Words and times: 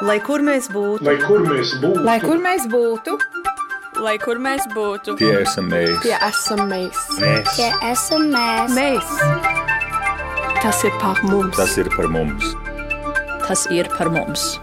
Lai 0.00 0.16
kur 0.24 0.40
mēs 0.44 0.68
būtu, 0.72 1.04
Lai 1.04 1.16
kur 1.20 1.42
mēs 1.44 1.74
būtu, 1.82 2.04
Lai 2.06 2.16
kur 2.22 2.38
mēs 2.40 2.64
būtu, 2.72 3.16
Lai 4.00 4.14
kur 4.22 4.38
mēs 4.40 4.64
būtu, 4.72 5.16
Tie 5.20 5.32
esam 5.42 5.66
mēs. 5.68 5.98
tie 6.00 6.14
esam 6.24 6.62
mēs. 6.70 7.00
mēs. 7.20 7.50
Tie 7.58 7.68
esam 7.90 8.24
mēs. 8.32 8.72
Mēs. 8.72 9.12
Tas 10.62 10.80
ir 10.88 10.94
par 11.02 11.20
mums. 11.28 11.56
Tas 11.56 11.76
ir 11.78 11.90
par 11.96 12.08
mums. 12.08 12.54
tas 13.46 13.66
ir 13.74 13.88
par 13.98 14.08
mums. 14.14 14.58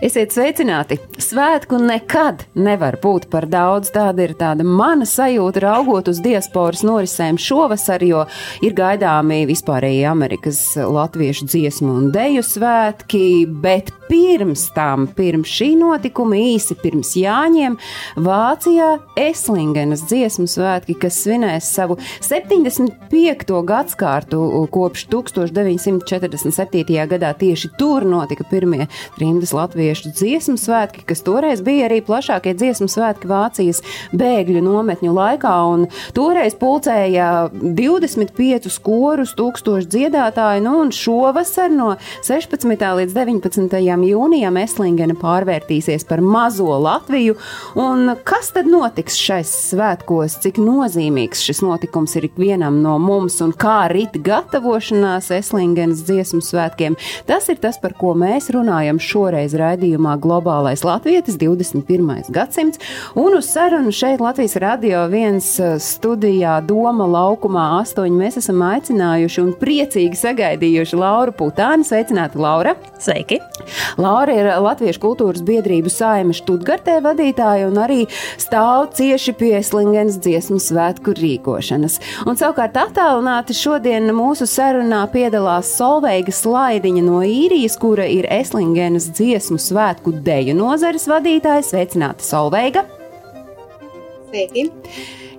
Esiet 0.00 0.32
sveicināti! 0.32 0.96
Svētku 1.20 1.76
nekad 1.80 2.46
nevar 2.56 2.96
būt 3.02 3.26
par 3.32 3.44
daudz. 3.50 3.90
Tāda 3.92 4.24
ir 4.24 4.32
tāda 4.38 4.64
mana 4.64 5.04
sajūta, 5.04 5.60
raugot 5.60 6.08
uz 6.08 6.22
diasporas 6.24 6.80
norisēm 6.86 7.36
šovasar, 7.36 8.00
jo 8.08 8.22
ir 8.64 8.72
gaidāmi 8.78 9.42
vispārēji 9.50 10.06
Amerikas 10.08 10.62
latviešu 10.80 11.50
dziesmu 11.52 11.92
un 12.00 12.08
deju 12.14 12.40
svētki, 12.46 13.44
bet 13.60 13.92
pirms 14.10 14.66
tam, 14.74 15.06
pirms 15.14 15.48
šī 15.50 15.70
notikuma, 15.78 16.34
īsi 16.34 16.74
pirms 16.80 17.12
Jāņiem, 17.18 17.76
Vācijā 18.18 18.88
Eslingenas 19.18 20.02
dziesmu 20.10 20.48
svētki, 20.50 20.96
kas 20.98 21.20
svinēs 21.22 21.68
savu 21.70 21.96
75. 22.24 23.60
gadskārtu 23.68 24.40
kopš 24.74 25.06
1947. 25.12 26.98
gadā. 27.10 27.30
Tieši 27.40 27.70
tur 27.78 28.04
notika 28.08 28.44
pirmie 28.50 28.88
trimdas 29.16 29.54
latviešu 29.54 30.10
dziesmu 30.18 30.58
svētki, 30.60 31.04
kas 31.06 31.22
toreiz 31.26 31.62
bija 31.64 31.86
arī 31.88 32.00
plašākie 32.04 32.56
dziesmu 32.58 32.90
svētki 32.90 33.30
Vācijas 33.30 33.82
bēgļu 34.16 34.64
nometņu 34.66 35.14
laikā. 35.14 35.54
Toreiz 36.16 36.54
pulcēja 36.58 37.50
25 37.52 38.80
korus, 38.82 39.34
1000 39.38 39.86
dziedātāju, 39.90 40.64
nu 40.64 40.76
un 40.84 40.92
šovasar 40.94 41.70
no 41.74 41.92
16. 42.26 42.86
līdz 43.00 43.16
19. 43.16 43.99
Jūnijam 44.06 44.58
Eslingena 44.60 45.14
pārvērtīsies 45.18 46.06
par 46.08 46.22
mazo 46.24 46.68
Latviju. 46.80 47.36
Un 47.80 48.14
kas 48.26 48.52
tad 48.54 48.68
notiks 48.70 49.18
šais 49.20 49.50
svētkos? 49.70 50.38
Cik 50.44 50.60
nozīmīgs 50.62 51.42
šis 51.46 51.62
notikums 51.64 52.16
ir 52.18 52.28
ikvienam 52.30 52.80
no 52.84 52.96
mums 53.02 53.40
un 53.44 53.52
kā 53.52 53.84
rit 53.92 54.16
gatavošanās 54.24 55.30
Eslingenas 55.38 56.04
dziesmu 56.08 56.42
svētkiem? 56.44 56.96
Tas 57.28 57.48
ir 57.52 57.60
tas, 57.62 57.78
par 57.82 57.94
ko 57.98 58.14
mēs 58.18 58.50
runājam 58.54 59.00
šoreiz 59.02 59.54
raidījumā 59.58 60.16
Globālais 60.22 60.84
Latvietis 60.86 61.38
21. 61.40 62.30
gadsimts. 62.34 62.80
Un 63.18 63.36
uz 63.38 63.50
sarunu 63.52 63.92
šeit 63.94 64.20
Latvijas 64.22 64.56
radio 64.62 65.06
viens 65.10 65.52
uh, 65.60 65.76
studijā 65.80 66.58
Doma 66.66 67.06
laukumā 67.10 67.66
astoņi 67.80 68.18
mēs 68.20 68.40
esam 68.40 68.62
aicinājuši 68.66 69.42
un 69.44 69.54
priecīgi 69.60 70.18
sagaidījuši 70.20 71.00
Lauru 71.00 71.34
Putāni. 71.36 71.86
Sveicināti, 71.86 72.40
Laura! 72.40 72.76
Sveiki! 73.00 73.40
Laura 73.98 74.34
ir 74.36 74.48
Latviešu 74.62 75.02
kultūras 75.02 75.42
biedrību 75.46 75.90
saima 75.92 76.34
Študgartē 76.36 76.98
vadītāja 77.04 77.68
un 77.70 77.80
arī 77.82 78.00
stāv 78.40 78.90
cieši 78.96 79.34
pie 79.38 79.54
Slingenas 79.66 80.20
dziesmu 80.22 80.60
svētku 80.62 81.14
rīkošanas. 81.18 81.98
Un 82.28 82.38
savukārt 82.40 82.78
attālināti 82.80 83.56
šodien 83.56 84.10
mūsu 84.16 84.48
sarunā 84.50 85.02
piedalās 85.12 85.72
Solveiga 85.76 86.34
Slaidiņa 86.34 87.04
no 87.06 87.22
īrijas, 87.26 87.78
kura 87.80 88.06
ir 88.10 88.28
Eslingenas 88.30 89.10
dziesmu 89.16 89.60
svētku 89.60 90.14
deju 90.26 90.56
nozares 90.58 91.08
vadītāja. 91.10 91.66
Sveicināta 91.70 92.26
Solveiga! 92.26 92.86
Sveiki! 94.30 94.70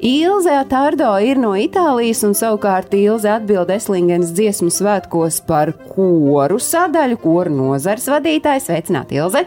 Ilze 0.02 0.56
Tārdo 0.66 1.12
ir 1.22 1.38
no 1.38 1.52
Itālijas, 1.54 2.24
un 2.26 2.32
savukārt 2.34 2.90
Ilze 2.98 3.30
atbild 3.36 3.70
Eslingenas 3.70 4.32
dziesmu 4.34 4.72
svētkos 4.74 5.38
par 5.46 5.76
koru 5.92 6.58
sadaļu, 6.58 7.20
koru 7.22 7.54
nozars 7.54 8.08
vadītājs. 8.10 8.66
Sveicināta 8.66 9.14
Ilze! 9.20 9.46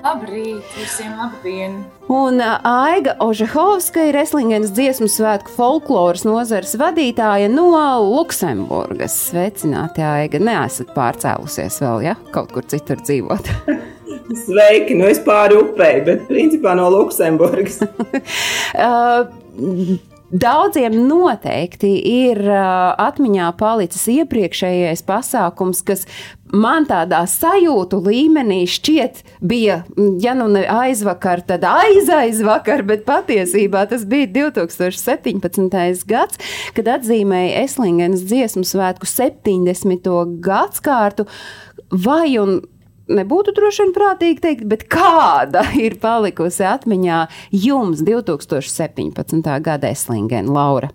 Labrīt, 0.00 0.64
visiem 0.72 1.12
labdien! 1.20 1.76
Un 2.08 2.40
Aiga 2.40 3.18
Ožehovska 3.20 4.08
ir 4.08 4.16
Eslingenas 4.22 4.72
dziesmu 4.72 5.10
svētku 5.12 5.52
folkloras 5.52 6.24
nozares 6.24 6.72
vadītāja 6.80 7.52
no 7.52 7.68
Luksemburgas. 8.08 9.20
Sveicināti, 9.28 10.00
Aiga! 10.00 10.40
Neesat 10.40 10.96
pārcēlusies 10.96 11.76
vēl, 11.84 12.08
ja? 12.08 12.16
Kaut 12.32 12.56
kur 12.56 12.64
citur 12.72 13.04
dzīvot. 13.04 13.52
Sveiki, 14.30 14.94
nu 14.94 15.08
es 15.10 15.18
pāri 15.24 15.58
upei, 15.58 15.98
bet 16.06 16.28
principā 16.30 16.76
no 16.78 16.90
Luksemburgas. 16.92 17.82
Uh, 18.70 19.26
Daudziem 20.30 20.94
noteikti 21.08 21.88
ir 22.06 22.38
uh, 22.46 22.92
atmiņā 23.02 23.48
palicis 23.58 24.04
iepriekšējais 24.12 25.02
pasākums, 25.02 25.80
kas 25.82 26.04
man 26.54 26.86
tādā 26.86 27.24
sajūtu 27.26 27.98
līmenī 28.04 28.60
šķiet 28.70 29.24
bija, 29.42 29.80
mm, 29.96 30.14
ja 30.22 30.36
nu 30.38 30.46
ne 30.54 30.62
aizvakar, 30.70 31.42
tad 31.50 31.66
aizaizvakar, 31.66 32.86
bet 32.86 33.02
patiesībā 33.10 33.88
tas 33.90 34.06
bija 34.06 34.30
2017. 34.38 36.06
gads, 36.06 36.38
kad 36.78 36.94
atzīmēja 36.94 37.64
Eslingenas 37.66 38.22
dziesmu 38.30 38.62
svētku 38.62 39.10
70. 39.10 40.14
gadskārtu. 40.46 41.26
Vai 41.90 42.36
un 42.38 42.60
nebūtu 43.10 43.54
droši 43.56 43.84
vien 43.84 43.92
prātīgi 43.96 44.44
teikt, 44.44 44.64
bet 44.70 44.86
kāda 44.92 45.66
ir 45.86 45.98
palikusi 46.02 46.66
atmiņā 46.68 47.24
jums 47.66 48.04
2017. 48.06 49.52
gada 49.66 49.92
Eslingena 49.92 50.54
Laura? 50.54 50.94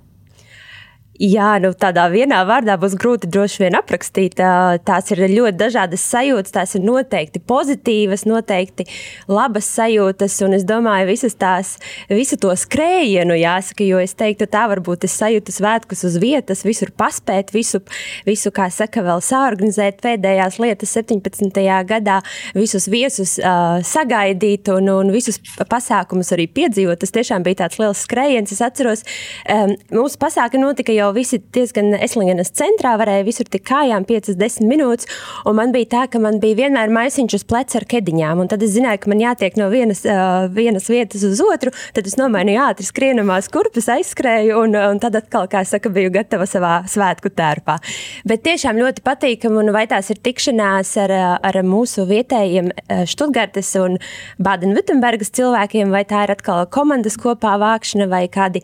Jā, 1.16 1.54
nu 1.64 1.70
tādā 1.80 2.10
vienā 2.12 2.42
vārdā 2.44 2.74
būs 2.76 2.98
grūti 3.00 3.30
droši 3.32 3.62
vien 3.62 3.78
aprakstīt. 3.78 4.34
Tās 4.36 5.12
ir 5.14 5.22
ļoti 5.32 5.56
dažādas 5.56 6.04
sajūtas, 6.12 6.52
tās 6.52 6.76
ir 6.76 6.84
noteikti 6.84 7.40
pozitīvas, 7.40 8.26
noteikti 8.28 8.84
labas 9.32 9.70
sajūtas, 9.78 10.36
un 10.44 10.58
es 10.58 10.66
domāju, 10.68 11.08
visas 11.08 11.38
tās, 11.40 11.78
visu 12.12 12.36
to 12.42 12.52
skrējienu 12.60 13.38
jāsaka, 13.40 13.88
jo 13.88 14.02
es 14.04 14.12
teiktu, 14.20 14.50
tā 14.52 14.66
varbūt 14.68 15.08
es 15.08 15.16
sajūtu 15.16 15.56
svētkus 15.56 16.04
uz 16.10 16.18
vietas, 16.20 16.66
visur 16.68 16.92
paspēt, 16.92 17.54
visu, 17.56 17.80
visu 18.28 18.52
kā 18.52 18.68
saka, 18.68 19.06
vēl 19.06 19.24
sāorganizēt 19.24 20.04
pēdējās 20.04 20.60
lietas 20.60 20.98
17. 21.00 21.64
gadā, 21.88 22.20
visus 22.60 22.90
viesus 22.92 23.38
uh, 23.40 23.80
sagaidīt 23.88 24.68
un, 24.76 24.92
un 24.98 25.16
visus 25.16 25.40
pasākumus 25.64 26.36
arī 26.36 26.50
piedzīvot. 26.52 27.00
Tas 27.00 27.16
tiešām 27.16 27.48
bija 27.48 27.64
tāds 27.64 27.80
liels 27.80 28.04
skrējiens. 28.04 28.52
Es 28.52 28.64
atceros, 28.66 29.08
um, 29.48 29.78
mūsu 29.96 30.20
pasākumi 30.20 30.68
notika 30.68 30.92
jau 30.92 31.05
jau 31.06 31.14
visi 31.16 31.40
diezgan 31.54 31.94
Eslingenas 32.00 32.52
centrā, 32.56 32.96
varēja 33.00 33.26
visur 33.28 33.50
tik 33.52 33.66
kājām 33.70 34.06
5-10 34.08 34.66
minūtes, 34.70 35.10
un 35.48 35.58
man 35.60 35.74
bija 35.76 35.92
tā, 35.94 36.04
ka 36.12 36.22
man 36.22 36.40
bija 36.44 36.60
vienmēr 36.64 36.92
maisiņš 36.94 37.38
uz 37.40 37.46
pleca 37.48 37.80
ar 37.80 37.88
kediņām, 37.92 38.42
un 38.42 38.52
tad 38.52 38.64
es 38.66 38.74
zināju, 38.76 39.04
ka 39.04 39.12
man 39.12 39.22
jātiek 39.24 39.58
no 39.60 39.70
vienas, 39.74 40.04
uh, 40.08 40.48
vienas 40.54 40.90
vietas 40.92 41.26
uz 41.28 41.42
otru, 41.44 41.74
tad 41.96 42.08
es 42.10 42.18
nomainīju 42.20 42.62
ātri 42.66 42.88
skrienamās 42.88 43.50
kurpes, 43.54 43.90
aizskrēju, 43.92 44.58
un, 44.64 44.78
un 44.94 45.02
tad 45.04 45.18
atkal, 45.20 45.50
kā 45.52 45.64
saka, 45.68 45.92
biju 45.94 46.14
gatava 46.16 46.48
savā 46.50 46.76
svētku 46.90 47.32
tērpā. 47.36 47.78
Bet 48.28 48.46
tiešām 48.48 48.80
ļoti 48.82 49.04
patīkam, 49.06 49.60
un 49.62 49.72
vai 49.76 49.86
tās 49.92 50.10
ir 50.14 50.22
tikšanās 50.26 50.96
ar, 51.06 51.14
ar 51.46 51.62
mūsu 51.66 52.08
vietējiem 52.10 52.72
Štutgartes 53.10 53.72
un 53.82 54.00
Bādenvittenbergas 54.42 55.34
cilvēkiem, 55.36 55.92
vai 55.94 56.04
tā 56.08 56.26
ir 56.26 56.36
atkal 56.36 56.66
komandas 56.72 57.18
kopā 57.22 57.56
vākšana, 57.62 58.08
vai 58.12 58.26
kādi 58.32 58.62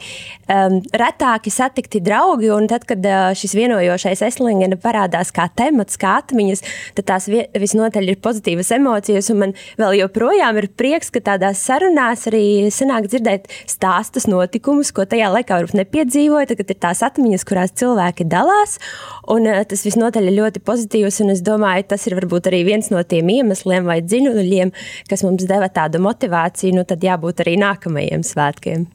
um, 0.47 0.80
retāki 0.97 1.53
satikti 1.53 2.01
draugi, 2.03 2.31
draugi. 2.38 2.68
Tad, 2.72 2.86
kad 2.86 3.06
šis 3.36 3.53
vienojošais 3.56 4.22
eslingena 4.22 4.78
parādās 4.80 5.31
kā 5.31 5.47
temats, 5.56 5.97
kā 5.97 6.19
atmiņas, 6.22 6.62
tad 6.96 7.06
tās 7.06 7.28
visnotaļ 7.30 8.09
ir 8.09 8.19
pozitīvas 8.22 8.72
emocijas. 8.72 9.30
Man 9.36 9.53
vēl 9.78 10.00
joprojām 10.02 10.58
ir 10.58 10.69
prieks, 10.78 11.12
ka 11.12 11.19
tādās 11.19 11.62
sarunās 11.66 12.28
arī 12.28 12.69
sanāk 12.72 13.09
dzirdēt 13.09 13.50
stāstus, 13.68 14.28
notikumus, 14.28 14.92
ko 14.92 15.06
tajā 15.06 15.31
laikā 15.34 15.59
varbūt 15.59 15.80
nepiedzīvoja. 15.81 16.52
Tagad 16.52 16.72
ir 16.72 16.80
tās 16.80 17.03
atmiņas, 17.03 17.46
kurās 17.47 17.75
cilvēki 17.75 18.28
dalās. 18.31 18.78
Un 19.31 19.48
tas 19.68 19.86
visnotaļ 19.86 20.30
ir 20.30 20.40
ļoti 20.40 20.63
pozitīvs. 20.63 21.22
Es 21.31 21.44
domāju, 21.46 21.86
tas 21.92 22.08
ir 22.08 22.18
varbūt 22.19 22.50
arī 22.52 22.63
viens 22.68 22.90
no 22.92 23.03
tiem 23.03 23.30
iemesliem 23.31 23.86
vai 23.88 24.02
dzinuļiem, 24.03 24.74
kas 25.10 25.24
mums 25.24 25.48
deva 25.48 25.69
tādu 25.72 26.01
motivāciju. 26.04 26.75
Nu, 26.75 26.88
tad 26.88 27.04
jābūt 27.06 27.45
arī 27.45 27.57
nākamajiem 27.62 28.25
svētkiem. 28.25 28.89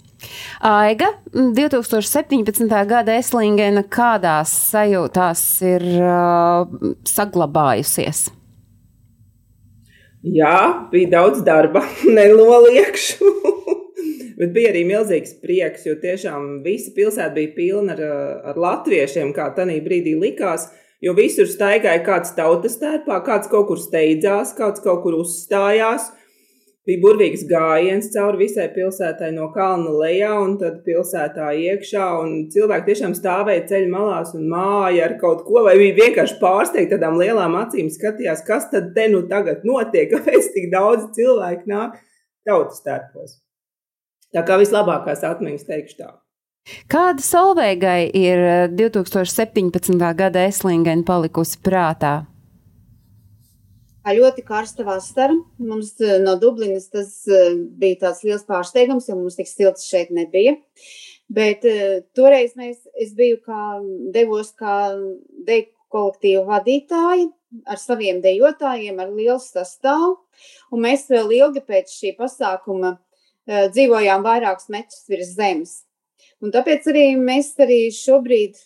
Aiga, 0.65 1.11
2017. 1.33 2.65
gada 2.89 3.19
Eslingena 3.21 3.83
kādās 3.85 4.55
sajūtās 4.73 5.43
ir 5.67 5.85
uh, 6.01 6.65
saglabājusies? 7.07 8.27
Jā, 10.27 10.89
bija 10.91 11.13
daudz 11.19 11.45
darba, 11.47 11.85
nenoliekšu. 12.19 13.31
Bet 14.41 14.51
bija 14.53 14.73
arī 14.73 14.83
milzīgs 14.89 15.37
prieks, 15.41 15.87
jo 15.89 15.95
tiešām 16.01 16.61
visa 16.65 16.91
pilsēta 16.97 17.33
bija 17.37 17.55
pilna 17.57 17.95
ar, 17.95 18.03
ar 18.53 18.59
latviešiem, 18.61 19.33
kā 19.37 19.49
tajā 19.57 19.79
brīdī 19.85 20.17
likās. 20.21 20.69
Jo 21.05 21.13
visur 21.17 21.49
staigāja 21.49 22.01
kāds 22.05 22.33
tautas 22.37 22.79
tērpā, 22.81 23.21
kāds 23.25 23.51
kaut 23.53 23.69
kur 23.69 23.81
steidzās, 23.81 24.55
kāds 24.57 24.81
kaut 24.85 25.03
kur 25.05 25.19
uzstājās. 25.21 26.09
Bija 26.87 27.03
burvīgs 27.03 27.45
gājiens 27.51 28.11
cauri 28.15 28.45
visai 28.45 28.67
pilsētai 28.75 29.33
no 29.35 29.49
kalna 29.55 29.93
lejā 30.01 30.33
un 30.43 30.57
tad 30.61 30.83
pilsētā 30.87 31.51
iekšā. 31.67 32.05
Cilvēki 32.55 32.89
tiešām 32.91 33.17
stāvēja 33.19 33.65
ceļa 33.73 33.91
malās 33.93 34.35
un 34.39 34.47
māja 34.53 35.09
ar 35.09 35.17
kaut 35.23 35.43
ko, 35.49 35.65
vai 35.67 35.75
bija 35.81 35.97
vienkārši 35.99 36.39
pārsteigti 36.43 36.95
tādām 36.95 37.19
lielām 37.21 37.59
acīm 37.59 37.91
skatījās, 37.93 38.45
kas 38.47 38.71
tad 38.75 38.93
te 38.95 39.09
nu 39.13 39.25
tagad 39.31 39.67
notiek, 39.67 40.11
kāpēc 40.15 40.53
tik 40.55 40.71
daudz 40.75 41.11
cilvēku 41.19 41.73
nāk 41.73 41.99
tautas 42.47 42.85
tērpos. 42.87 43.41
Tā 44.35 44.45
kā 44.47 44.59
vislabākās 44.61 45.25
atmiņas 45.27 45.67
teikšu 45.67 46.01
tā. 46.03 46.15
Kāda 46.91 47.23
Solveigai 47.23 48.09
ir 48.11 48.41
2017. 48.75 49.95
Eh, 49.95 50.15
gada 50.19 50.47
eslingena 50.49 51.07
palikusi 51.07 51.61
prātā? 51.63 52.27
Ļoti 54.15 54.45
karsta 54.47 54.85
vasara. 54.87 55.35
Mums 55.59 55.95
eh, 56.01 56.19
no 56.23 56.37
Dublinas 56.41 56.89
tas 56.93 57.11
eh, 57.27 57.55
bija 57.57 58.07
tāds 58.07 58.23
liels 58.27 58.47
pārsteigums, 58.49 59.09
jo 59.09 59.17
mums 59.19 59.39
tik 59.39 59.51
silts 59.51 59.89
šeit 59.91 60.13
nebija. 60.15 60.57
Bet 61.27 61.65
uh, 61.67 62.05
toreiz 62.15 62.53
mēs, 62.55 62.85
es 63.03 63.09
biju 63.19 63.41
kā, 63.43 63.63
devos 64.15 64.53
kā 64.55 64.93
deju 65.49 65.65
kolektīva 65.91 66.45
vadītāja 66.47 67.25
ar 67.67 67.81
saviem 67.83 68.21
dejotājiem, 68.23 69.01
ar 69.03 69.11
lielu 69.11 69.41
sastāvu. 69.43 70.13
Un 70.71 70.85
mēs 70.85 71.09
vēl 71.11 71.33
ilgi 71.41 71.65
pēc 71.67 71.91
šī 71.91 72.13
pasākuma 72.15 72.93
dzīvojām 73.47 74.23
vairākus 74.23 74.71
metrus 74.71 75.03
virs 75.11 75.33
zemes. 75.35 75.75
Un 76.39 76.55
tāpēc 76.55 76.87
arī 76.93 77.09
mēs 77.19 77.51
arī 77.59 77.81
šobrīd 77.91 78.63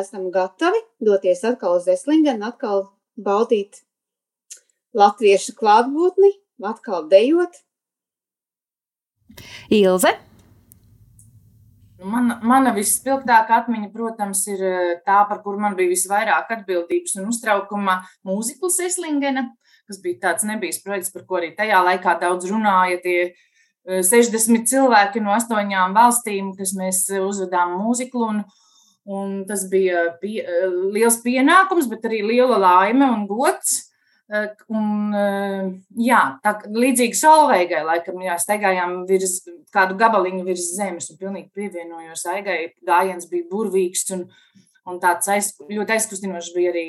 esam 0.00 0.30
gatavi 0.32 0.80
doties 1.04 1.44
atkal 1.44 1.76
uz 1.76 1.90
Eslingenu, 1.92 2.48
atkal 2.48 2.86
baudīt 3.20 3.82
latviešu 4.96 5.56
klātbūtni, 5.58 6.32
atkal 6.64 7.08
dejot. 7.10 7.60
Ilze? 9.70 10.14
Man, 11.98 12.30
mana 12.46 12.70
visspilgtākā 12.76 13.64
atmiņa, 13.64 13.88
protams, 13.90 14.44
ir 14.52 14.60
eh, 14.62 14.90
tā, 15.02 15.18
par 15.26 15.40
kuru 15.42 15.58
man 15.64 15.74
bija 15.78 15.90
visvairāk 15.90 16.52
atbildības 16.54 17.16
un 17.18 17.26
uztraukuma 17.32 17.96
mūzikls 18.26 18.78
Eslingena, 18.86 19.48
kas 19.90 19.98
bija 20.04 20.20
tāds 20.28 20.46
nebijis 20.46 20.78
projekts, 20.84 21.10
par 21.10 21.24
ko 21.26 21.40
arī 21.40 21.50
tajā 21.58 21.80
laikā 21.88 22.14
daudz 22.22 22.46
runāja. 22.52 23.00
Tie 23.02 23.18
60 23.88 24.60
eh, 24.60 24.62
cilvēki 24.70 25.24
no 25.24 25.34
astoņām 25.34 25.98
valstīm, 25.98 26.52
kas 26.58 26.76
mēs 26.78 27.02
uzvedām 27.18 27.74
mūziklu. 27.80 28.30
Un, 28.30 28.40
un 29.08 29.34
tas 29.50 29.66
bija 29.72 30.06
pie, 30.22 30.38
eh, 30.46 30.70
liels 30.94 31.18
pienākums, 31.24 31.90
bet 31.90 32.06
arī 32.06 32.22
liela 32.30 32.62
laime 32.62 33.10
un 33.10 33.26
gods. 33.26 33.87
Un, 34.28 35.14
jā, 36.04 36.20
tā 36.44 36.52
līdzīgi 36.68 37.16
solveigai, 37.16 37.80
laikam, 37.88 38.18
jā, 38.20 38.34
staigājām 38.42 38.98
virs 39.08 39.38
kādu 39.72 39.96
gabaliņu 40.00 40.42
virs 40.44 40.66
zemes 40.76 41.08
un 41.12 41.20
pilnīgi 41.20 41.48
pievienojos 41.56 42.26
aigai. 42.34 42.58
Gājiens 42.84 43.28
bija 43.30 43.48
burvīgs 43.48 44.04
un, 44.16 44.26
un 44.88 45.00
tāds 45.00 45.32
aiz, 45.32 45.54
ļoti 45.64 45.96
aizkustinošs 45.96 46.52
bija 46.56 46.74
arī 46.74 46.84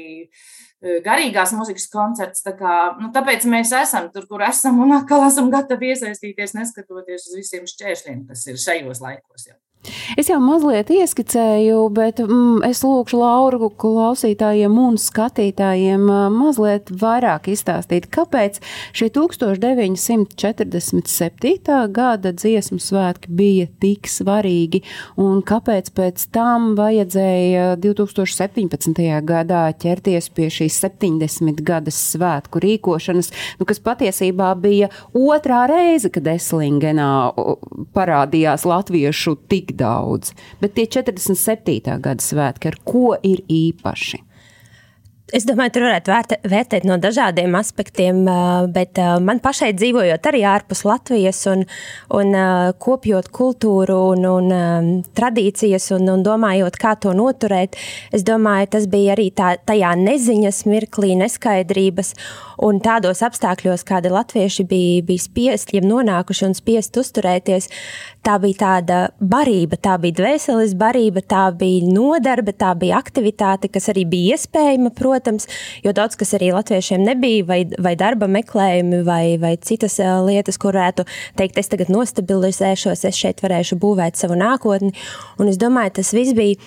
garīgās 1.06 1.56
muzikas 1.56 1.88
koncerts. 1.92 2.44
Tā 2.44 2.58
kā, 2.60 2.76
nu, 3.00 3.14
tāpēc 3.16 3.48
mēs 3.52 3.72
esam 3.86 4.12
tur, 4.12 4.28
kur 4.28 4.44
esam 4.48 4.84
un 4.84 4.98
atkal 5.00 5.24
esam 5.28 5.48
gatavi 5.54 5.94
iesaistīties, 5.94 6.56
neskatoties 6.60 7.32
uz 7.32 7.40
visiem 7.40 7.68
šķēršļiem, 7.72 8.28
kas 8.28 8.48
ir 8.52 8.60
šajos 8.60 9.04
laikos. 9.04 9.48
Jau. 9.48 9.60
Es 10.20 10.28
jau 10.28 10.42
mazliet 10.44 10.90
ieskicēju, 10.92 11.90
bet 11.96 12.18
mm, 12.20 12.64
es 12.68 12.82
lūkšu 12.84 13.16
Lauru 13.16 13.70
klausītājiem 13.80 14.76
un 14.76 14.98
skatītājiem 15.00 16.04
mazliet 16.36 16.92
vairāk 17.00 17.48
izstāstīt, 17.54 18.10
kāpēc 18.12 18.60
šie 18.92 19.08
1947. 19.16 20.36
gada 21.96 22.34
dziesmu 22.36 22.80
svētki 22.84 23.32
bija 23.40 23.68
tik 23.80 24.08
svarīgi 24.12 24.84
un 25.24 25.40
kāpēc 25.48 25.92
pēc 25.96 26.28
tam 26.36 26.76
vajadzēja 26.76 27.80
2017. 27.80 29.24
gadā 29.32 29.64
ķerties 29.80 30.28
pie 30.36 30.50
šīs 30.58 30.76
70 30.84 31.64
gadas 31.64 31.96
svētku 32.12 32.60
rīkošanas, 32.66 33.32
nu, 33.62 33.64
kas 33.70 33.80
patiesībā 33.88 34.52
bija 34.60 34.92
otrā 35.16 35.64
reize, 35.72 36.12
kad 36.12 36.28
Eslingenā 36.36 37.32
parādījās 37.96 38.68
latviešu 38.68 39.40
tik 39.48 39.69
tik 39.70 39.78
daudz, 39.80 40.34
bet 40.62 40.76
tie 40.78 40.88
47. 40.90 42.00
gada 42.02 42.24
svētki 42.24 42.74
ar 42.74 42.82
ko 42.88 43.14
ir 43.24 43.46
īpaši? 43.46 44.26
Es 45.30 45.44
domāju, 45.46 45.76
tur 45.76 45.84
varētu 45.86 46.10
vērt, 46.10 46.32
vērtēt 46.50 46.86
no 46.90 46.96
dažādiem 46.98 47.54
aspektiem, 47.60 48.24
bet 48.74 48.98
man 49.22 49.38
pašai 49.44 49.76
dzīvojot 49.78 50.26
arī 50.26 50.42
ārpus 50.50 50.82
Latvijas 50.88 51.44
un, 51.52 51.62
un 52.18 52.34
kopjot 52.82 53.30
kultūru 53.36 53.98
un, 54.16 54.26
un 54.26 54.90
tradīcijas 55.18 55.92
un, 56.00 56.10
un 56.16 56.26
domājot, 56.26 56.80
kā 56.82 56.96
to 56.98 57.14
noturēt, 57.14 57.78
es 58.16 58.26
domāju, 58.26 58.72
tas 58.74 58.90
bija 58.90 59.14
arī 59.14 59.28
tā, 59.36 59.54
tajā 59.70 59.94
neziņas 60.02 60.64
mirklī, 60.66 61.14
neskaidrības 61.22 62.16
un 62.66 62.82
tādos 62.82 63.22
apstākļos, 63.26 63.86
kādi 63.86 64.10
latvieši 64.14 64.66
bija, 64.66 65.06
bija 65.06 65.28
spiest, 65.30 65.76
ja 65.78 65.86
nonākuši 65.86 66.50
un 66.50 66.58
spiest 66.58 66.98
uzturēties, 66.98 67.70
tā 68.26 68.36
bija 68.42 68.60
tāda 68.64 68.98
barība, 69.22 69.78
tā 69.80 69.96
bija 70.02 70.18
dvēseles 70.20 70.74
barība, 70.80 71.22
tā 71.22 71.46
bija 71.56 71.88
nodarbe, 71.88 72.54
tā 72.58 72.74
bija 72.80 72.98
aktivitāte, 73.00 73.70
kas 73.72 73.90
arī 73.94 74.06
bija 74.10 74.38
iespējama, 74.38 74.92
protams, 74.96 75.48
jo 75.86 75.94
daudz 75.96 76.18
kas 76.20 76.34
arī 76.38 76.52
latviešiem 76.56 77.06
nebija, 77.06 77.46
vai, 77.50 77.62
vai 77.80 77.96
darba 78.00 78.30
meklējumi, 78.32 79.04
vai, 79.08 79.24
vai 79.42 79.56
citas 79.62 80.00
uh, 80.04 80.20
lietas, 80.28 80.60
kur 80.62 80.80
varētu 80.80 81.06
teikt, 81.40 81.60
es 81.60 81.72
tagad 81.72 81.92
nostabilizēšos, 81.94 83.06
es 83.10 83.20
šeit 83.20 83.44
varēšu 83.44 83.80
būvēt 83.82 84.20
savu 84.20 84.38
nākotni. 84.40 84.94
Un 85.40 85.52
es 85.52 85.60
domāju, 85.62 85.98
tas 86.00 86.14
viss 86.16 86.36
bija, 86.38 86.60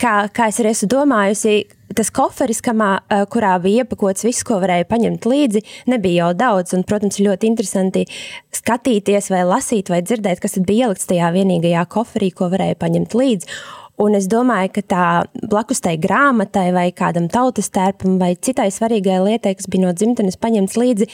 kā, 0.00 0.14
kā 0.34 0.48
es 0.50 0.60
arī 0.62 0.72
esmu 0.74 0.88
domājusi, 0.94 1.54
tas 1.96 2.10
koferis, 2.14 2.60
kamā, 2.64 2.90
kurā 3.32 3.56
bija 3.62 3.84
iepakots 3.84 4.24
viss, 4.26 4.44
ko 4.46 4.60
varēja 4.62 4.86
paņemt 4.90 5.26
līdzi, 5.26 5.62
nebija 5.90 6.24
jau 6.24 6.30
daudz. 6.38 6.74
Un, 6.76 6.84
protams, 6.88 7.18
ir 7.18 7.30
ļoti 7.30 7.50
interesanti 7.50 8.06
skatīties, 8.54 9.30
vai 9.34 9.42
lasīt, 9.48 9.90
vai 9.92 10.02
dzirdēt, 10.06 10.42
kas 10.42 10.58
bija 10.62 10.88
ielikts 10.88 11.10
tajā 11.10 11.32
vienīgajā 11.34 11.84
koferī, 11.92 12.30
ko 12.34 12.50
varēja 12.52 12.78
paņemt 12.80 13.16
līdzi. 13.18 13.60
Un 14.00 14.16
es 14.16 14.24
domāju, 14.30 14.70
ka 14.78 14.82
tā 14.88 15.06
blakus 15.50 15.82
tai 15.84 15.96
grāmatai 16.00 16.70
vai 16.72 16.86
kādam 16.96 17.26
tautas 17.28 17.68
tērpam 17.74 18.16
vai 18.20 18.32
citai 18.32 18.70
svarīgai 18.72 19.18
lietai, 19.26 19.52
kas 19.58 19.68
bija 19.68 19.84
no 19.84 19.92
dzimtenes 19.92 20.38
paņemts 20.40 20.76
līdzi, 20.80 21.08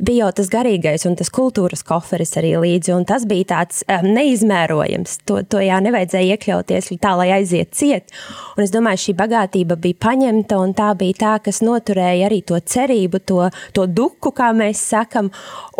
bija 0.00 0.24
jau 0.24 0.30
tas 0.38 0.48
garīgais 0.52 1.04
un 1.08 1.18
tas 1.20 1.28
kultūras 1.36 1.84
koferis 1.84 2.32
arī 2.40 2.54
līdzi. 2.62 2.94
Un 2.96 3.04
tas 3.08 3.26
bija 3.28 3.50
tāds 3.52 3.82
um, 3.84 4.08
neizmērojams. 4.16 5.18
To, 5.28 5.42
to 5.44 5.60
jā, 5.60 5.82
nevajadzēja 5.84 6.38
iekļauties 6.38 6.88
tā, 7.00 7.12
lai 7.20 7.28
aiziet 7.36 7.74
ciet. 7.76 8.08
Un 8.56 8.64
es 8.64 8.72
domāju, 8.72 9.02
šī 9.04 9.16
bagātība 9.20 9.76
bija 9.80 10.00
paņemta 10.08 10.62
un 10.64 10.72
tā 10.78 10.94
bija 10.96 11.20
tā, 11.20 11.34
kas 11.44 11.60
noturēja 11.66 12.30
arī 12.30 12.40
to 12.48 12.56
cerību, 12.56 13.20
to, 13.28 13.42
to 13.76 13.84
duku, 13.84 14.32
kā 14.36 14.50
mēs 14.56 14.80
sakam. 14.94 15.28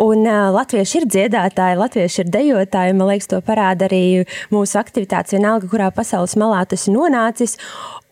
Un 0.01 0.25
uh, 0.25 0.49
latvieši 0.55 1.01
ir 1.01 1.07
dziedātāji, 1.13 1.77
latvieši 1.77 2.23
ir 2.23 2.29
dejotāji. 2.33 2.93
Man 2.97 3.11
liekas, 3.11 3.29
to 3.29 3.41
parāda 3.45 3.85
arī 3.85 4.23
mūsu 4.53 4.79
aktivitātes 4.81 5.35
vienalga, 5.35 5.69
kurā 5.69 5.91
pasaules 5.93 6.33
malā 6.41 6.63
tas 6.69 6.87
nonācis. 6.89 7.57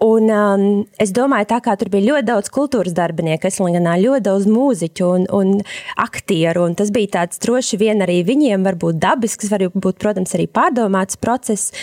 Un, 0.05 0.29
um, 0.31 0.61
es 1.01 1.09
domāju, 1.15 1.49
tā 1.49 1.57
kā 1.65 1.73
tur 1.79 1.89
bija 1.91 2.13
ļoti 2.13 2.27
daudz 2.29 2.51
kultūras 2.55 2.93
darbinieku, 2.95 3.49
Eslinganā 3.49 3.97
ļoti 3.99 4.23
daudz 4.29 4.45
mūziķu 4.47 5.09
un, 5.15 5.25
un 5.33 5.57
aktieru, 5.99 6.69
un 6.69 6.77
tas 6.79 6.93
bija 6.95 7.15
tāds 7.17 7.41
droši 7.43 7.81
vien 7.81 8.05
arī 8.05 8.21
viņiem 8.27 8.63
varbūt 8.69 9.01
dabisks, 9.01 9.49
varbūt, 9.51 9.97
protams, 9.99 10.37
arī 10.37 10.45
pārdomāts 10.47 11.19
process. 11.19 11.73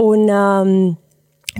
Un, 0.00 0.26
um, 0.32 0.74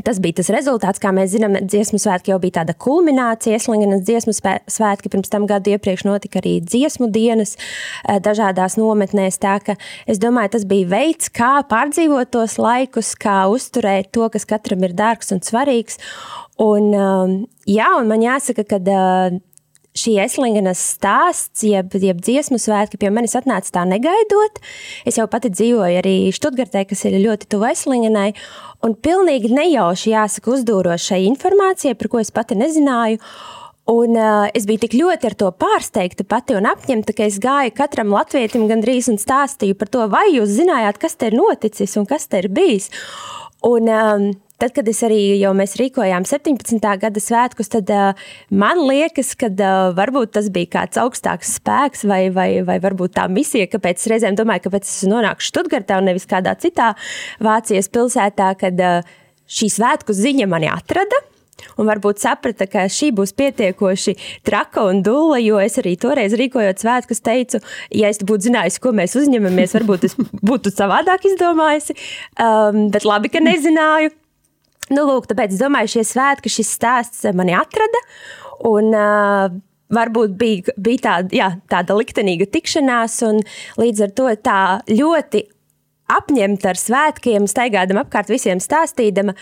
Tas 0.00 0.16
bija 0.25 0.38
tas 0.38 0.49
rezultāts, 0.49 1.00
kā 1.02 1.11
mēs 1.12 1.34
zinām, 1.34 1.58
dziesmu 1.68 1.99
svētki 2.00 2.32
jau 2.32 2.38
bija 2.40 2.62
tāda 2.62 2.72
kulminācija. 2.80 3.58
Eslingenas 3.58 4.00
dziesmu 4.08 4.32
svētki 4.32 5.11
pirms 5.12 5.28
tam 5.28 5.44
gadu 5.50 5.75
iepriekš 5.75 6.06
notika 6.08 6.40
arī 6.40 6.54
dziesmu 6.64 7.11
dienas 7.12 7.58
eh, 7.58 8.16
dažādās 8.25 8.78
nometnēs. 8.80 9.37
Tā 9.42 9.58
ka 9.61 9.76
es 10.08 10.22
domāju, 10.22 10.54
tas 10.56 10.64
bija 10.70 10.88
veids, 10.94 11.28
kā 11.28 11.58
pārdzīvot 11.68 12.32
tos 12.32 12.56
laikus, 12.56 13.12
kā 13.20 13.42
uzturēt 13.52 14.08
to, 14.16 14.30
kas 14.32 14.49
katram 14.49 14.88
ir 14.88 14.96
dārgs 14.96 15.34
un 15.37 15.44
svarīgs. 15.44 16.00
Un, 16.62 16.88
um, 16.96 17.38
jā, 17.68 17.92
un 17.99 18.08
man 18.08 18.25
jāsaka, 18.25 18.64
ka 18.72 18.80
uh, 18.80 19.37
šī 19.99 20.16
Eslingenas 20.25 20.80
stāsts, 20.96 21.64
jeb, 21.66 21.92
jeb 22.00 22.20
dziesmu 22.25 22.58
svētki 22.61 23.00
pie 23.00 23.11
manis 23.12 23.37
atnāca 23.38 23.75
tā 23.75 23.84
negaidot. 23.88 24.61
Es 25.08 25.18
jau 25.20 25.26
pati 25.30 25.52
dzīvoju 25.52 26.00
arī 26.00 26.16
Študgartē, 26.34 26.87
kas 26.88 27.04
ir 27.08 27.18
ļoti 27.20 27.49
tuvu 27.52 27.68
Eslingenai, 27.72 28.30
un 28.84 28.96
pilnīgi 28.96 29.52
nejauši 29.52 30.14
jāsaka 30.14 30.54
uzdūros 30.54 31.08
šai 31.11 31.25
informācijai, 31.28 31.96
par 31.99 32.12
ko 32.12 32.22
es 32.22 32.32
pati 32.34 32.58
nezināju. 32.58 33.20
Un, 33.92 34.14
uh, 34.14 34.46
es 34.54 34.62
biju 34.68 34.84
tik 34.84 34.92
ļoti 34.94 35.26
ar 35.26 35.34
to 35.34 35.49
pārsteigta 35.58 36.22
pati 36.22 36.54
un 36.54 36.68
apņemta, 36.70 37.16
ka 37.18 37.26
es 37.26 37.40
gāju 37.42 37.72
katram 37.75 38.14
latvietim 38.14 38.68
gandrīz 38.70 39.08
un 39.11 39.18
stāstīju 39.18 39.75
par 39.80 39.90
to, 39.90 40.04
vai 40.12 40.28
jūs 40.30 40.54
zinājāt, 40.54 41.00
kas 41.02 41.18
te 41.18 41.32
ir 41.32 41.34
noticis 41.34 41.99
un 41.99 42.06
kas 42.06 42.28
te 42.30 42.44
ir 42.44 42.49
bijis. 42.54 42.87
Un, 43.66 43.90
um, 43.90 44.28
tad, 44.62 44.75
kad 44.76 44.88
es 44.90 45.00
arī 45.07 45.19
jau 45.40 45.50
mēs 45.59 45.75
rīkojām 45.81 46.26
17. 46.28 46.78
gada 47.02 47.23
svētkus, 47.23 47.71
tad 47.73 47.90
uh, 47.90 48.28
man 48.54 48.85
liekas, 48.87 49.35
ka 49.38 49.50
uh, 49.50 49.90
varbūt 49.97 50.35
tas 50.37 50.50
bija 50.54 50.71
kāds 50.76 51.00
augstāks 51.02 51.57
spēks 51.59 52.07
vai, 52.09 52.23
vai, 52.35 52.49
vai 52.66 52.78
varbūt 52.83 53.16
tā 53.19 53.26
misija, 53.33 53.71
kāpēc 53.73 54.04
es 54.04 54.12
reizēm 54.12 54.38
domāju, 54.38 54.69
kāpēc 54.69 54.87
es 54.87 55.02
nonāku 55.11 55.42
Študgartā 55.49 55.99
un 55.99 56.12
nevis 56.12 56.28
kādā 56.31 56.54
citā 56.62 56.92
Vācijas 57.42 57.90
pilsētā, 57.92 58.52
kad 58.61 58.87
uh, 58.87 59.12
šī 59.50 59.73
svētku 59.81 60.14
ziņa 60.16 60.49
mani 60.50 60.71
atrada. 60.71 61.25
Un 61.78 61.87
varbūt 61.87 62.19
saprata, 62.19 62.66
ka 62.66 62.88
šī 62.90 63.12
būs 63.14 63.35
pietiekoši 63.38 64.16
traka 64.47 64.83
un 64.88 65.02
dūla, 65.07 65.38
jo 65.42 65.61
es 65.62 65.78
arī 65.78 65.92
toreiz 66.00 66.35
rīkojot 66.38 66.83
svētkus 66.83 67.23
teicu, 67.23 67.61
ja 67.95 68.11
es 68.11 68.19
būtu 68.19 68.49
zinājusi, 68.49 68.81
ko 68.83 68.95
mēs 68.97 69.14
uzņemamies, 69.21 69.76
varbūt 69.78 70.09
es 70.09 70.16
būtu 70.19 70.75
savādāk 70.75 71.28
izdomājusi. 71.31 71.95
Um, 72.35 72.88
bet 72.95 73.07
labi, 73.07 73.31
ka 73.31 73.45
nezināju. 73.45 74.11
Nu, 74.92 75.06
lūk, 75.08 75.28
tāpēc 75.30 75.54
es 75.54 75.61
domāju, 75.62 75.94
šie 75.96 76.06
svētki, 76.06 76.52
šis 76.52 76.72
stāsts 76.76 77.28
mani 77.37 77.54
atrada. 77.56 78.00
Un, 78.68 78.92
uh, 78.92 79.54
varbūt 79.92 80.37
bija, 80.40 80.75
bija 80.80 81.04
tāda, 81.06 81.37
jā, 81.37 81.49
tāda 81.70 81.96
liktenīga 81.99 82.49
tikšanās, 82.52 83.18
un 83.28 83.42
līdz 83.80 84.06
ar 84.06 84.14
to 84.16 84.28
tā 84.44 84.61
ļoti 84.90 85.44
apņemta 86.19 86.73
ar 86.73 86.81
svētkiem, 86.81 87.47
staigādama 87.50 88.04
apkārt 88.04 88.31
visiem 88.33 88.61
stāstīdama 88.62 89.35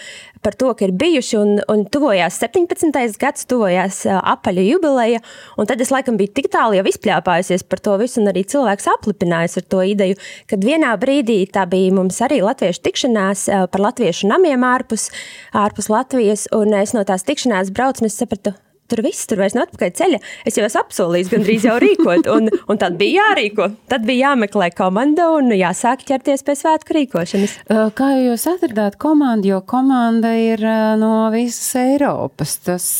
par 0.44 0.56
to, 0.56 0.70
ka 0.76 0.86
ir 0.86 0.94
bijuši 0.96 1.36
un, 1.40 1.52
un 1.72 1.84
tuvojās 1.92 2.38
17. 2.40 2.94
gads, 3.20 3.44
tuvojās 3.50 4.02
apaļa 4.08 4.64
jubileja, 4.64 5.20
un 5.60 5.68
tad 5.68 5.82
es 5.84 5.92
laikam 5.92 6.16
biju 6.20 6.32
tik 6.38 6.48
tālu 6.54 6.78
jau 6.78 6.86
izpļāpājusies 6.88 7.66
par 7.68 7.82
to 7.84 7.98
visu, 8.00 8.20
un 8.22 8.32
arī 8.32 8.46
cilvēks 8.48 8.88
aplipinājis 8.94 9.60
ar 9.60 9.68
to 9.74 9.82
ideju, 9.92 10.18
kad 10.50 10.64
vienā 10.64 10.94
brīdī 11.00 11.42
tā 11.52 11.66
bija 11.70 11.92
mums 11.96 12.22
arī 12.24 12.40
latviešu 12.46 12.84
tikšanās 12.88 13.46
par 13.72 13.86
latviešu 13.88 14.30
namiem 14.30 14.64
ārpus, 14.66 15.10
ārpus 15.56 15.90
Latvijas, 15.92 16.48
un 16.56 16.74
es 16.78 16.96
no 16.96 17.04
tās 17.04 17.26
tikšanās 17.28 17.74
braucu, 17.74 18.04
un 18.04 18.10
es 18.10 18.18
sapratu, 18.20 18.54
tur 18.90 19.04
viss 19.06 19.28
tur 19.30 19.42
vairs 19.42 19.56
nav 19.56 19.68
atpakaļ 19.68 19.92
ceļa. 20.00 20.20
Es 20.48 20.58
jau 20.58 20.66
esmu 20.66 20.82
apsolījis 20.84 21.30
gandrīz 21.32 21.68
jau 21.68 21.76
rīkot, 21.82 22.30
un, 22.34 22.50
un 22.50 22.80
tad 22.80 22.98
bija 23.00 23.28
jārīko. 23.30 23.70
Tad 23.90 24.06
bija 24.08 24.30
jāmeklē 24.30 24.70
komanda 24.76 25.30
un 25.36 25.52
jāsāk 25.56 26.04
ķerties 26.08 26.44
pie 26.46 26.58
svētku 26.58 26.98
rīkošanas. 26.98 27.56
Kā 27.98 28.10
jūs 28.18 28.48
atradāt 28.50 28.98
komandu, 29.00 29.54
jo 29.54 29.62
komanda 29.66 30.34
ir 30.38 30.64
no 31.00 31.14
visas 31.34 31.72
Eiropas? 31.80 32.58
Tas 32.66 32.90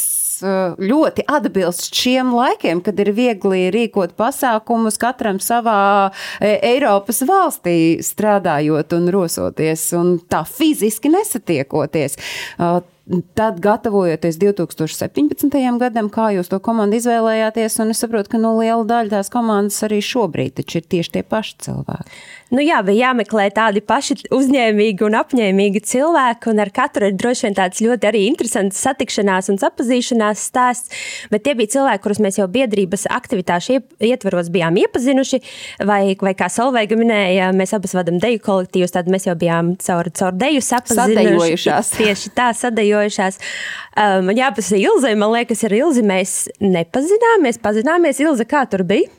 ļoti 0.40 1.25
atbilst 1.28 1.94
šiem 1.97 2.32
laikiem, 2.35 2.82
kad 2.85 2.99
ir 3.02 3.12
viegli 3.16 3.68
rīkot 3.75 4.14
pasākumus 4.18 4.99
katram 5.00 5.40
savā 5.42 6.11
Eiropas 6.40 7.23
valstī, 7.28 8.00
strādājot 8.04 8.97
un 8.97 9.11
rosoties, 9.12 9.90
un 9.97 10.18
tā 10.30 10.44
fiziski 10.49 11.12
nesatiekoties. 11.12 12.16
Tad, 13.35 13.59
gatavojoties 13.59 14.37
2017. 14.38 15.79
gadam, 15.81 16.07
kā 16.14 16.29
jūs 16.31 16.47
to 16.50 16.61
komandu 16.62 16.95
izvēlējāties, 17.00 17.81
un 17.83 17.90
es 17.90 18.02
saprotu, 18.05 18.31
ka 18.31 18.38
nu, 18.38 18.52
liela 18.61 18.85
daļa 18.87 19.17
tās 19.17 19.33
komandas 19.33 19.81
arī 19.83 19.99
šobrīd 20.05 20.62
ir 20.62 20.85
tieši 20.87 21.17
tie 21.17 21.23
paši 21.26 21.57
cilvēki. 21.67 22.21
Nu 22.55 22.62
jā, 22.62 22.81
bija 22.87 23.09
jāmeklē 23.11 23.49
tādi 23.55 23.83
paši 23.83 24.17
uzņēmīgi 24.35 25.05
un 25.07 25.17
apņēmīgi 25.19 25.83
cilvēki, 25.87 26.50
un 26.50 26.62
ar 26.62 26.71
katru 26.75 27.07
ir 27.11 27.17
droši 27.19 27.47
vien 27.47 27.57
tāds 27.59 27.83
ļoti 27.83 28.09
arī 28.11 28.23
interesants 28.29 28.79
satikšanās 28.83 29.50
un 29.50 29.59
sapazīšanās 29.62 30.47
stāsts. 30.50 31.02
Bet 31.35 31.45
tie 31.47 31.57
bija 31.59 31.75
cilvēki, 31.76 32.02
kurus 32.07 32.23
mēs 32.23 32.38
jau 32.38 32.47
biedrības 32.50 33.09
aktivitāšu 33.11 33.81
ietvaros 34.07 34.50
bijām 34.55 34.79
iepazinuši, 34.83 35.43
vai, 35.87 36.00
vai 36.19 36.35
kā 36.38 36.50
Solveiga 36.50 36.99
minēja, 36.99 37.50
mēs 37.55 37.75
abas 37.79 37.95
vadam 37.99 38.19
deju 38.23 38.43
kolektīvus, 38.47 38.95
tad 38.95 39.11
mēs 39.11 39.26
jau 39.26 39.35
bijām 39.38 39.75
caur, 39.83 40.11
caur 40.14 40.35
deju 40.38 40.62
sapazinuši. 40.62 41.75
Tieši 42.00 42.35
tā, 42.35 42.50
sadējojušās 43.00 43.11
veidojušās. 43.11 43.40
Um, 43.97 44.26
man 44.26 44.37
jāpasaka, 44.38 44.80
Ilze, 44.80 45.14
man 45.16 45.33
liekas, 45.35 45.64
ar 45.64 45.75
Ilzi 45.75 46.04
mēs 46.07 46.49
nepazināmies, 46.61 47.61
pazināmies. 47.62 48.21
Ilze, 48.21 48.47
kā 48.49 48.66
tur 48.71 48.85
bija? 48.85 49.11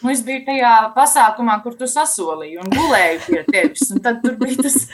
Nu, 0.00 0.08
es 0.08 0.22
biju 0.24 0.46
tajā 0.46 0.94
pasākumā, 0.94 1.58
kur 1.60 1.74
tu 1.76 1.84
sasolīji 1.84 2.56
un 2.62 2.70
gulēju 2.72 3.18
pie 3.26 3.42
tevis. 3.50 3.90
Tad 4.00 4.22
tur 4.22 4.38
bija 4.40 4.62
tas, 4.64 4.86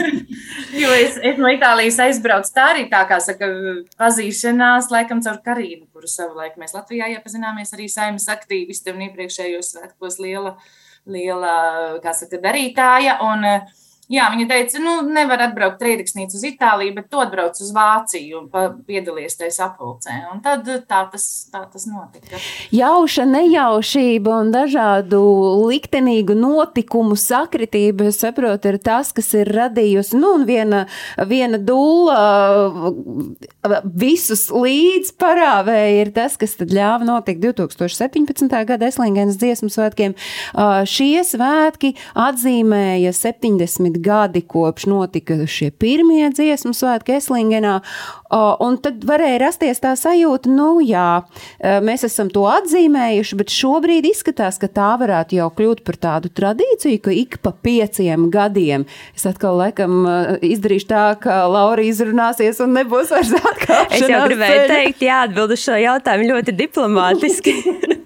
jo 0.82 0.90
es, 0.92 1.16
es 1.16 1.40
no 1.40 1.48
Itālijas 1.48 1.96
aizbraucu. 2.04 2.52
Tā 2.52 2.66
arī 2.74 2.84
tā 2.90 3.00
kā 3.08 3.16
saka, 3.24 3.48
pazīšanās, 3.96 4.90
laikam, 4.92 5.22
caur 5.24 5.40
Karīnu, 5.46 5.86
kuru 5.88 6.10
savulaik 6.10 6.60
mēs 6.60 6.76
Latvijā 6.76 7.08
iepazināmies 7.14 7.72
arī 7.72 7.88
saimnes 7.88 8.28
aktīvisti 8.28 8.92
un 8.92 9.06
iepriekšējos 9.08 9.72
svētkos 9.72 10.20
liela, 10.20 10.58
liela, 11.08 11.56
kā 12.04 12.12
saka, 12.12 12.36
darītāja. 12.44 13.16
Un, 13.24 13.48
uh, 13.54 13.84
Jā, 14.06 14.28
viņa 14.30 14.44
teica, 14.46 14.78
nu, 14.84 14.92
nevar 15.10 15.40
atbraukt 15.48 15.80
trījusnīcu 15.80 16.36
uz 16.38 16.44
Itāliju, 16.46 16.92
bet 16.94 17.08
tu 17.10 17.18
atbrauc 17.18 17.58
uz 17.58 17.72
Vāciju 17.74 18.38
un 18.38 18.76
piedalies 18.86 19.34
tajā 19.34 19.50
sapulcē. 19.56 20.14
Un 20.30 20.38
tad 20.44 20.68
tā 20.86 21.00
tas, 21.10 21.24
tā 21.50 21.64
tas 21.72 21.88
notika. 21.90 22.38
Jauša 22.70 23.26
nejaušība 23.26 24.36
un 24.44 24.52
dažādu 24.54 25.18
liktenīgu 25.66 26.36
notikumu 26.38 27.18
sakritība, 27.18 28.06
es 28.12 28.20
saprotu, 28.22 28.70
ir 28.70 28.78
tas, 28.78 29.10
kas 29.16 29.32
ir 29.34 29.50
radījusi, 29.56 30.20
nu, 30.22 30.36
un 30.38 30.46
viena, 30.46 30.84
viena 31.26 31.58
dūla 31.58 32.20
visus 33.90 34.46
līdz 34.54 35.16
parāvēja 35.18 36.04
ir 36.04 36.14
tas, 36.14 36.38
kas 36.38 36.54
tad 36.60 36.70
ļāva 36.70 37.02
notikt 37.10 37.42
2017. 37.42 38.54
gada 38.70 38.86
Eslingenas 38.86 39.42
dziesmu 39.42 39.72
svētkiem. 39.74 40.14
Šie 40.86 41.26
svētki 41.26 41.96
atzīmēja 42.14 43.10
70 43.16 43.95
desmit 43.96 44.04
gadi 44.04 44.40
kopš 44.40 44.86
notika 44.86 45.34
šie 45.46 45.70
pirmie 45.70 46.30
dziesmu 46.30 46.72
svētki 46.74 47.16
Eslingenā. 47.16 47.80
Un 48.60 48.78
tad 48.82 49.04
varēja 49.06 49.38
rasties 49.40 49.80
tā 49.80 49.94
sajūta, 49.96 50.48
nu 50.50 50.80
jā, 50.80 51.22
mēs 51.62 52.04
esam 52.04 52.28
to 52.30 52.46
atzīmējuši, 52.46 53.36
bet 53.36 53.50
šobrīd 53.50 54.06
izskatās, 54.06 54.58
ka 54.58 54.68
tā 54.68 54.96
varētu 54.98 55.36
jau 55.36 55.50
kļūt 55.50 55.84
par 55.84 55.96
tādu 55.96 56.28
tradīciju, 56.28 57.00
ka 57.02 57.10
ik 57.14 57.38
pa 57.42 57.52
pieciem 57.52 58.30
gadiem 58.30 58.86
es 59.14 59.26
atkal 59.26 59.56
laikam 59.56 60.06
izdarīšu 60.42 60.88
tā, 60.90 61.04
ka 61.20 61.46
Laura 61.46 61.82
izrunāsies 61.82 62.60
un 62.60 62.74
nebūs 62.76 63.12
vairs 63.14 63.34
atkāpšanās. 63.36 64.00
Es 64.00 64.10
jau 64.10 64.24
gribēju 64.26 64.58
ceļa. 64.58 64.72
teikt, 64.74 65.06
jā, 65.06 65.22
atbildu 65.28 65.60
šo 65.60 65.78
jautājumu 65.80 66.32
ļoti 66.32 66.56
diplomātiski. 66.64 67.56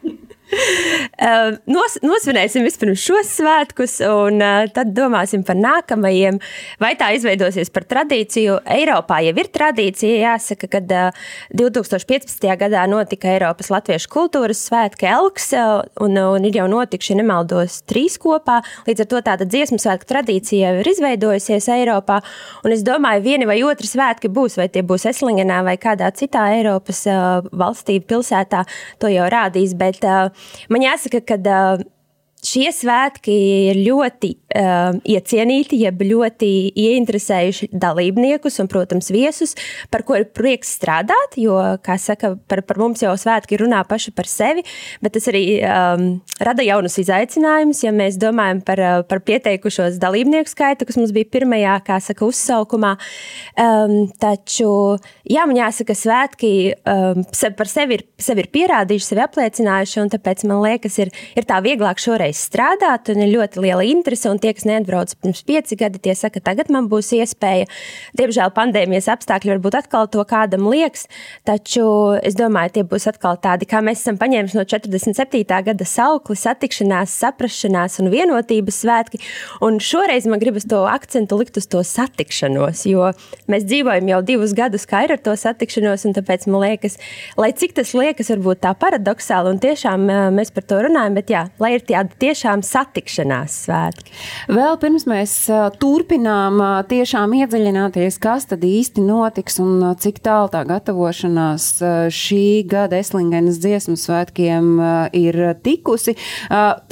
Nos, 1.71 1.97
nosvinēsim 2.03 2.65
vispirms 2.65 3.03
šos 3.05 3.31
svētkus, 3.39 3.99
un 4.07 4.41
tad 4.75 4.93
domāsim 4.97 5.43
par 5.47 5.59
nākamajiem. 5.59 6.41
Vai 6.83 6.95
tā 6.99 7.11
izveidosies 7.17 7.71
par 7.73 7.85
tradīciju? 7.91 8.59
Eiropā 8.71 9.21
jau 9.27 9.35
ir 9.39 9.51
tradīcija. 9.53 10.17
Jāsaka, 10.25 10.69
ka 10.73 10.81
2015. 11.55 12.47
gadā 12.61 12.87
notika 12.91 13.31
Eiropas 13.35 13.71
Latviešu 13.73 14.11
kultūras 14.13 14.65
svētki 14.69 15.09
Elks, 15.11 15.51
un, 16.03 16.19
un 16.19 16.49
ir 16.49 16.61
jau 16.61 16.67
notikuši, 16.73 17.19
nemaldos, 17.21 17.81
trīs 17.91 18.19
kopā. 18.21 18.61
Līdz 18.89 19.05
ar 19.05 19.11
to 19.13 19.23
tāda 19.31 19.49
dziesmu 19.49 19.79
svētku 19.83 20.09
tradīcija 20.11 20.73
jau 20.73 20.83
ir 20.83 20.93
izveidojusies 20.95 21.71
Eiropā. 21.77 22.21
Un 22.65 22.75
es 22.75 22.85
domāju, 22.87 23.25
vieni 23.29 23.49
vai 23.51 23.61
otri 23.67 23.91
svētki 23.91 24.33
būs, 24.33 24.59
vai 24.61 24.71
tie 24.73 24.83
būs 24.87 25.07
Eslingenā 25.13 25.61
vai 25.67 25.77
kādā 25.81 26.11
citā 26.17 26.49
Eiropas 26.57 27.05
valstī, 27.53 28.01
pilsētā, 28.01 28.65
to 29.01 29.13
jau 29.13 29.29
rādīs. 29.33 29.77
Bet, 29.79 30.03
uh, 30.05 30.40
Man 30.73 30.85
jāsaka, 30.85 31.23
ka 31.25 31.37
šie 32.47 32.71
svētki 32.73 33.35
ir 33.71 33.81
ļoti 33.85 34.35
iecienīti, 34.51 35.79
jeb 35.85 36.01
ļoti 36.03 36.51
ieinteresējuši 36.75 37.71
dalībniekus 37.71 38.59
un, 38.63 38.69
protams, 38.71 39.11
viesus, 39.15 39.55
par 39.93 40.03
ko 40.07 40.17
ir 40.19 40.27
prieks 40.35 40.73
strādāt. 40.79 41.37
Jo, 41.39 41.59
kā 41.85 41.97
saka, 42.01 42.35
par, 42.51 42.65
par 42.67 42.81
mums 42.83 43.03
jau 43.05 43.13
svētki 43.19 43.61
runā 43.61 43.83
paši 43.89 44.13
par 44.17 44.27
sevi, 44.31 44.65
bet 45.05 45.15
tas 45.15 45.29
arī 45.31 45.45
um, 45.63 46.07
rada 46.43 46.67
jaunus 46.67 46.99
izaicinājumus. 47.03 47.85
Ja 47.87 47.95
mēs 47.95 48.19
domājam 48.21 48.63
par, 48.67 48.83
uh, 48.83 49.05
par 49.07 49.23
pieteikušos 49.27 50.01
dalībnieku 50.03 50.51
skaitu, 50.51 50.89
kas 50.89 50.99
mums 50.99 51.15
bija 51.15 51.31
pirmajā, 51.31 51.77
kā 51.87 52.01
saka, 52.03 52.27
uzsaukumā, 52.27 52.97
um, 53.55 53.97
taču, 54.21 54.73
jā, 55.31 55.47
man 55.47 55.61
jāsaka, 55.61 55.95
svētki 55.95 56.53
um, 56.91 57.23
par 57.59 57.71
sevi 57.71 58.01
ir, 58.01 58.05
sevi 58.19 58.45
ir 58.45 58.51
pierādījuši, 58.55 59.09
sevi 59.13 59.25
apliecinājuši, 59.29 60.01
un 60.03 60.13
tāpēc 60.17 60.45
man 60.51 60.63
liekas, 60.65 60.99
ir, 61.05 61.15
ir 61.39 61.47
tā 61.49 61.63
vieglāk 61.65 62.03
šoreiz 62.03 62.41
strādāt, 62.51 63.13
un 63.15 63.23
ir 63.25 63.35
ļoti 63.37 63.63
liela 63.63 63.87
interese. 63.87 64.31
Un 64.31 64.40
tie, 64.43 64.53
kas 64.57 64.67
neatbrauc 64.69 65.15
pirms 65.21 65.43
pieci 65.47 65.79
gadi, 65.81 66.01
tie 66.03 66.15
saka, 66.19 66.43
tagad 66.45 66.71
man 66.73 66.89
būs 66.91 67.13
iespēja. 67.17 67.69
Diemžēl 68.19 68.53
pandēmijas 68.57 69.11
apstākļi 69.15 69.55
varbūt 69.55 69.79
atkal 69.81 70.09
to 70.13 70.25
kādam 70.29 70.69
liekas, 70.71 71.07
taču 71.49 71.85
es 72.27 72.37
domāju, 72.39 72.75
tie 72.79 72.85
būs 72.89 73.09
atkal 73.11 73.39
tādi, 73.43 73.69
kā 73.71 73.83
mēs 73.85 74.03
esam 74.03 74.19
paņēmuši 74.21 74.59
no 74.59 74.65
47. 74.69 75.45
gada 75.71 75.87
saukli, 75.89 76.37
satikšanās, 76.41 77.15
saprašanās 77.23 78.01
un 78.03 78.11
vienotības 78.13 78.81
svētki. 78.85 79.21
Un 79.65 79.81
šoreiz 79.83 80.29
man 80.31 80.43
gribas 80.43 80.69
to 80.71 80.83
akcentu 80.91 81.39
likt 81.41 81.59
uz 81.61 81.69
to 81.71 81.83
satikšanos, 81.87 82.85
jo 82.91 83.11
mēs 83.51 83.67
dzīvojam 83.69 84.11
jau 84.15 84.21
divus 84.27 84.55
gadus, 84.57 84.87
kā 84.89 85.05
ir 85.07 85.17
ar 85.17 85.23
to 85.23 85.35
satikšanos, 85.39 86.07
un 86.09 86.17
tāpēc 86.17 86.47
man 86.51 86.65
liekas, 86.67 86.99
lai 87.41 87.53
cik 87.57 87.77
tas 87.79 87.93
liekas, 87.97 88.33
varbūt 88.35 88.63
tā 88.65 88.75
paradoxāli, 88.79 89.55
un 89.55 89.63
tiešām 89.63 90.07
mēs 90.37 90.53
par 90.55 90.67
to 90.71 90.81
runājam, 90.87 91.19
bet 91.19 91.33
jā, 91.33 91.47
lai 91.63 91.75
ir 91.77 91.85
tāda 91.87 92.21
tiešām 92.23 92.65
satikšanās 92.67 93.65
svētki. 93.67 94.17
Vēl 94.51 94.77
pirms 94.81 95.07
mēs 95.11 95.35
turpinām 95.81 96.61
tiešām 96.91 97.35
iedziļināties, 97.41 98.19
kas 98.23 98.49
tad 98.51 98.65
īsti 98.67 99.05
notiks 99.05 99.61
un 99.63 99.85
cik 100.01 100.21
tālu 100.25 100.51
tā 100.53 100.63
gatavošanās 100.69 101.67
šī 102.15 102.45
gada 102.71 103.01
Eslingenes 103.01 103.61
dziesmu 103.63 103.97
svētkiem 104.01 104.73
ir 105.17 105.41
tikusi. 105.65 106.17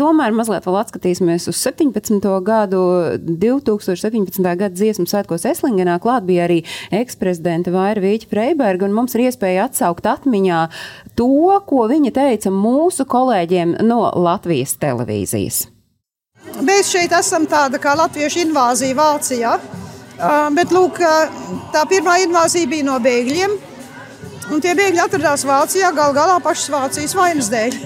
Tomēr 0.01 0.37
mazliet 0.37 0.67
vēl 0.69 0.81
atskatīsimies 0.83 1.49
uz 1.51 1.63
17. 1.63 2.29
gadu. 2.47 2.83
2017. 3.29 4.43
gada 4.43 4.73
dziesmu 4.75 5.09
svētkos 5.09 5.47
Eslingenā 5.49 5.99
klāt 6.03 6.27
bija 6.29 6.47
arī 6.49 6.61
eksprezidenta 6.95 7.73
Vaira 7.75 8.03
Vīķa 8.05 8.31
Freiberga, 8.31 8.89
un 8.89 8.97
mums 8.97 9.17
ir 9.17 9.29
iespēja 9.29 9.69
atsaukt 9.69 10.09
atmiņā 10.09 10.61
to, 11.19 11.31
ko 11.69 11.89
viņa 11.91 12.15
teica 12.21 12.53
mūsu 12.55 13.09
kolēģiem 13.09 13.79
no 13.87 14.05
Latvijas 14.17 14.77
televīzijas. 14.81 15.67
Mēs 16.59 16.89
šeit 16.91 17.13
esam 17.15 17.45
tāda 17.47 17.79
kā 17.79 17.93
latviešu 17.95 18.41
invāzija 18.43 18.97
Vācijā. 18.99 19.53
Bet 20.57 20.73
lūk, 20.75 20.99
tā 21.71 21.85
pirmā 21.87 22.17
invāzija 22.25 22.67
bija 22.71 22.87
no 22.89 22.97
bēgļiem. 23.03 23.55
Un 24.51 24.65
tie 24.65 24.73
bēgļi 24.75 25.05
atradās 25.05 25.45
Vācijā 25.47 25.93
gal 25.95 26.17
galā 26.17 26.39
pašas 26.43 26.73
Vācijas 26.73 27.15
vainas 27.15 27.51
dēļ. 27.53 27.79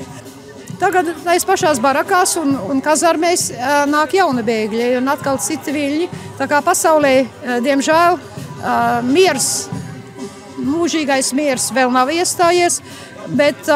Tagad 0.81 1.11
aiz 1.31 1.45
pašās 1.47 1.79
barakās 1.83 2.33
un, 2.41 2.57
un 2.73 2.81
kazarmēs 2.83 3.51
nāk 3.93 4.17
jauni 4.17 4.43
bēgļi 4.47 4.89
un 5.03 5.13
atkal 5.13 5.37
citi 5.43 5.75
viļņi. 5.75 6.09
Tā 6.41 6.49
kā 6.51 6.63
pasaulē, 6.65 7.15
diemžēl, 7.67 8.19
miers, 9.13 9.51
mūžīgais 10.63 11.35
miers 11.37 11.69
vēl 11.77 11.93
nav 11.93 12.11
iestājies, 12.15 12.81
bet 13.37 13.69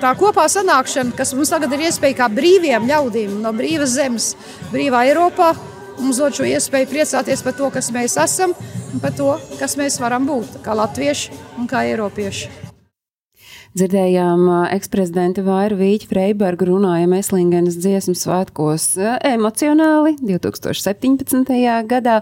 tā 0.00 0.12
kopā 0.18 0.46
sanākšana, 0.50 1.14
kas 1.16 1.34
mums 1.36 1.52
tagad 1.52 1.74
ir 1.76 1.86
iespēja 1.88 2.22
kā 2.22 2.30
brīviem 2.32 2.88
ļaudīm 2.88 3.36
no 3.44 3.52
brīvas 3.56 3.96
zemes, 3.98 4.32
brīvā 4.72 5.04
Eiropā, 5.10 5.52
mums 6.00 6.22
dod 6.22 6.36
šo 6.36 6.48
iespēju 6.48 6.88
priecāties 6.90 7.44
par 7.44 7.56
to, 7.58 7.68
kas 7.74 7.92
mēs 7.94 8.16
esam 8.24 8.56
un 8.94 9.04
par 9.04 9.14
to, 9.16 9.34
kas 9.60 9.76
mēs 9.80 10.00
varam 10.00 10.28
būt 10.30 10.60
kā 10.64 10.76
latvieši 10.82 11.38
un 11.60 11.70
kā 11.70 11.84
eiropieši. 11.92 12.69
Dzirdējām 13.70 14.48
eksprezidenta 14.74 15.44
Vairu 15.46 15.76
Vīķu 15.78 16.08
Freibergu 16.10 16.66
runājam 16.72 17.12
Eslingenes 17.14 17.76
dziesmu 17.78 18.16
svētkos 18.18 18.96
emocionāli 19.28 20.16
2017. 20.18 21.52
gadā. 21.86 22.16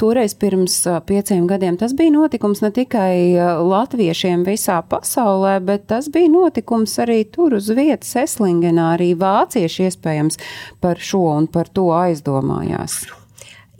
Toreiz 0.00 0.34
pirms 0.34 0.80
pieciem 1.06 1.46
gadiem 1.46 1.78
tas 1.78 1.94
bija 1.94 2.10
notikums 2.16 2.64
ne 2.64 2.72
tikai 2.74 3.38
latviešiem 3.70 4.42
visā 4.48 4.80
pasaulē, 4.82 5.60
bet 5.62 5.86
tas 5.94 6.10
bija 6.10 6.32
notikums 6.32 6.96
arī 7.06 7.22
tur 7.30 7.54
uz 7.60 7.70
vietas 7.70 8.10
Eslingenā. 8.24 8.96
Arī 8.96 9.12
vācieši 9.14 9.86
iespējams 9.86 10.42
par 10.82 10.98
šo 10.98 11.22
un 11.36 11.46
par 11.46 11.70
to 11.70 11.86
aizdomājās. 12.00 13.04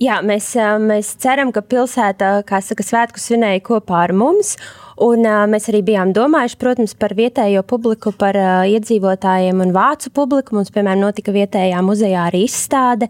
Jā, 0.00 0.22
mēs, 0.24 0.54
mēs 0.80 1.10
ceram, 1.20 1.50
ka 1.52 1.60
pilsēta, 1.60 2.38
kā 2.48 2.62
saka, 2.64 2.86
svētku 2.86 3.20
svinēja 3.20 3.60
kopā 3.66 3.98
ar 4.06 4.14
mums. 4.16 4.54
Un, 5.00 5.22
uh, 5.24 5.46
mēs 5.48 5.70
arī 5.70 5.78
bijām 5.86 6.10
domājuši, 6.12 6.56
protams, 6.60 6.92
par 7.00 7.14
vietējo 7.16 7.62
publiku, 7.64 8.10
par 8.20 8.36
uh, 8.36 8.66
iedzīvotājiem 8.68 9.62
un 9.64 9.70
vācu 9.72 10.10
publiku. 10.12 10.58
Mums, 10.58 10.68
piemēram, 10.74 11.00
notika 11.06 11.32
vietējā 11.32 11.78
muzejā 11.84 12.26
arī 12.28 12.42
izstāde 12.44 13.08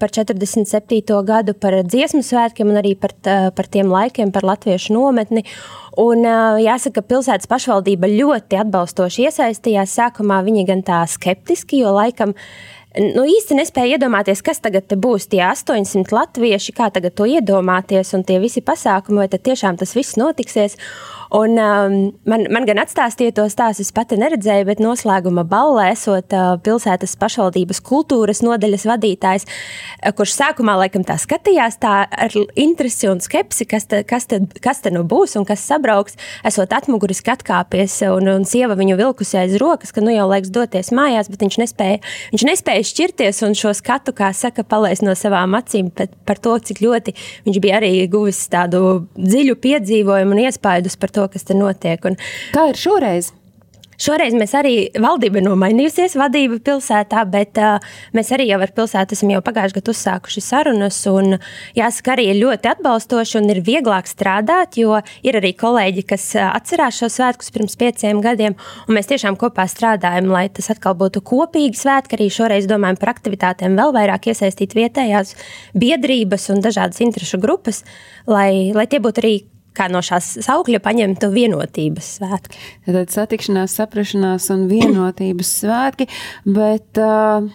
par 0.00 0.12
47. 0.12 1.00
gadu, 1.24 1.54
par 1.56 1.78
dziesmu 1.86 2.20
svētkiem 2.26 2.68
un 2.68 2.80
arī 2.82 2.92
par, 3.00 3.14
tā, 3.24 3.36
par 3.56 3.70
tiem 3.72 3.88
laikiem, 3.88 4.34
par 4.34 4.44
latviešu 4.50 4.92
nometni. 4.98 5.46
Un, 6.00 6.26
uh, 6.28 6.58
jāsaka, 6.60 7.00
pilsētas 7.08 7.48
pašvaldība 7.48 8.10
ļoti 8.12 8.60
atbalstoši 8.60 9.24
iesaistījās. 9.30 9.96
Sākumā 9.96 10.42
viņi 10.44 10.66
gan 10.68 10.84
tā 10.84 11.00
skeptiski, 11.08 11.80
jo 11.80 11.94
laikam 11.96 12.36
nu, 12.98 13.24
īsti 13.24 13.56
nespēju 13.58 13.96
iedomāties, 13.96 14.42
kas 14.44 14.60
tagad 14.60 14.92
būs 14.92 15.28
tie 15.30 15.40
800 15.46 16.12
latvieši, 16.14 16.74
kā 16.76 16.90
tagad 16.92 17.14
to 17.16 17.28
iedomāties, 17.30 18.12
un 18.18 18.24
tie 18.26 18.40
visi 18.42 18.62
pasākumi, 18.66 19.22
vai 19.22 19.28
tad 19.32 19.44
tiešām 19.46 19.78
tas 19.80 19.94
viss 19.96 20.18
notiksies. 20.20 20.76
Un, 21.30 21.54
um, 21.54 21.92
man, 22.26 22.44
man 22.50 22.64
gan 22.66 22.80
atstāstīja 22.82 23.36
to 23.36 23.44
stāstu, 23.52 23.84
es 23.84 23.92
pati 23.94 24.16
neredzēju, 24.18 24.64
bet 24.66 24.80
noslēguma 24.82 25.44
ballē 25.46 25.92
esot 25.92 26.34
uh, 26.34 26.56
pilsētas 26.58 27.12
pašvaldības 27.20 27.78
kultūras 27.86 28.40
nodaļas 28.42 28.86
vadītājs, 28.90 29.46
uh, 29.46 30.10
kurš 30.18 30.34
sākumā 30.34 30.74
laikam 30.80 31.04
tā 31.06 31.14
skatījās 31.22 31.78
tā 31.84 32.00
ar 32.10 32.34
interesi 32.58 33.06
un 33.06 33.22
skepsi, 33.22 33.66
kas 33.70 33.86
te, 33.86 34.00
kas 34.02 34.26
te, 34.26 34.40
kas 34.58 34.82
te 34.82 34.90
nu 34.90 35.04
būs 35.06 35.36
un 35.38 35.46
kas 35.46 35.62
sabrauks, 35.70 36.18
esot 36.50 36.74
atmuguriski 36.74 37.30
atkāpies 37.30 38.00
un, 38.08 38.26
un 38.34 38.48
sieva 38.48 38.74
viņu 38.80 38.98
vilkusi 38.98 39.38
aiz 39.38 39.54
rokas, 39.62 39.94
ka 39.94 40.02
nu 40.02 40.10
jau 40.10 40.26
laiks 40.32 40.50
doties 40.50 40.90
mājās, 40.90 41.30
bet 41.30 41.46
viņš 41.46 41.60
nespēja, 41.62 42.02
viņš 42.34 42.46
nespēja 42.50 42.90
šķirties 42.90 43.42
un 43.46 43.54
šo 43.54 43.70
skatu, 43.78 44.16
kā 44.18 44.32
saka, 44.34 44.66
palaist 44.66 45.06
no 45.06 45.14
savām 45.14 45.54
acīm 45.60 45.94
par 45.94 46.42
to, 46.42 46.58
cik 46.58 46.82
ļoti 46.82 47.14
viņš 47.46 47.62
bija 47.62 47.78
arī 47.78 47.94
guvis 48.10 48.42
tādu 48.50 49.06
dziļu 49.14 49.60
piedzīvojumu 49.62 50.34
un 50.34 50.44
iespaidus 50.48 50.98
par 50.98 51.14
to, 51.14 51.19
to, 51.20 51.28
kas 51.36 51.46
tur 51.46 51.60
notiek. 51.60 52.08
Un, 52.08 52.18
Kā 52.56 52.70
ir 52.72 52.80
šoreiz? 52.80 53.34
Šoreiz 54.00 54.32
mēs 54.32 54.54
arī 54.56 54.74
valdība 54.96 55.42
ir 55.42 55.44
nomainījusies, 55.44 56.14
vadība 56.16 56.56
pilsētā, 56.64 57.20
bet 57.28 57.58
uh, 57.60 57.90
mēs 58.16 58.30
arī 58.32 58.46
jau 58.48 58.56
ar 58.64 58.72
pilsētu 58.72 59.12
esam 59.12 59.32
jau 59.34 59.42
pagājušajā 59.44 59.76
gadā 59.76 59.92
uzsākuši 59.92 60.42
sarunas. 60.44 61.00
Un, 61.10 61.36
jāsaka, 61.76 62.14
arī 62.14 62.30
ir 62.30 62.38
ļoti 62.38 62.70
atbalstoši 62.70 63.36
un 63.42 63.52
ir 63.52 63.60
vieglāk 63.66 64.08
strādāt, 64.08 64.80
jo 64.80 64.96
ir 65.26 65.40
arī 65.42 65.52
kolēģi, 65.60 66.06
kas 66.14 66.30
atcerās 66.46 67.02
šo 67.02 67.10
svētkus 67.12 67.52
pirms 67.52 67.76
pieciem 67.76 68.24
gadiem. 68.24 68.56
Mēs 68.88 69.12
tiešām 69.12 69.36
kopā 69.40 69.68
strādājam, 69.68 70.32
lai 70.32 70.46
tas 70.48 70.72
atkal 70.72 70.96
būtu 70.96 71.20
kopīgi 71.20 71.76
svētki. 71.84 72.16
Arī 72.16 72.32
šoreiz 72.32 72.72
domājam 72.72 72.96
par 73.04 73.12
aktivitātēm, 73.18 73.76
vēl 73.76 73.92
vairāk 74.00 74.32
iesaistīt 74.32 74.80
vietējās 74.80 75.36
biedrības 75.76 76.48
un 76.56 76.64
dažādas 76.64 77.04
interešu 77.04 77.44
grupas, 77.44 77.84
lai, 78.24 78.72
lai 78.72 78.88
tie 78.88 79.04
būtu 79.04 79.26
arī 79.26 79.38
kā 79.76 79.88
no 79.92 80.00
šās 80.04 80.26
saukļa 80.44 80.80
paņemtu 80.82 81.30
vienotības 81.32 82.06
svētki. 82.18 82.58
Tad 82.90 83.12
satikšanās, 83.14 83.76
saprašanās 83.78 84.44
un 84.54 84.60
vienotības 84.70 85.50
svētki, 85.60 86.04
bet 86.48 86.98
uh, 87.00 87.46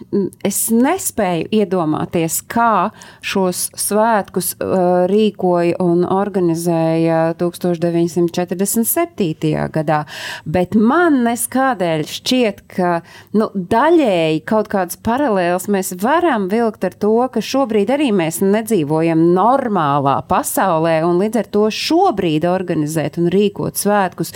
es 0.46 0.58
nespēju 0.72 1.48
iedomāties, 1.60 2.34
kā 2.48 2.90
šos 3.24 3.58
svētkus 3.76 4.54
uh, 4.56 5.04
rīkoja 5.10 5.76
un 5.84 6.04
organizēja 6.08 7.34
1947. 7.40 9.68
gadā. 9.76 10.00
Bet 10.44 10.74
man 10.78 11.22
neskādēļ 11.26 12.06
šķiet, 12.16 12.56
ka 12.76 12.90
nu, 13.36 13.50
daļēji 13.54 14.44
kaut 14.48 14.68
kādas 14.72 14.96
paralēlas 15.04 15.68
mēs 15.72 15.88
varam 16.00 16.48
vilkt 16.52 16.84
ar 16.88 16.94
to, 16.96 17.14
ka 17.32 17.40
šobrīd 17.44 17.88
arī 17.92 18.08
mēs 18.16 18.40
nedzīvojam 18.44 19.20
normālā 19.36 20.16
pasaulē 20.30 20.96
un 21.06 21.14
līdz 21.20 21.36
ar 21.42 21.48
to 21.52 21.64
šo 21.74 22.05
šobrīd 22.06 22.46
organizēt 22.48 23.20
un 23.20 23.30
rīkot 23.32 23.78
svētkus, 23.80 24.34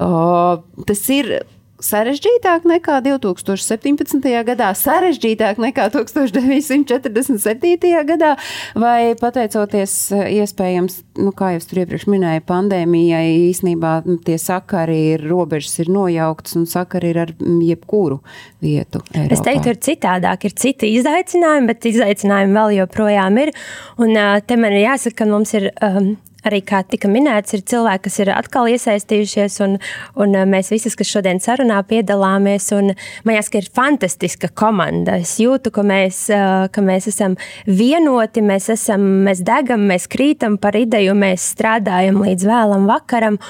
uh, 0.00 0.60
tas 0.86 1.08
ir 1.12 1.40
sarežģītāk 1.80 2.66
nekā 2.68 2.98
2017. 3.04 4.44
gadā, 4.46 4.70
sarežģītāk 4.76 5.58
nekā 5.62 5.88
1947. 5.94 8.04
gadā, 8.08 8.34
vai 8.78 9.14
pateicoties 9.20 9.94
iespējams, 10.12 11.00
nu, 11.20 11.32
kā 11.36 11.46
jau 11.56 11.62
tur 11.70 11.82
iepriekš 11.84 12.06
minēju, 12.12 12.42
pandēmijai 12.48 13.26
īsnībā 13.48 13.92
tie 14.26 14.38
sakari 14.40 14.98
ir, 15.14 15.20
robežas 15.30 15.74
ir 15.82 15.88
nojauktas 15.92 16.52
un 16.60 16.64
sakari 16.70 17.06
ir 17.14 17.18
ar 17.26 17.30
jebkuru 17.40 18.18
vietu. 18.62 18.98
Eiropā. 19.14 19.36
Es 19.36 19.44
teiktu, 19.46 19.66
ir 19.72 19.78
citādāk, 19.90 20.38
ir 20.48 20.56
citi 20.60 20.86
izaicinājumi, 20.98 21.70
bet 21.70 21.78
izaicinājumi 21.90 22.56
vēl 22.56 22.70
joprojām 22.80 23.32
ir. 23.46 23.54
Un 24.00 24.10
te 24.46 24.54
man 24.60 24.70
ir 24.76 24.86
jāsaka, 24.86 25.22
ka 25.22 25.30
mums 25.30 25.50
ir 25.56 25.64
um, 25.84 26.14
arī, 26.46 26.60
kā 26.66 26.82
tika 26.86 27.10
minēts, 27.10 27.54
ir 27.56 27.64
cilvēki, 27.70 28.04
kas 28.06 28.18
ir 28.22 28.32
atkal 28.34 28.70
iesaistījušies, 28.70 29.58
un, 29.66 29.76
un 30.20 30.36
uh, 30.36 30.46
mēs 30.48 30.72
visi, 30.74 30.92
kas 30.96 31.10
šodien 31.10 31.42
sarunā 31.42 31.80
piedalāmies. 31.88 32.70
Man 33.24 33.36
jāsaka, 33.36 33.56
ka 33.56 33.62
ir 33.64 33.70
fantastiska 33.80 34.52
komanda. 34.56 35.18
Es 35.20 35.36
jūtu, 35.42 35.72
ka 35.74 35.84
mēs, 35.86 36.22
uh, 36.34 36.68
ka 36.72 36.84
mēs 36.84 37.10
esam 37.10 37.36
vienoti, 37.66 38.44
mēs, 38.46 38.70
esam, 38.76 39.06
mēs 39.26 39.44
degam, 39.46 39.88
mēs 39.90 40.08
krītam 40.10 40.60
par 40.60 40.78
ideju, 40.78 41.16
mēs 41.18 41.50
strādājam 41.54 42.22
līdz 42.24 42.48
vēlam 42.50 42.88
vakaram. 42.90 43.40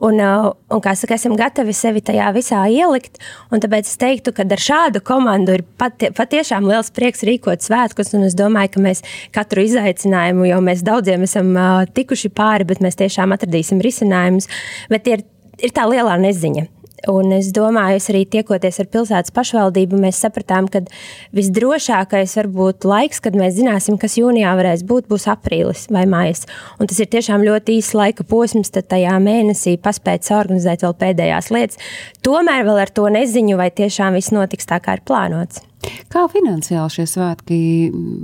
Un, 0.00 0.16
uh, 0.24 0.48
un 0.72 0.80
kā 0.80 0.94
saka, 0.96 1.18
esam 1.20 1.34
gatavi 1.36 1.74
sevi 1.76 2.00
tajā 2.04 2.30
visā 2.32 2.62
ielikt. 2.72 3.20
Tāpēc 3.52 3.90
es 3.90 4.00
teiktu, 4.00 4.32
ka 4.36 4.46
ar 4.48 4.64
šādu 4.64 5.02
komandu 5.04 5.58
ir 5.58 5.64
pati, 5.80 6.08
patiešām 6.16 6.64
liels 6.70 6.88
prieks 6.96 7.24
rīkot 7.28 7.60
svētkus. 7.66 8.14
Es 8.16 8.36
domāju, 8.38 8.74
ka 8.76 8.84
mēs 8.88 9.04
katru 9.36 9.66
izaicinājumu 9.68 10.48
jau 10.48 10.62
mēs 10.64 10.84
daudziem 10.86 11.28
esam 11.28 11.52
uh, 11.52 11.84
tikuši 11.84 12.32
pāri, 12.32 12.68
bet 12.72 12.80
mēs 12.84 12.96
tiešām 13.00 13.36
atradīsim 13.36 13.84
risinājumus. 13.84 14.48
Bet 14.92 15.12
ir, 15.12 15.26
ir 15.60 15.76
tā 15.76 15.84
lielā 15.90 16.16
neziņa. 16.24 16.79
Un 17.08 17.32
es 17.32 17.48
domāju, 17.56 17.96
es 17.96 18.08
arī 18.12 18.26
tiekoties 18.28 18.80
ar 18.82 18.88
pilsētas 18.92 19.32
pašvaldību, 19.32 19.96
mēs 20.02 20.18
sapratām, 20.20 20.68
ka 20.68 20.82
visdrošākais 21.36 22.36
varbūt 22.36 22.84
laiks, 22.88 23.22
kad 23.24 23.38
mēs 23.38 23.56
zināsim, 23.56 23.96
kas 24.00 24.18
jūnijā 24.20 24.52
varēs 24.58 24.84
būt, 24.88 25.08
būs 25.08 25.24
aprīlis 25.32 25.86
vai 25.94 26.04
maijs. 26.10 26.44
Un 26.76 26.90
tas 26.90 27.00
ir 27.00 27.08
tiešām 27.12 27.46
ļoti 27.46 27.78
īsts 27.80 27.96
laika 27.96 28.26
posms, 28.28 28.72
tad 28.74 28.90
tajā 28.92 29.16
mēnesī 29.22 29.78
paspēt 29.80 30.28
organizēt 30.36 30.84
vēl 30.84 30.96
pēdējās 31.00 31.50
lietas. 31.54 31.80
Tomēr 32.26 32.66
vēl 32.68 32.84
ar 32.84 32.92
to 32.92 33.08
neziņu, 33.08 33.56
vai 33.56 33.70
tiešām 33.72 34.18
viss 34.18 34.34
notiks 34.36 34.68
tā, 34.68 34.82
kā 34.84 34.98
ir 34.98 35.04
plānots. 35.08 35.64
Kā 36.12 36.26
finansiāli 36.28 36.92
šie 36.92 37.06
svētki 37.08 37.60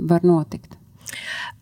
var 0.09 0.25
notikt? 0.27 0.77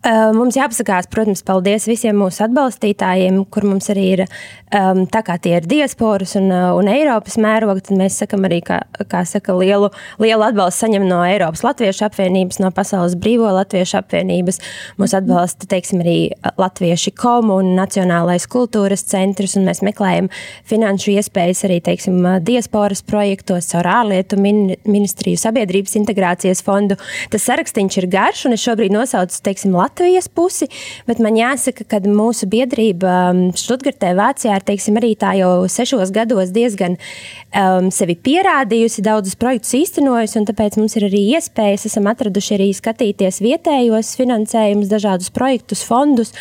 Mums 0.05 0.53
jāpasakās, 0.53 1.07
protams, 1.09 1.41
paldies 1.41 1.87
visiem 1.89 2.19
mūsu 2.21 2.43
atbalstītājiem, 2.45 3.39
kur 3.49 3.65
mums 3.65 3.87
arī 3.89 4.03
ir 4.13 4.21
um, 4.69 4.99
tā 5.09 5.23
kā 5.25 5.39
tie 5.41 5.55
ir 5.57 5.65
diasporas 5.65 6.35
un, 6.37 6.51
un 6.53 6.89
Eiropas 6.91 7.39
mēroga. 7.41 7.81
Tad 7.87 7.97
mēs 7.97 8.19
sakam 8.21 8.45
arī, 8.45 8.59
kā, 8.67 8.83
kā 9.09 9.23
saka, 9.25 9.55
lielu, 9.57 9.89
lielu 10.21 10.45
atbalstu 10.45 10.85
saņem 10.85 11.07
no 11.09 11.23
Eiropas 11.25 11.63
Latviešu 11.65 12.05
apvienības, 12.05 12.59
no 12.61 12.69
Pasaules 12.75 13.15
Brīvo 13.17 13.49
Latviešu 13.55 13.97
apvienības. 14.03 14.61
Mūs 15.01 15.15
atbalsta, 15.17 15.65
teiksim, 15.73 16.03
arī 16.05 16.17
Latvieši 16.61 17.15
komu 17.17 17.57
un 17.63 17.73
Nacionālais 17.79 18.45
kultūras 18.45 19.07
centrs, 19.09 19.57
un 19.57 19.65
mēs 19.65 19.81
meklējam 19.85 20.29
finanšu 20.69 21.15
iespējas 21.15 21.65
arī, 21.65 21.79
teiksim, 21.89 22.21
diasporas 22.45 23.01
projektos 23.01 23.71
caur 23.73 23.89
ārlietu 23.89 24.37
ministriju 24.37 25.41
sabiedrības 25.47 25.97
integrācijas 25.97 26.61
fondu. 26.61 27.01
Tas 27.33 27.49
sarakstīns 27.49 27.97
ir 27.97 28.11
garš, 28.13 28.45
un 28.45 28.53
es 28.53 28.69
šobrīd 28.69 28.93
nosaucu, 28.93 29.41
teiksim, 29.49 29.73
Latviju 29.73 29.94
Latvijas 29.95 30.27
pusi, 30.27 30.67
bet 31.07 31.21
man 31.23 31.37
jāsaka, 31.39 31.85
ka 31.87 32.01
mūsu 32.03 32.49
biedrība 32.51 33.31
Študgartē, 33.55 34.09
um, 34.11 34.17
Vācijā 34.19 34.57
ir 34.59 34.63
teiksim, 34.67 34.97
arī 34.99 35.13
tā 35.15 35.29
jau 35.39 35.69
sešos 35.71 36.11
gados 36.11 36.51
diezgan 36.51 36.97
um, 36.99 37.87
sevi 37.95 38.17
pierādījusi, 38.19 39.05
daudzus 39.05 39.37
projektus 39.39 39.71
īstenojusi, 39.79 40.35
un 40.41 40.49
tāpēc 40.49 40.75
mums 40.81 40.97
ir 40.99 41.05
arī 41.07 41.21
iespējas, 41.37 41.87
esam 41.87 42.09
atraduši 42.11 42.57
arī 42.57 42.67
skatīties 42.75 43.39
vietējos 43.45 44.11
finansējumus, 44.19 44.91
dažādus 44.91 45.31
projektus, 45.31 45.85
fondus, 45.87 46.35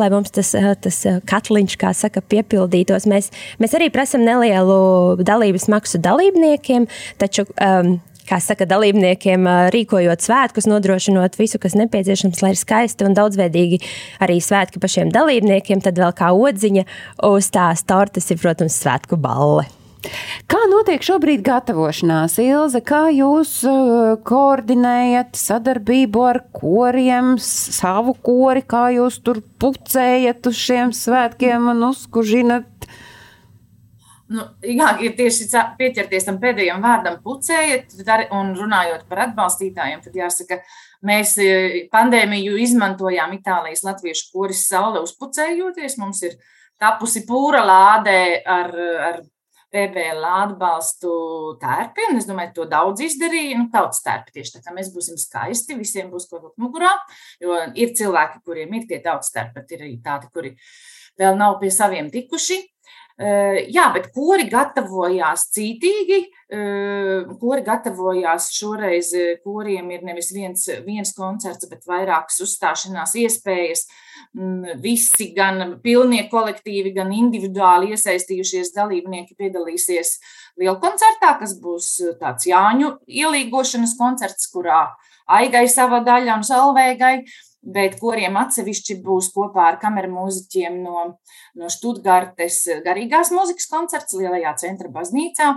lai 0.00 0.08
mums 0.14 0.32
tas, 0.32 0.54
uh, 0.56 0.72
tas 0.72 1.02
uh, 1.04 1.20
katliņš, 1.28 1.76
kā 1.84 1.92
saka, 1.92 2.24
piepildītos. 2.24 3.04
Mēs, 3.10 3.28
mēs 3.60 3.76
arī 3.76 3.92
prasam 3.92 4.24
nelielu 4.24 5.20
dalības 5.20 5.68
maksu 5.76 6.00
dalībniekiem, 6.08 6.88
taču 7.20 7.44
um, 7.52 7.98
kā 8.28 8.40
saka, 8.42 8.66
dalībniekiem 8.68 9.46
rīkojot 9.74 10.24
svētkus, 10.24 10.68
nodrošinot 10.70 11.38
visu, 11.40 11.60
kas 11.62 11.76
nepieciešams, 11.78 12.42
lai 12.44 12.54
ir 12.54 12.60
skaisti 12.60 13.06
un 13.06 13.16
daudzveidīgi 13.18 13.80
arī 14.24 14.40
svētki 14.42 14.82
pašiem 14.82 15.12
dalībniekiem, 15.14 15.84
tad 15.84 16.00
vēl 16.00 16.16
kā 16.16 16.32
odziņa 16.34 16.84
uz 17.30 17.52
tās 17.54 17.86
tortes 17.88 18.30
ir, 18.32 18.40
protams, 18.42 18.80
svētku 18.82 19.20
balle. 19.20 19.66
Kā 20.50 20.60
notiek 20.68 21.04
šobrīd 21.04 21.42
gatavošanās, 21.44 22.36
Ilze? 22.42 22.80
Kā 22.84 23.06
jūs 23.14 23.56
koordinējat 24.28 25.38
sadarbību 25.38 26.24
ar 26.28 26.40
koriem, 26.54 27.34
savu 27.40 28.16
kori, 28.24 28.64
kā 28.68 28.86
jūs 28.94 29.20
tur 29.24 29.40
pucējat 29.62 30.50
uz 30.50 30.60
šiem 30.60 30.92
svētkiem 30.96 31.70
un 31.72 31.88
uzkužinat 31.88 32.68
Nu, 34.32 34.46
jā, 34.64 34.88
ir 35.04 35.12
tieši 35.18 35.50
pieķerties 35.76 36.24
tam 36.24 36.38
pēdējiem 36.40 36.80
vārdam, 36.80 37.18
pucējot 37.24 37.92
un 38.32 38.54
runājot 38.56 39.04
par 39.10 39.26
atbalstītājiem. 39.26 40.00
Tad 40.06 40.16
jāsaka, 40.16 40.60
mēs 41.04 41.36
e, 41.42 41.48
pandēmiju 41.92 42.56
izmantojām 42.64 43.36
Itālijas 43.36 43.84
latviešu 43.84 44.30
koris 44.32 44.64
saule 44.70 45.04
uzpucējoties. 45.04 45.98
Mums 46.00 46.24
ir 46.24 46.38
tapusi 46.80 47.26
pūra 47.28 47.60
lādē 47.68 48.18
ar, 48.48 48.72
ar 49.10 49.20
PBL 49.74 50.24
atbalstu 50.30 51.12
tērpiem. 51.60 52.16
Es 52.16 52.28
domāju, 52.28 52.54
to 52.60 52.68
daudz 52.70 53.04
izdarīja. 53.04 53.60
Nu, 53.60 53.68
tautas 53.72 54.00
tērpi 54.06 54.38
tieši 54.38 54.56
tā 54.56 54.64
kā 54.64 54.74
mēs 54.76 54.92
būsim 54.94 55.20
skaisti, 55.20 55.76
visiem 55.76 56.08
būs 56.12 56.30
kaut 56.30 56.46
kas 56.46 56.58
mugurā. 56.64 56.92
Jo 57.44 57.60
ir 57.76 57.92
cilvēki, 57.98 58.40
kuriem 58.46 58.72
ir 58.78 58.88
tie 58.88 59.04
tautas 59.04 59.34
tērpi, 59.34 59.58
bet 59.60 59.74
ir 59.76 59.84
arī 59.84 59.98
tādi, 60.04 60.32
kuri 60.32 60.56
vēl 61.20 61.36
nav 61.36 61.58
pie 61.60 61.74
saviem 61.74 62.08
tikuši. 62.14 62.62
Jā, 63.14 63.84
bet 63.94 64.08
kuri 64.10 64.48
gatavojās 64.50 65.44
cītīgi, 65.54 66.16
kuri 67.38 67.62
gatavojās 67.62 68.48
šoreiz, 68.56 69.12
kuriem 69.44 69.92
ir 69.94 70.02
nevis 70.02 70.32
viens, 70.34 70.66
viens 70.82 71.14
koncerts, 71.14 71.68
bet 71.70 71.86
vairākas 71.86 72.42
uzstāšanās 72.42 73.14
iespējas. 73.22 73.86
Visi, 74.82 75.28
gan 75.36 75.76
pilnie 75.84 76.24
kolektīvi, 76.26 76.90
gan 76.96 77.14
individuāli 77.14 77.94
iesaistījušies 77.94 78.74
dalībnieki 78.74 79.38
piedalīsies 79.38 80.16
lielkoncertā, 80.58 81.36
kas 81.38 81.54
būs 81.62 81.94
tāds 82.18 82.50
Jāņu 82.50 82.96
ielīgošanas 83.06 83.94
koncerts, 84.00 84.50
kurā 84.50 84.88
Aigai 85.30 85.68
sava 85.70 86.02
daļa 86.04 86.34
un 86.34 86.42
Salvēgai 86.44 87.16
bet 87.64 87.96
kuriem 88.00 88.36
atsevišķi 88.38 88.98
būs 89.04 89.30
kopā 89.34 89.68
ar 89.70 89.78
kameru 89.80 90.10
mūziķiem 90.12 90.76
no, 90.84 91.04
no 91.56 91.70
Študgartes 91.72 92.60
garīgās 92.84 93.32
mūzikas 93.34 93.68
koncerts 93.70 94.16
Lielajā 94.18 94.54
centra 94.60 94.90
baznīcā. 94.92 95.50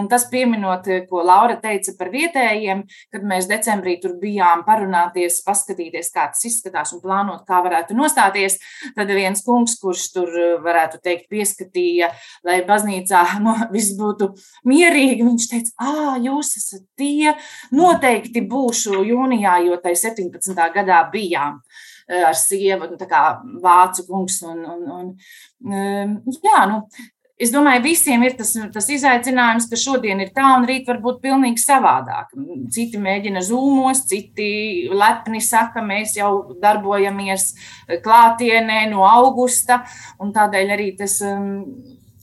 Un 0.00 0.08
tas 0.10 0.26
pieminot, 0.32 0.88
ko 1.10 1.24
Laura 1.26 1.58
teica 1.60 1.94
par 1.98 2.10
vietējiem, 2.14 2.84
kad 3.12 3.26
mēs 3.26 3.48
decembrī 3.50 3.98
tur 4.02 4.16
bijām 4.20 4.64
parunāties, 4.66 5.40
paskatīties, 5.46 6.12
kā 6.14 6.30
tas 6.32 6.44
izskatās 6.48 6.94
un 6.96 7.02
plānot, 7.04 7.44
kā 7.48 7.60
varētu 7.64 7.96
nostāties, 7.98 8.58
tad 8.96 9.12
viens 9.12 9.44
kungs, 9.44 9.76
kurš 9.80 10.06
tur 10.16 10.32
varētu 10.64 11.02
teikt 11.04 11.28
pieskatīja, 11.32 12.10
lai 12.46 12.60
baznīcā 12.68 13.24
no, 13.44 13.56
viss 13.74 13.96
būtu 14.00 14.32
mierīgi, 14.70 15.26
viņš 15.26 15.50
teica, 15.52 15.76
ā, 15.84 16.16
jūs 16.24 16.54
esat 16.60 16.86
tie, 17.00 17.36
noteikti 17.76 18.44
būšu 18.48 19.04
jūnijā, 19.10 19.60
jo 19.68 19.76
tai 19.82 19.96
17. 19.98 20.56
gadā 20.74 21.04
bijām 21.12 21.49
bijām 21.50 21.62
eh, 22.08 22.26
ar 22.26 22.34
sievu, 22.34 22.90
nu, 22.90 22.98
kā 23.08 23.40
vācu 23.62 24.06
kungs. 24.08 24.42
Un, 24.42 24.60
un, 24.64 24.84
un, 24.98 25.16
ehm, 25.72 26.20
jā, 26.42 26.66
nu, 26.70 26.84
Es 27.40 27.48
domāju, 27.48 27.80
visiem 27.86 28.20
ir 28.20 28.34
tas, 28.36 28.50
tas 28.68 28.84
izaicinājums, 28.92 29.64
ka 29.70 29.76
šodien 29.80 30.18
ir 30.20 30.28
tā, 30.36 30.44
un 30.58 30.66
rīt 30.68 30.84
var 30.84 30.98
būt 31.00 31.22
pilnīgi 31.22 31.62
savādāk. 31.62 32.34
Citi 32.68 33.00
mēģina 33.00 33.40
zūmos, 33.40 34.02
citi 34.10 34.90
lepni 34.92 35.40
saka, 35.40 35.80
mēs 35.80 36.18
jau 36.18 36.52
darbojamies 36.60 37.46
klātienē 38.04 38.82
no 38.90 39.06
augusta, 39.08 39.80
un 40.20 40.34
tādēļ 40.36 40.74
arī 40.76 40.90
tas 41.00 41.16
um, 41.24 41.64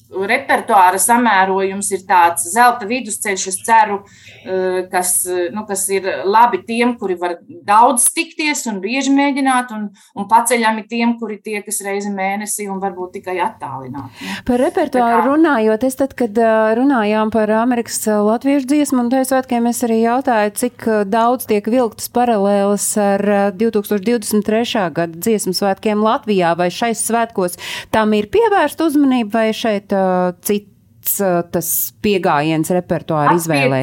repertuāra 0.08 1.00
samērojums 1.02 1.90
ir 1.92 2.04
tāds 2.08 2.48
zelta 2.54 2.88
vidusceļš, 2.88 3.46
es 3.52 3.58
ceru, 3.66 4.00
eh, 4.46 4.88
kas, 4.92 5.26
eh, 5.28 5.50
nu, 5.52 5.66
kas 5.68 5.88
ir 5.90 6.08
labi 6.26 6.64
tiem, 6.64 6.98
kuri 6.98 7.16
var 7.20 7.38
daudz 7.48 8.08
tikties 8.16 8.66
un 8.68 8.80
bieži 8.80 9.12
mēģināt, 9.12 9.72
un, 9.76 9.90
un 10.16 10.28
paceļami 10.28 10.88
tiem, 10.88 11.18
kuri 11.20 11.40
tiekas 11.44 11.82
reizi 11.84 12.10
mēnesī 12.10 12.70
un 12.72 12.80
varbūt 12.80 13.20
tikai 13.20 13.38
attālināti. 13.44 14.32
Par 14.46 14.60
repertuāru 14.60 15.22
kā... 15.24 15.28
runājot, 15.28 15.84
es 15.84 16.00
tad, 16.00 16.16
kad 16.16 16.38
eh, 16.38 16.76
runājām 16.80 17.32
par 17.34 17.52
Amerikas 17.52 18.00
latviešu 18.08 18.68
dziesmu 18.72 19.04
un 19.04 19.12
teicu 19.12 19.34
svētkiem, 19.34 19.68
es 19.68 19.84
arī 19.84 20.00
jautāju, 20.06 20.56
cik 20.56 20.88
daudz 21.12 21.48
tiek 21.50 21.68
vilktas 21.68 22.08
paralēlas 22.16 22.88
ar 23.02 23.26
2023. 23.60 24.88
gada 24.96 25.20
dziesmu 25.20 25.54
svētkiem 25.58 26.00
Latvijā, 26.04 26.56
vai 26.58 26.70
šais 26.72 27.04
svētkos 27.04 27.60
tam 27.92 28.16
ir 28.16 28.30
pievērsta 28.32 28.88
uzmanība, 28.88 29.34
vai 29.38 29.52
šeit 29.56 29.97
cits 30.46 30.74
tas 31.52 31.68
pieejams 32.04 32.70
repertuāra 32.76 33.36
izvēlē? 33.38 33.82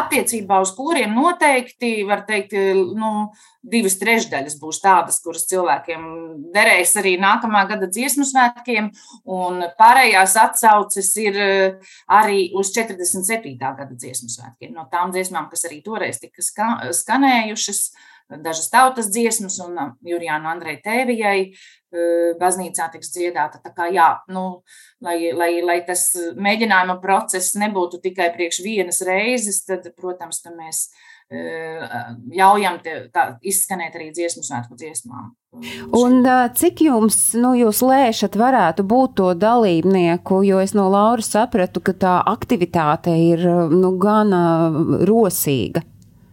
Attiecībā, 0.00 0.60
uz 0.62 0.72
kuriem 0.76 1.14
noteikti 1.16 2.04
var 2.08 2.22
teikt, 2.28 2.54
nu, 2.96 3.30
divas 3.60 3.98
trešdaļas 4.00 4.56
būs 4.60 4.80
tādas, 4.84 5.18
kuras 5.24 5.46
cilvēkiem 5.50 6.04
derēs 6.54 6.94
arī 7.00 7.16
nākamā 7.20 7.64
gada 7.70 7.90
dziesmu 7.90 8.24
svētkiem, 8.28 8.90
un 9.28 9.64
pārējās 9.80 10.36
atsauces 10.40 11.10
ir 11.20 11.40
arī 12.06 12.46
uz 12.56 12.72
47. 12.76 13.56
gada 13.60 13.90
dziesmu 13.90 14.30
svētkiem. 14.32 14.72
No 14.76 14.86
tām 14.92 15.12
dziesmām, 15.14 15.50
kas 15.52 15.66
arī 15.68 15.82
toreiz 15.84 16.22
tika 16.22 16.44
skanējušas, 16.44 17.84
dažas 18.38 18.70
tautas 18.70 19.10
dziesmas, 19.10 19.58
un 19.64 19.78
Jurijāna 20.06 20.52
Andrei 20.54 20.78
Tēvijai 20.84 21.52
baznīcā 22.40 22.86
tiks 22.92 23.10
dziedāta. 23.14 23.58
Tā 23.64 23.72
kā, 23.74 23.88
jā, 23.90 24.10
nu, 24.30 24.62
lai, 25.02 25.32
lai, 25.34 25.52
lai 25.66 25.80
tas 25.86 26.12
mēģinājuma 26.38 27.00
process 27.02 27.56
nebūtu 27.58 27.98
tikai 28.04 28.30
priekš 28.36 28.62
vienas 28.62 29.02
reizes, 29.06 29.64
tad, 29.66 29.88
protams, 29.98 30.44
mēs 30.54 30.86
ļaujam 31.30 32.80
te, 32.82 32.94
tā, 33.14 33.26
izskanēt 33.46 33.94
arī 33.94 34.08
dziesmu 34.14 34.42
svētku 34.42 34.74
dziesmām. 34.78 35.28
Un 35.94 36.26
cik 36.58 36.82
jums, 36.82 37.18
nu, 37.38 37.52
jūs 37.58 37.82
lēšat, 37.86 38.38
varētu 38.38 38.86
būt 38.86 39.14
to 39.20 39.28
dalībnieku, 39.38 40.42
jo 40.46 40.58
es 40.62 40.74
no 40.74 40.88
Lauras 40.90 41.30
sapratu, 41.30 41.82
ka 41.86 41.94
tā 41.94 42.16
aktivitāte 42.26 43.14
ir, 43.14 43.46
nu, 43.70 43.94
gana 43.98 44.42
rosīga. 45.06 45.84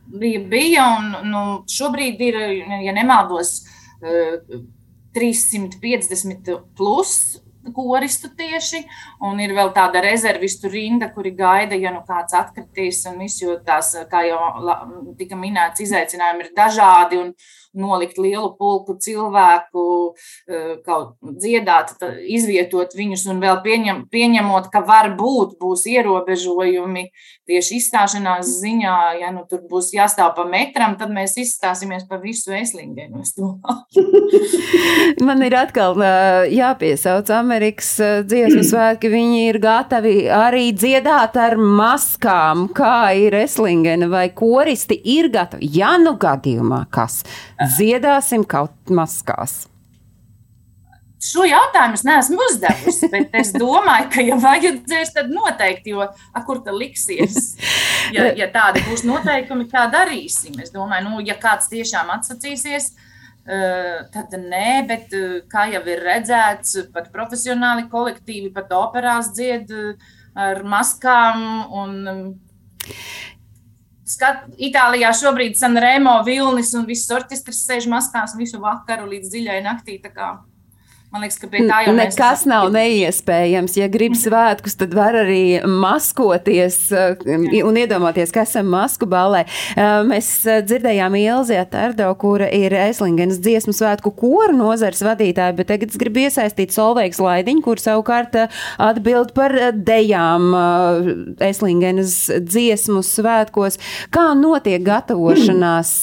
Bija, 0.08 0.40
bija 0.40 0.86
un 0.98 1.10
nu, 1.28 1.42
šobrīd 1.68 2.22
ir, 2.24 2.38
ja 2.86 2.94
nemaldos, 2.96 3.60
350 5.18 6.54
plus 6.78 7.42
koristu 7.76 8.30
tieši, 8.38 8.84
un 9.28 9.40
ir 9.44 9.52
vēl 9.58 9.74
tāda 9.76 10.02
rezervistu 10.06 10.70
rinda, 10.72 11.10
kuri 11.14 11.34
gaida, 11.36 11.76
ja 11.76 11.92
nu 11.92 12.04
kāds 12.08 12.36
atkritīs 12.38 13.04
un 13.10 13.20
viss, 13.24 13.42
jo 13.42 13.58
tās, 13.66 13.94
kā 14.12 14.24
jau 14.28 14.40
tika 15.20 15.40
minēts, 15.40 15.84
izaicinājumi 15.84 16.46
ir 16.46 16.54
dažādi, 16.56 17.20
un, 17.24 17.34
nolikt 17.74 18.18
lielu 18.18 18.50
pulku 18.58 18.98
cilvēku, 19.02 20.14
eh, 20.48 20.76
kaut 20.86 21.16
dziedāt, 21.22 21.96
izvietot 22.28 22.94
viņus 22.96 23.28
un 23.32 23.42
vēl 23.42 23.62
pieņem, 23.64 24.06
pieņemot, 24.12 24.70
ka 24.72 24.82
varbūt 24.82 25.58
būs 25.60 25.86
ierobežojumi 25.86 27.10
tieši 27.48 27.80
izstāšanās 27.80 28.50
ziņā. 28.62 28.98
Ja 29.22 29.32
nu 29.32 29.46
tur 29.50 29.64
būs 29.70 29.92
jāstāv 29.96 30.36
pa 30.36 30.46
metram, 30.46 30.98
tad 31.00 31.14
mēs 31.14 31.38
izstāsimies 31.40 32.08
pa 32.10 32.20
visu 32.22 32.52
Eslingenu. 32.56 33.24
Man 35.28 35.44
ir 35.46 35.56
atkal 35.58 35.96
jāpiesauc 36.52 37.30
Amerikas 37.34 37.96
dziesmu 38.28 38.64
svētki. 38.72 39.12
Viņi 39.12 39.44
ir 39.52 39.62
gatavi 39.64 40.16
arī 40.34 40.72
dziedāt 40.76 41.38
ar 41.40 41.58
maskām, 41.58 42.68
kā 42.76 43.14
ir 43.18 43.38
Eslingena 43.44 44.10
vai 44.12 44.28
koristi 44.36 45.00
ir 45.18 45.32
gatavi. 45.34 45.72
Ja 45.78 45.96
nu 46.02 46.18
gadījumā 46.20 46.84
kas 46.94 47.22
dziedāsim 47.62 48.46
kaut 48.48 48.94
maskās? 48.94 49.66
Šo 51.18 51.48
jautājumu 51.50 51.98
es 51.98 52.04
neesmu 52.06 52.38
uzdevusi, 52.46 53.08
bet 53.10 53.34
es 53.40 53.50
domāju, 53.56 54.06
ka, 54.14 54.22
ja 54.22 54.36
vajadzēs, 54.38 55.16
tad 55.16 55.32
noteikti, 55.34 55.96
jo 55.96 56.06
a, 56.06 56.42
kur 56.46 56.62
tā 56.66 56.76
liksies? 56.76 57.56
Ja, 58.14 58.30
ja 58.38 58.46
tādi 58.54 58.84
būs 58.86 59.02
noteikumi, 59.04 59.66
kā 59.68 59.88
darīsim? 59.92 60.54
Es 60.64 60.70
domāju, 60.72 61.10
nu, 61.10 61.24
ja 61.26 61.34
kāds 61.42 61.68
tiešām 61.74 62.14
atsacīsies, 62.14 62.92
tad 64.14 64.36
nē, 64.38 64.86
bet 64.88 65.12
kā 65.52 65.66
jau 65.74 65.82
ir 65.90 66.06
redzēts, 66.06 66.78
pat 66.94 67.10
profesionāli 67.12 67.88
kolektīvi, 67.92 68.54
pat 68.56 68.72
operās 68.78 69.34
dzied 69.36 69.74
ar 70.38 70.64
maskām 70.64 71.44
un 71.82 71.98
Skat, 74.08 74.46
Itālijā 74.56 75.10
šobrīd 75.12 75.58
Sanremo 75.60 76.14
vilnis 76.24 76.72
un 76.80 76.86
viss 76.88 77.12
orķestris 77.12 77.66
sēž 77.68 77.90
maskās 77.92 78.38
visu 78.40 78.62
vakaru 78.64 79.10
līdz 79.12 79.34
dziļai 79.34 79.58
naktī. 79.66 79.98
Man 81.08 81.24
liekas, 81.24 81.38
ka 81.40 81.48
pie 81.48 81.62
tā 81.64 81.78
jau 81.86 81.94
nekas 81.96 82.42
nav 82.52 82.66
neiespējams. 82.74 83.78
Ja 83.80 83.86
grib 83.88 84.18
svētkus, 84.20 84.74
tad 84.76 84.92
var 84.92 85.16
arī 85.16 85.62
maskoties 85.64 86.82
uh, 86.92 87.14
un 87.64 87.78
iedomāties, 87.80 88.34
ka 88.36 88.44
esam 88.44 88.68
masku 88.74 89.08
balē. 89.08 89.46
Uh, 89.72 90.02
mēs 90.04 90.28
uh, 90.44 90.58
dzirdējām 90.68 91.16
Ilzi 91.16 91.56
Atārdo, 91.62 92.10
kura 92.20 92.50
ir 92.52 92.76
Eslingenas 92.76 93.40
dziesmu 93.40 93.72
svētku 93.78 94.12
koru 94.20 94.58
nozars 94.58 95.00
vadītāja, 95.08 95.56
bet 95.56 95.70
tagad 95.72 95.96
es 95.96 96.02
gribu 96.02 96.26
iesaistīt 96.26 96.76
Solveigs 96.76 97.24
Laidiņu, 97.24 97.64
kur 97.64 97.80
savukārt 97.80 98.36
atbild 98.76 99.32
par 99.38 99.56
dejām 99.80 100.52
Eslingenas 101.48 102.18
dziesmu 102.36 103.00
svētkos. 103.08 103.80
Kā 104.12 104.28
notiek 104.36 104.84
gatavošanās 104.84 105.96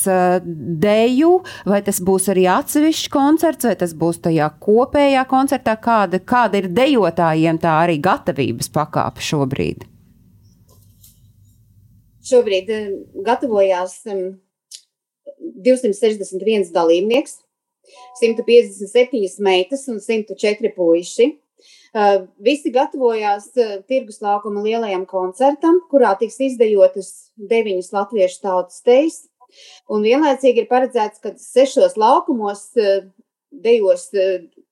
deju, 0.89 1.37
vai 1.69 1.85
tas 1.85 2.01
būs 2.01 2.33
arī 2.33 2.49
atsevišķs 2.57 3.13
koncerts, 3.13 3.69
vai 3.69 3.77
tas 3.85 3.93
būs 3.93 4.25
tajā 4.25 4.49
kopā? 4.65 4.94
Kopējā 4.95 5.25
koncertā, 5.27 5.75
kāda, 5.83 6.21
kāda 6.23 6.61
ir 6.61 6.69
dejotājiem 6.71 7.59
tā 7.59 7.83
arī 7.83 7.99
gatavības 7.99 8.71
pakāpe 8.71 9.19
šobrīd? 9.21 9.85
Šobrīd 12.25 12.71
eh, 12.71 12.95
gatavojās 13.27 14.07
261 14.07 16.71
dalībnieks, 16.73 17.43
157 18.23 19.43
meitas 19.43 19.89
un 19.91 19.99
104 19.99 20.71
puiši. 20.77 21.39
Eh, 21.95 22.27
visi 22.39 22.71
gatavojās 22.71 23.51
eh, 23.59 23.83
tirgus 23.89 24.23
laukuma 24.23 24.63
lielajam 24.63 25.07
koncertam, 25.11 25.81
kurā 25.91 26.15
tiks 26.21 26.39
izdejotas 26.39 27.33
deviņas 27.35 27.93
latviešu 27.99 28.41
tautas 28.47 28.79
tejas. 28.87 29.27
Un 29.91 30.07
vienlaicīgi 30.07 30.65
ir 30.65 30.69
paredzēts, 30.71 31.21
ka 31.23 31.35
sešos 31.39 31.97
laukumos 32.01 32.73
dejos 33.63 34.09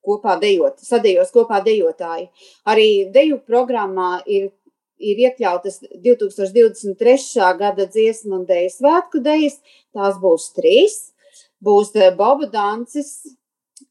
kopā 0.03 0.37
dejot, 0.43 0.81
sadejos 0.83 1.31
kopā 1.35 1.63
dejotāji. 1.65 2.29
Arī 2.69 2.89
deju 3.15 3.39
programmā 3.47 4.23
ir, 4.27 4.51
ir 4.99 5.23
iekļautas 5.29 5.81
2023. 6.03 7.55
gada 7.59 7.87
dziesmu 7.87 8.41
un 8.41 8.45
deju 8.49 8.75
svētku 8.75 9.23
dejas. 9.23 9.61
Tās 9.95 10.19
būs 10.23 10.51
trīs. 10.57 10.99
Būs 11.63 11.93
eh, 11.95 12.11
Boba 12.19 12.49
Dancis, 12.51 13.13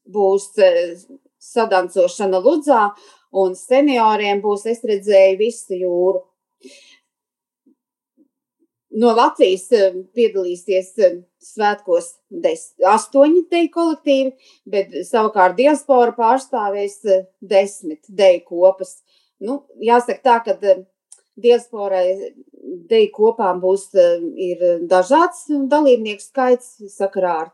būs 0.04 0.50
eh, 0.60 0.98
sadancošana 1.40 2.40
Ludzā, 2.44 2.90
un 3.32 3.56
senioriem 3.56 4.42
būs 4.44 4.66
es 4.68 4.82
redzēju 4.84 5.38
visu 5.40 5.78
jūru. 5.80 6.20
No 8.92 9.14
Latvijas 9.16 9.70
eh, 9.72 9.94
piedalīsies 10.16 10.90
eh, 11.00 11.18
svētkos 11.42 12.10
des, 12.44 12.66
astoņi 12.84 13.46
deju 13.50 13.70
kolektīvi, 13.72 14.32
bet 14.68 14.92
savukārt 15.08 15.56
diaspora 15.56 16.12
pārstāvēs 16.16 16.98
eh, 17.08 17.24
desmit 17.40 18.04
deju 18.08 18.42
kopas. 18.50 18.98
Nu, 19.42 19.62
jāsaka 19.80 20.20
tā, 20.26 20.36
ka 20.44 20.74
diasporai 21.40 22.34
deju 22.90 23.10
kopām 23.16 23.62
būs 23.62 23.88
ir 24.38 24.62
dažāds 24.90 25.48
dalībnieku 25.48 26.22
skaits 26.22 26.76
sakarā 26.92 27.36
ar, 27.46 27.52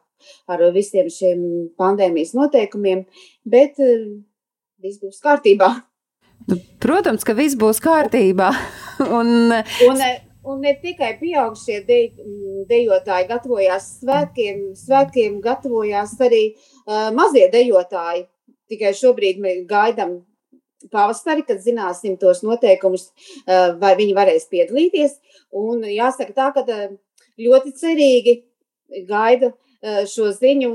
ar 0.51 0.67
visiem 0.75 1.09
šiem 1.09 1.45
pandēmijas 1.79 2.35
noteikumiem, 2.37 3.07
bet 3.47 3.79
viss 3.79 5.01
būs 5.01 5.23
kārtībā. 5.25 5.71
Protams, 6.83 7.25
ka 7.25 7.35
viss 7.39 7.57
būs 7.59 7.81
kārtībā. 7.85 8.51
Un, 9.19 9.53
un, 9.87 10.01
Un 10.49 10.63
ne 10.65 10.73
tikai 10.81 11.13
pieaugušie 11.21 11.83
de, 11.85 11.99
dejotāji 12.71 13.29
gatavojās 13.29 13.89
svētkiem, 13.99 14.63
svētkiem 14.79 15.43
gatavojās 15.45 16.15
arī 16.25 16.43
uh, 16.55 17.11
mazie 17.17 17.49
dejotāji. 17.53 18.25
Tikai 18.69 18.95
šobrīd 18.97 19.43
mēs 19.45 19.63
gaidām 19.69 20.19
pavasari, 20.93 21.45
kad 21.49 21.61
zināsim 21.65 22.17
tos 22.21 22.41
noteikumus, 22.47 23.11
uh, 23.45 23.75
vai 23.81 23.93
viņi 24.01 24.17
varēs 24.17 24.49
piedalīties. 24.53 25.19
Un 25.53 25.85
jāsaka 25.85 26.37
tā, 26.37 26.49
ka 26.57 26.65
uh, 26.65 26.97
ļoti 27.37 27.75
cerīgi 27.77 28.39
gaida 29.09 29.53
šo 30.11 30.33
ziņu 30.35 30.71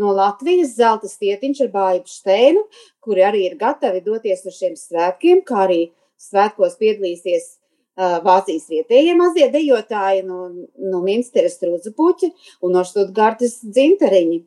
no 0.00 0.12
Latvijas 0.16 0.72
zelta 0.74 1.06
stietiņš 1.06 1.60
ar 1.62 1.68
Bāju 1.70 2.00
Steinu, 2.10 2.64
kuri 3.04 3.22
arī 3.22 3.44
ir 3.46 3.58
gatavi 3.60 4.00
doties 4.02 4.42
uz 4.48 4.56
šiem 4.56 4.74
svētkiem, 4.74 5.44
kā 5.46 5.60
arī 5.68 5.82
svētkos 6.18 6.74
piedalīsies 6.80 7.57
Vācijas 7.98 8.68
vietējie 8.70 9.14
mazie 9.18 9.48
dejotāji 9.50 10.22
no, 10.26 10.44
no 10.78 11.00
Minsteres 11.02 11.58
trūdzupuķa 11.58 12.30
un 12.62 12.76
no 12.76 12.84
Štutgartes 12.86 13.58
dzinteriņi. 13.64 14.44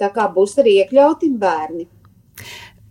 Tā 0.00 0.08
kā 0.14 0.24
būs 0.32 0.56
arī 0.62 0.78
iekļauti 0.80 1.28
bērni 1.38 1.84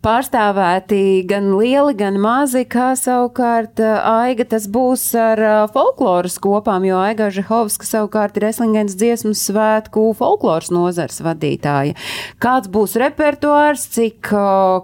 pārstāvēti 0.03 1.23
gan 1.29 1.49
lieli, 1.57 1.95
gan 1.97 2.17
mazi, 2.21 2.63
kā 2.69 2.91
savukārt 2.99 3.79
Aiga 3.83 4.45
tas 4.53 4.67
būs 4.71 5.05
ar 5.19 5.41
folkloras 5.73 6.35
kopām, 6.43 6.85
jo 6.87 6.99
Aiga 6.99 7.29
Žehovska 7.33 7.87
savukārt 7.87 8.37
ir 8.39 8.47
Eslingens 8.49 8.97
dziesmu 8.99 9.33
svētku 9.37 10.09
folkloras 10.19 10.71
nozars 10.73 11.21
vadītāja. 11.23 11.95
Kāds 12.43 12.71
būs 12.73 12.97
repertuārs, 12.99 13.87
cik 13.95 14.33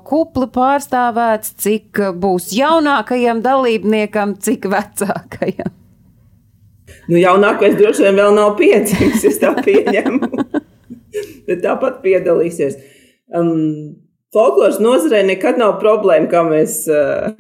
kupli 0.08 0.50
pārstāvēts, 0.56 1.56
cik 1.60 2.04
būs 2.20 2.52
jaunākajam 2.56 3.44
dalībniekam, 3.46 4.38
cik 4.40 4.70
vecākajam? 4.72 5.76
Nu, 7.10 7.18
jaunākais 7.18 7.78
droši 7.78 8.06
vien 8.06 8.20
vēl 8.20 8.36
nav 8.38 8.54
piedzimis, 8.60 9.24
es 9.26 9.40
tā 9.42 9.56
pieņemu. 9.58 10.30
Bet 11.48 11.64
tāpat 11.64 12.04
piedalīsies. 12.04 12.78
Um, 13.34 13.98
Folkloras 14.30 14.78
nozarē 14.78 15.24
nekad 15.26 15.58
nav 15.58 15.80
problēma, 15.82 16.30
kā 16.30 16.44
mēs 16.46 16.84
uh, 16.94 17.32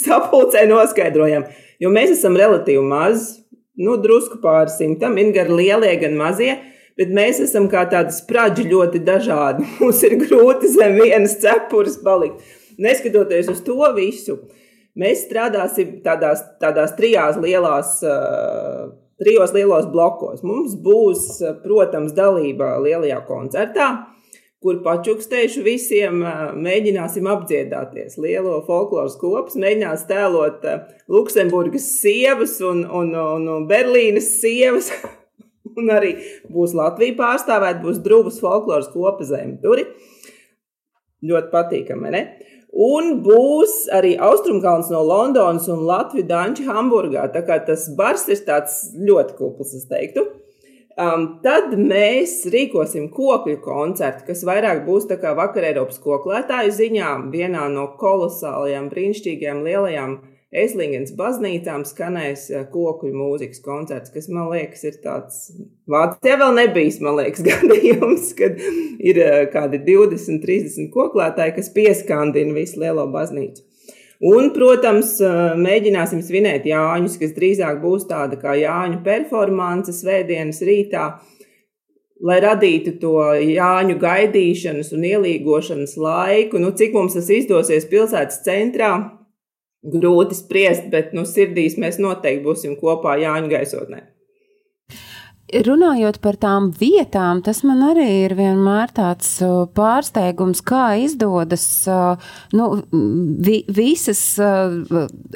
sapulcē 0.00 0.64
noskaidrojam, 0.70 1.44
jo 1.82 1.92
mēs 1.92 2.14
esam 2.16 2.38
relatīvi 2.40 2.84
mazi, 2.88 3.42
nu, 3.78 3.98
drusku 4.00 4.40
pāri 4.40 4.72
simtam, 4.72 5.18
ir 5.20 5.34
gan 5.36 5.52
lielie, 5.52 5.92
gan 6.00 6.16
mazie. 6.18 6.56
Bet 6.98 7.12
mēs 7.14 7.36
esam 7.38 7.68
kā 7.70 7.84
tādi 7.86 8.10
spraģi 8.10 8.64
ļoti 8.72 9.04
dažādi. 9.06 9.62
Mums 9.78 10.00
ir 10.08 10.16
grūti 10.18 10.72
zem 10.72 10.96
vienas 10.98 11.36
cepures 11.38 12.00
palikt. 12.02 12.40
Neskatoties 12.80 13.52
uz 13.52 13.60
to 13.66 13.76
visu, 13.94 14.40
mēs 14.98 15.28
strādāsim 15.28 16.00
tādās, 16.02 16.42
tādās 16.62 16.96
trijās 16.98 17.38
lielās, 17.38 17.98
uh, 18.02 18.88
trijos 19.20 19.52
lielos 19.54 19.86
blokos. 19.92 20.42
Mums 20.42 20.74
būs, 20.82 21.28
protams, 21.62 22.16
dalība 22.16 22.78
lielajā 22.82 23.20
koncertā 23.28 23.92
kur 24.62 24.80
pačukstējuši 24.82 25.62
visiem, 25.62 26.22
mēģināsim 26.58 27.28
apdziedāties. 27.30 28.18
Lielo 28.18 28.58
folkloras 28.66 29.14
kopas 29.20 29.58
mēģinās 29.60 30.06
tēlot 30.08 30.66
Luksemburgas 31.10 31.86
sievas 32.00 32.56
un, 32.66 32.82
un, 32.84 33.14
un, 33.14 33.46
un 33.54 33.68
Berlīnas 33.70 34.32
sievas. 34.40 34.90
un 35.78 35.92
arī 35.94 36.14
būs 36.50 36.74
Latvija 36.76 37.16
pārstāvēta, 37.18 37.82
būs 37.84 38.02
drūmas 38.04 38.40
folkloras 38.42 38.90
kopa 38.92 39.26
zem. 39.28 39.56
Tur 39.62 39.84
ļoti 41.28 41.52
patīkami, 41.54 42.12
ne? 42.14 42.24
Un 42.78 43.22
būs 43.24 43.86
arī 43.96 44.12
Austrumkalns 44.22 44.90
no 44.92 45.00
Londonas 45.06 45.70
un 45.72 45.86
Latvijas 45.88 46.28
Danča 46.28 46.66
Hamburgā. 46.68 47.24
Tā 47.32 47.42
kā 47.46 47.56
tas 47.64 47.88
bars 47.96 48.26
ir 48.28 48.42
tāds 48.46 48.90
ļoti 48.98 49.38
kupls, 49.38 49.72
es 49.78 49.88
teiktu. 49.88 50.26
Um, 50.98 51.26
tad 51.44 51.76
mēs 51.78 52.40
rīkosim 52.50 53.04
kokļu 53.14 53.60
koncertu, 53.62 54.24
kas 54.26 54.40
vairāk 54.46 54.80
būs 54.82 55.04
tā 55.06 55.14
kā 55.22 55.30
vakar 55.38 55.68
Eiropas 55.68 56.00
koklētāju 56.02 56.72
ziņā. 56.74 57.12
Vienā 57.30 57.68
no 57.70 57.84
kolosālajām, 58.00 58.88
brīnišķīgajām, 58.90 59.60
lielajām 59.62 60.16
Eslingens 60.48 61.12
baznīcām 61.14 61.84
skanēs 61.86 62.48
uh, 62.50 62.64
kokļu 62.72 63.12
mūzikas 63.14 63.62
koncerts, 63.62 64.10
kas 64.10 64.26
man 64.32 64.50
liekas 64.50 64.82
ir 64.88 64.98
tāds 65.04 65.44
Vācijā 65.86 66.34
vēl 66.40 66.58
nebijis, 66.58 66.98
man 67.04 67.20
liekas, 67.20 67.46
gadījums, 67.52 68.32
kad 68.40 68.58
ir 68.58 69.22
uh, 69.22 69.38
kādi 69.54 69.78
20, 69.86 70.42
30 70.42 70.90
koklētāji, 70.98 71.60
kas 71.60 71.70
pieskandina 71.78 72.58
visu 72.58 72.82
lielo 72.82 73.06
baznīcu. 73.14 73.67
Un, 74.18 74.48
protams, 74.50 75.12
mēģināsim 75.62 76.24
svinēt 76.26 76.64
Jāņus, 76.66 77.18
kas 77.20 77.34
drīzāk 77.36 77.78
būs 77.84 78.08
tāda 78.08 78.38
kā 78.40 78.56
Jāņu 78.58 78.98
performance 79.04 79.94
svētdienas 79.94 80.58
rītā, 80.66 81.04
lai 82.26 82.40
radītu 82.42 82.96
to 82.98 83.14
Jāņu 83.38 83.94
gaidīšanas 84.02 84.90
un 84.96 85.06
ielīgošanas 85.06 85.94
laiku. 86.02 86.58
Nu, 86.58 86.74
cik 86.74 86.98
mums 86.98 87.14
tas 87.14 87.30
izdosies 87.30 87.86
pilsētas 87.86 88.42
centrā, 88.42 88.90
grūti 89.86 90.34
spriest, 90.34 90.90
bet 90.90 91.14
nu, 91.14 91.22
sirdīs 91.22 91.78
mēs 91.78 92.02
noteikti 92.02 92.42
būsim 92.42 92.74
kopā 92.80 93.20
Jāņu 93.22 93.54
gaisotnē. 93.54 94.02
Runājot 95.48 96.18
par 96.20 96.36
tām 96.36 96.66
vietām, 96.76 97.38
tas 97.40 97.62
man 97.64 97.80
arī 97.86 98.04
ir 98.26 98.34
vienmēr 98.36 98.90
tāds 98.92 99.30
pārsteigums, 99.72 100.60
kā 100.60 100.98
izdodas 101.00 101.64
nu, 102.52 102.66
vi, 102.92 103.62
visas 103.72 104.20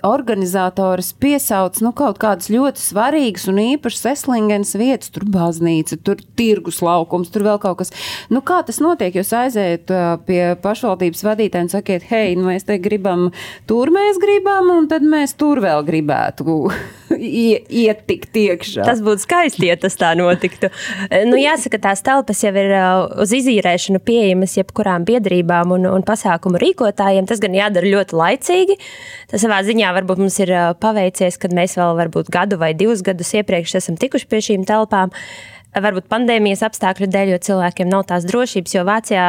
organizatoras 0.04 1.14
piesauc 1.16 1.80
nu, 1.80 1.94
kaut 1.96 2.20
kādas 2.20 2.50
ļoti 2.52 2.82
svarīgas 2.84 3.48
un 3.48 3.62
īpašas 3.62 4.10
eslingenes 4.10 4.74
vietas, 4.76 5.08
tur 5.14 5.24
baznīca, 5.32 5.96
tur 6.04 6.20
tirgus 6.36 6.82
laukums, 6.84 7.32
tur 7.32 7.46
vēl 7.48 7.62
kaut 7.62 7.80
kas. 7.80 7.94
Nu, 8.28 8.44
kā 8.44 8.60
tas 8.68 8.82
notiek? 8.84 9.16
Jūs 9.16 9.32
aiziet 9.38 9.94
pie 10.28 10.42
pašvaldības 10.60 11.24
vadītājiem 11.24 11.70
un 11.70 11.72
sakiet, 11.72 12.04
hei, 12.12 12.36
nu, 12.36 12.50
mēs 12.50 12.68
te 12.68 12.76
gribam, 12.84 13.30
tur 13.70 13.88
mēs 13.94 14.20
gribam, 14.20 14.68
un 14.76 14.92
tad 14.92 15.08
mēs 15.08 15.38
tur 15.40 15.64
vēl 15.64 15.88
gribētu 15.88 16.60
ietikt 17.16 18.40
iekšā. 18.44 18.84
Tas 18.92 19.00
būtu 19.00 19.24
skaisti, 19.24 19.72
ja 19.72 19.80
tas 19.80 20.01
tā 20.02 20.12
notiktu. 20.18 20.70
Nu, 21.28 21.38
jāsaka, 21.40 21.80
tās 21.82 22.02
telpas 22.04 22.42
jau 22.44 22.52
ir 22.52 22.74
uh, 22.74 23.06
uz 23.22 23.32
izīrēšanu 23.36 24.02
pieejamas 24.04 24.56
jebkurām 24.58 25.06
biedrībām 25.08 25.74
un, 25.76 25.86
un 25.90 26.06
pasākumu 26.06 26.60
rīkotājiem. 26.62 27.28
Tas 27.30 27.42
gan 27.42 27.56
jādara 27.56 27.94
ļoti 27.94 28.18
laicīgi. 28.18 28.78
Tas 29.32 29.46
savā 29.46 29.62
ziņā 29.66 29.94
varbūt 30.00 30.22
mums 30.24 30.38
ir 30.42 30.54
uh, 30.56 30.68
paveicies, 30.82 31.38
kad 31.42 31.54
mēs 31.56 31.78
vēl 31.80 31.96
varbūt 32.02 32.32
gadu 32.32 32.60
vai 32.60 32.74
divus 32.78 33.04
gadus 33.06 33.32
iepriekš 33.38 33.78
esam 33.82 33.98
tikuši 34.00 34.28
pie 34.30 34.44
šīm 34.50 34.68
telpām 34.68 35.14
varbūt 35.72 36.08
pandēmijas 36.12 36.60
apstākļu 36.66 37.08
dēļ, 37.12 37.30
jo 37.32 37.38
cilvēkiem 37.46 37.88
nav 37.88 38.04
tās 38.10 38.26
drošības. 38.28 38.74
Jo 38.74 38.82
Vācijā 38.84 39.26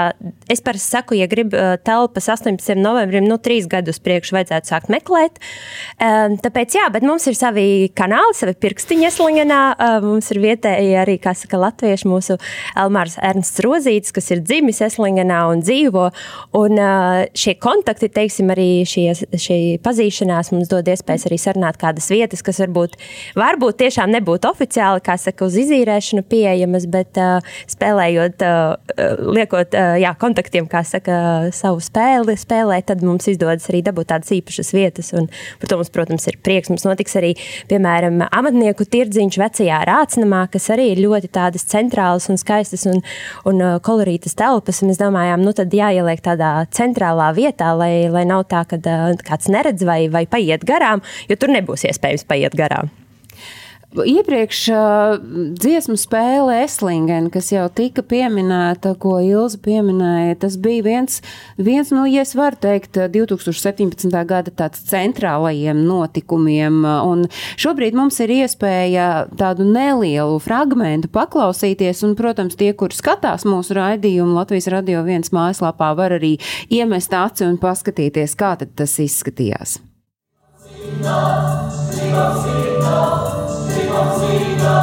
es 0.51 0.61
parasti 0.63 0.95
saku, 0.97 1.15
ja 1.15 1.27
grib 1.31 1.53
telpas 1.87 2.27
18. 2.33 2.75
novembrim, 2.79 3.23
nu, 3.29 3.37
trīs 3.39 3.69
gadus 3.71 4.01
priekš 4.03 4.33
vajadzētu 4.35 4.71
sākt 4.73 4.91
meklēt. 4.91 5.39
Tāpēc, 5.99 6.75
jā, 6.75 6.89
bet 6.91 7.05
mums 7.07 7.27
ir 7.31 7.37
savi 7.39 7.65
kanāli, 7.95 8.35
savi 8.35 8.55
pirkstiņi 8.59 9.07
Eslingenā. 9.07 9.61
Mums 10.03 10.31
ir 10.35 10.41
vietēji 10.43 10.97
arī, 10.99 11.15
kā 11.23 11.31
saka, 11.37 11.61
latvieši 11.63 12.11
mūsu 12.11 12.37
Elmārs 12.75 13.15
Ernsts 13.23 13.63
Rozīts, 13.63 14.11
kas 14.15 14.27
ir 14.35 14.43
dzimis 14.43 14.83
Eslingenā 14.83 15.45
un 15.53 15.63
dzīvo. 15.63 16.09
Un 16.59 16.83
šie 17.39 17.55
kontakti, 17.63 18.11
teiksim, 18.11 18.51
arī 18.51 18.67
šie, 18.89 19.07
šī 19.15 19.59
pazīšanās 19.83 20.51
mums 20.51 20.71
dod 20.71 20.91
iespējas 20.91 21.29
arī 21.29 21.39
sarunāt 21.39 21.79
kādas 21.79 22.11
vietas, 22.11 22.43
kas 22.43 22.59
varbūt, 22.65 22.99
varbūt 23.39 23.79
tiešām 23.85 24.11
nebūtu 24.17 24.51
oficiāli, 24.51 25.03
kā 25.07 25.15
saka, 25.21 25.47
uz 25.47 25.55
izīrēšanu 25.63 26.27
pieejamas, 26.33 26.87
bet 26.91 27.19
spēlējot, 27.71 28.43
liekot 29.21 29.77
jā, 30.01 30.13
kontaktiem, 30.19 30.67
kā 30.71 30.83
saka, 30.87 31.15
savu 31.55 31.81
spēli, 31.83 32.35
spēlēt, 32.39 32.87
tad 32.89 33.03
mums 33.05 33.29
izdodas 33.31 33.69
arī 33.71 33.83
dabūt 33.85 34.09
tādas 34.11 34.33
īpašas 34.35 34.73
vietas. 34.75 35.11
Un 35.17 35.29
par 35.61 35.71
to 35.71 35.79
mums, 35.79 35.91
protams, 35.93 36.27
ir 36.29 36.39
prieks. 36.43 36.71
Mums 36.73 36.85
notiks 36.87 37.17
arī, 37.19 37.33
piemēram, 37.69 38.23
amatnieku 38.29 38.87
tirdziņš 38.89 39.39
vecajā 39.41 39.83
rācnamā, 39.89 40.45
kas 40.53 40.69
arī 40.73 40.89
ir 40.93 41.03
ļoti 41.05 41.31
tādas 41.33 41.67
centrālas 41.69 42.29
un 42.31 42.41
skaistas 42.41 42.87
un, 42.89 43.03
un 43.49 43.63
kolorītas 43.85 44.37
telpas. 44.39 44.83
Mēs 44.85 45.01
domājām, 45.01 45.45
nu 45.45 45.53
tad 45.57 45.73
jāieliek 45.73 46.23
tādā 46.25 46.55
centrālā 46.73 47.31
vietā, 47.37 47.73
lai, 47.77 48.09
lai 48.13 48.25
nav 48.29 48.47
tā, 48.51 48.65
ka 48.69 48.81
kāds 49.23 49.51
neredz 49.53 49.85
vai, 49.87 50.01
vai 50.13 50.25
paiet 50.29 50.65
garām, 50.67 51.05
jo 51.29 51.39
tur 51.39 51.53
nebūs 51.53 51.87
iespējams 51.89 52.27
paiet 52.29 52.57
garām. 52.57 52.91
Iepriekš 53.93 54.59
uh, 54.73 55.19
dziesmu 55.53 55.93
spēle 56.01 56.63
Eslingen, 56.63 57.27
kas 57.33 57.51
jau 57.53 57.67
tika 57.69 58.01
pieminēta, 58.01 58.95
ko 58.97 59.19
Ilza 59.21 59.59
pieminēja, 59.61 60.39
tas 60.41 60.57
bija 60.57 60.85
viens, 60.87 61.19
viens 61.61 61.91
no, 61.93 62.07
ja 62.09 62.23
es 62.25 62.33
varu 62.37 62.57
teikt, 62.63 62.97
2017. 63.13 64.09
gada 64.25 64.49
tāds 64.49 64.81
centrālajiem 64.89 65.83
notikumiem. 65.85 66.81
Un 67.05 67.27
šobrīd 67.61 67.93
mums 67.97 68.17
ir 68.25 68.33
iespēja 68.33 69.27
tādu 69.37 69.67
nelielu 69.69 70.41
fragmentu 70.41 71.11
paklausīties, 71.13 72.01
un, 72.07 72.17
protams, 72.17 72.57
tie, 72.57 72.71
kur 72.73 72.95
skatās 72.95 73.45
mūsu 73.45 73.77
raidījumu 73.77 74.33
Latvijas 74.39 74.71
radio 74.73 75.05
viens 75.05 75.29
mājaslapā, 75.35 75.93
var 75.99 76.17
arī 76.17 76.39
iemest 76.73 77.13
aci 77.13 77.45
un 77.45 77.61
paskatīties, 77.61 78.33
kā 78.39 78.55
tas 78.57 78.97
izskatījās. 79.05 79.77
Sīnā, 83.93 84.77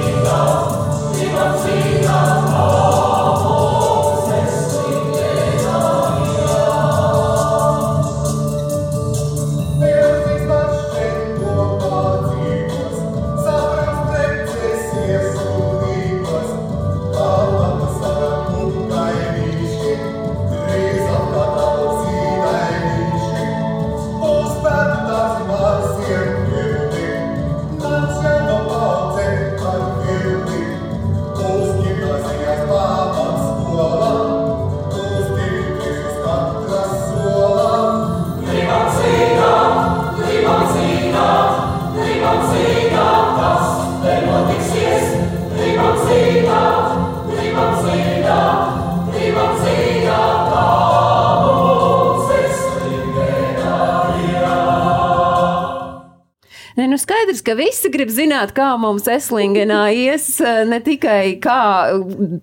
visi 57.86 57.94
grib 57.94 58.10
zināt, 58.10 58.52
kā 58.56 58.76
mums 58.78 59.06
Eslingenā 59.06 59.92
ies, 59.94 60.40
ne 60.40 60.80
tikai 60.82 61.38
kā 61.38 61.94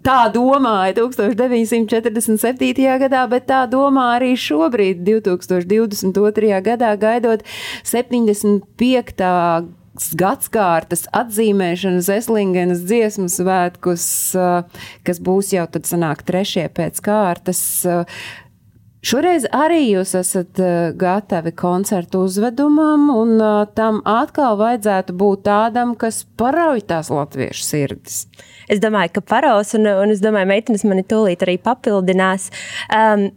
tā 0.03 0.31
domāja 0.31 0.93
1947. 1.01 2.99
gadā, 3.03 3.27
bet 3.27 3.47
tā 3.47 3.67
domā 3.67 4.15
arī 4.17 4.35
šobrīd, 4.39 5.03
2022. 5.03 6.61
gadā, 6.63 6.95
gaidot 6.95 7.43
75 7.83 9.19
gadsimtas 10.17 11.03
atzīmēšanas 11.13 12.09
Eslingenas 12.09 12.81
dziesmu 12.87 13.27
svētkus, 13.29 14.05
kas 15.03 15.19
būs 15.19 15.53
jau 15.53 15.67
tad 15.67 15.85
sanāk 15.85 16.23
trešie 16.23 16.69
pēc 16.73 17.03
kārtas. 17.03 17.83
Šoreiz 19.03 19.43
arī 19.51 19.81
jūs 19.89 20.13
esat 20.15 20.59
eh, 20.63 20.93
gatavi 20.95 21.51
koncertu 21.59 22.21
uzvedumam, 22.23 23.09
un 23.11 23.33
uh, 23.35 23.65
tam 23.75 23.99
atkal 24.07 24.55
vajadzētu 24.61 25.15
būt 25.19 25.41
tādam, 25.43 25.91
kas 25.99 26.21
parauj 26.39 26.85
tās 26.87 27.09
latviešu 27.11 27.65
sirdis. 27.67 28.21
Es 28.71 28.79
domāju, 28.79 29.17
ka 29.17 29.25
paraus, 29.33 29.73
un, 29.75 29.89
un 29.91 30.13
es 30.13 30.23
domāju, 30.23 30.47
meitenes 30.53 30.85
mani 30.87 31.03
tūlīt 31.03 31.43
arī 31.43 31.57
papildinās. 31.59 32.47
Um, 32.87 33.27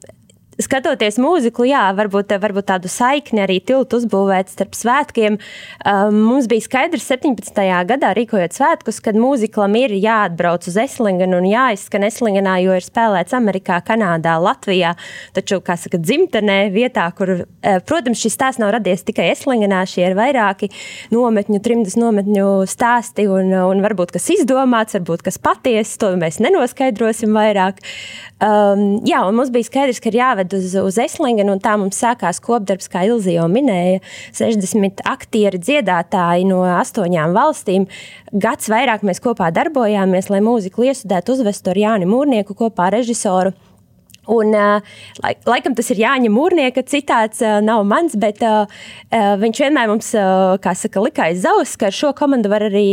skatoties 0.62 1.18
mūziku, 1.20 1.66
jā, 1.68 1.82
varbūt, 1.96 2.32
varbūt 2.40 2.68
tādu 2.70 2.90
saikni 2.90 3.42
arī 3.44 3.58
tiltu 3.64 3.98
uzbūvēt 4.00 4.52
starp 4.52 4.76
svētkiem. 4.76 5.38
Um, 5.86 6.20
mums 6.30 6.48
bija 6.50 6.64
skaidrs 6.64 7.06
17. 7.10 7.60
gadā, 7.90 8.12
rīkojot 8.16 8.56
svētkus, 8.56 9.00
kad 9.04 9.18
mūziklam 9.20 9.76
ir 9.78 9.94
jāatbrauc 9.98 10.66
uz 10.70 10.78
Eslingenu 10.80 11.40
un 11.40 11.48
jāizskan 11.50 12.06
Eslingenā, 12.08 12.56
jo 12.64 12.76
ir 12.76 12.84
spēlēts 12.84 13.36
Amerikā, 13.36 13.82
Kanādā, 13.86 14.38
Latvijā. 14.42 14.94
Taču, 15.36 15.60
kā 15.64 15.76
saka, 15.80 16.00
dzimtenē, 16.00 16.58
vietā, 16.74 17.08
kur, 17.16 17.34
uh, 17.44 17.78
protams, 17.88 18.22
šis 18.22 18.38
stāsts 18.38 18.62
nav 18.62 18.72
radies 18.76 19.04
tikai 19.06 19.28
Eslingenā, 19.34 19.82
šie 19.88 20.06
ir 20.08 20.16
vairāki 20.18 20.70
nometņu, 21.12 21.60
trimdas 21.64 21.98
nometņu 22.00 22.48
stāsti 22.70 23.28
un, 23.30 23.52
un 23.60 23.84
varbūt 23.84 24.16
kas 24.16 24.30
izdomāts, 24.38 24.96
varbūt 24.96 25.26
kas 25.28 25.40
patiesa, 25.42 26.00
to 26.00 26.14
mēs 26.16 26.40
nenoskaidrosim 26.44 27.36
vairāk. 27.36 27.84
Um, 28.36 28.98
jā, 29.08 29.22
un 29.24 29.36
mums 29.38 29.48
bija 29.52 29.64
skaidrs, 29.64 30.00
ka 30.02 30.10
ir 30.10 30.18
jāved 30.18 30.45
uz, 30.54 30.74
uz 30.78 30.98
Eslingenu, 31.02 31.56
un 31.56 31.62
tā 31.62 31.74
mums 31.80 31.98
sākās 31.98 32.40
kopdarbs, 32.44 32.90
kā 32.92 33.06
Ilzi 33.08 33.36
jau 33.36 33.48
minēja, 33.50 34.02
60 34.36 35.02
aktieri, 35.08 35.58
dziedātāji 35.58 36.46
no 36.50 36.62
astoņām 36.76 37.34
valstīm. 37.36 37.86
Gads 38.32 38.70
vairāk 38.72 39.06
mēs 39.06 39.22
kopā 39.24 39.50
darbojāmies, 39.54 40.30
lai 40.30 40.42
mūziku 40.44 40.86
iestudētu, 40.86 41.38
uzvestu 41.38 41.72
ar 41.72 41.82
Jāni 41.82 42.10
Mūrnieku 42.10 42.56
kopā 42.58 42.90
ar 42.90 43.00
režisoru. 43.00 43.54
Un, 44.26 44.50
uh, 44.58 44.82
laikam 45.46 45.76
tas 45.78 45.88
ir 45.94 46.00
Jāņa 46.02 46.30
Mūrnieka 46.34 46.82
citāts, 46.90 47.38
uh, 47.44 47.60
nav 47.62 47.84
mans, 47.86 48.16
bet 48.18 48.42
uh, 48.42 48.66
viņš 49.42 49.62
vienmēr 49.62 49.90
mums, 49.92 50.10
uh, 50.18 50.56
kā 50.62 50.74
saka, 50.74 51.02
lika 51.04 51.28
aiz 51.28 51.44
zaus, 51.44 51.76
ka 51.78 51.92
ar 51.92 51.94
šo 51.94 52.10
komandu 52.18 52.50
var 52.50 52.66
arī 52.66 52.86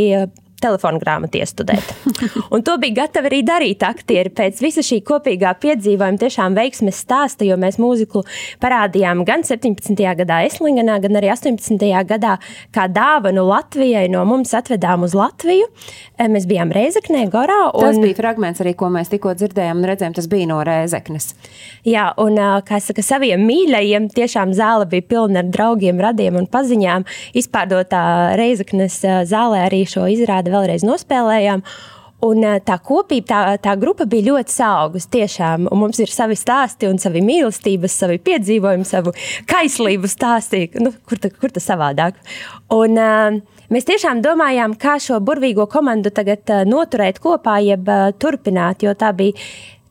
uh, 0.63 0.73
telefonu 0.73 1.01
grāmatu 1.01 1.39
iestudēt. 1.41 1.93
Un 2.53 2.63
to 2.65 2.77
bija 2.81 3.03
gatavi 3.03 3.29
arī 3.29 3.41
darīt 3.47 3.83
aktieri. 3.85 4.31
Pēc 4.33 4.61
visa 4.63 4.83
šī 4.85 5.01
kopīgā 5.05 5.53
piedzīvojuma 5.63 6.21
tiešām 6.21 6.57
veiksmes 6.57 7.01
stāsta, 7.03 7.45
jo 7.47 7.57
mēs 7.59 7.79
mūziku 7.81 8.23
parādījām 8.63 9.25
gan 9.27 9.45
17. 9.47 9.99
gadā 10.23 10.41
Eslingenā, 10.47 10.99
gan 11.03 11.19
arī 11.19 11.31
18. 11.33 11.83
gadā 12.09 12.37
kā 12.75 12.87
dāvanu 12.91 13.45
Latvijai 13.49 14.05
no 14.13 14.23
mums 14.29 14.53
atvedām 14.57 15.05
uz 15.07 15.15
Latviju. 15.17 15.69
Eh, 16.17 16.29
mēs 16.31 16.47
bijām 16.49 16.71
Reizeknē, 16.73 17.25
Gorā. 17.33 17.59
Un... 17.73 17.87
Tas 17.87 17.99
bija 18.01 18.17
fragments 18.19 18.61
arī, 18.63 18.75
ko 18.77 18.89
mēs 18.93 19.11
tikko 19.11 19.33
dzirdējām 19.39 19.81
un 19.81 19.89
redzējām, 19.89 20.17
tas 20.17 20.29
bija 20.31 20.49
no 20.51 20.59
Reizeknes. 20.67 21.31
Jā, 21.87 22.09
un 22.21 22.37
eh, 22.39 22.57
kā 22.67 22.79
saka, 22.83 23.03
saviem 23.05 23.43
mīļajiem 23.47 24.09
tiešām 24.13 24.53
zāle 24.55 24.87
bija 24.91 25.07
pilna 25.13 25.43
ar 25.43 25.51
draugiem, 25.53 25.99
radiem 26.03 26.37
un 26.39 26.47
paziņām. 26.51 27.07
Izpārdotā 27.39 28.03
Reizeknes 28.39 28.99
eh, 29.03 29.23
zālē 29.29 29.65
arī 29.67 29.83
šo 29.89 30.05
izrādi 30.13 30.52
vēlreiz 30.53 30.85
nospēlējām. 30.87 31.65
Un 32.23 32.45
tā 32.63 32.77
kopība, 32.79 33.25
tā, 33.27 33.39
tā 33.65 33.73
grupa 33.75 34.05
bija 34.07 34.29
ļoti 34.29 34.53
augusta. 34.63 35.11
Tiešām 35.17 35.67
un 35.67 35.81
mums 35.81 35.99
ir 35.99 36.11
savi 36.11 36.37
stāsti, 36.39 36.87
un 36.87 37.01
savi 37.01 37.19
mīlestības, 37.25 37.97
savi 37.99 38.21
piedzīvojumi, 38.23 38.87
savu 38.87 39.11
kaislību 39.51 40.07
stāstī. 40.07 40.69
Nu, 40.79 40.93
kur, 41.09 41.19
ta, 41.19 41.33
kur 41.35 41.51
tas 41.51 41.67
savādāk? 41.67 42.15
Un, 42.71 42.95
uh, 42.95 43.59
mēs 43.73 43.89
tiešām 43.91 44.23
domājām, 44.23 44.77
kā 44.79 44.95
šo 45.03 45.19
burvīgo 45.19 45.67
komandu 45.67 46.13
tagad 46.15 46.47
uh, 46.47 46.63
noturēt 46.63 47.19
kopā, 47.23 47.59
jeb 47.65 47.91
turpināt, 48.23 48.87
jo 48.87 48.95
tā 48.95 49.11
bija 49.19 49.35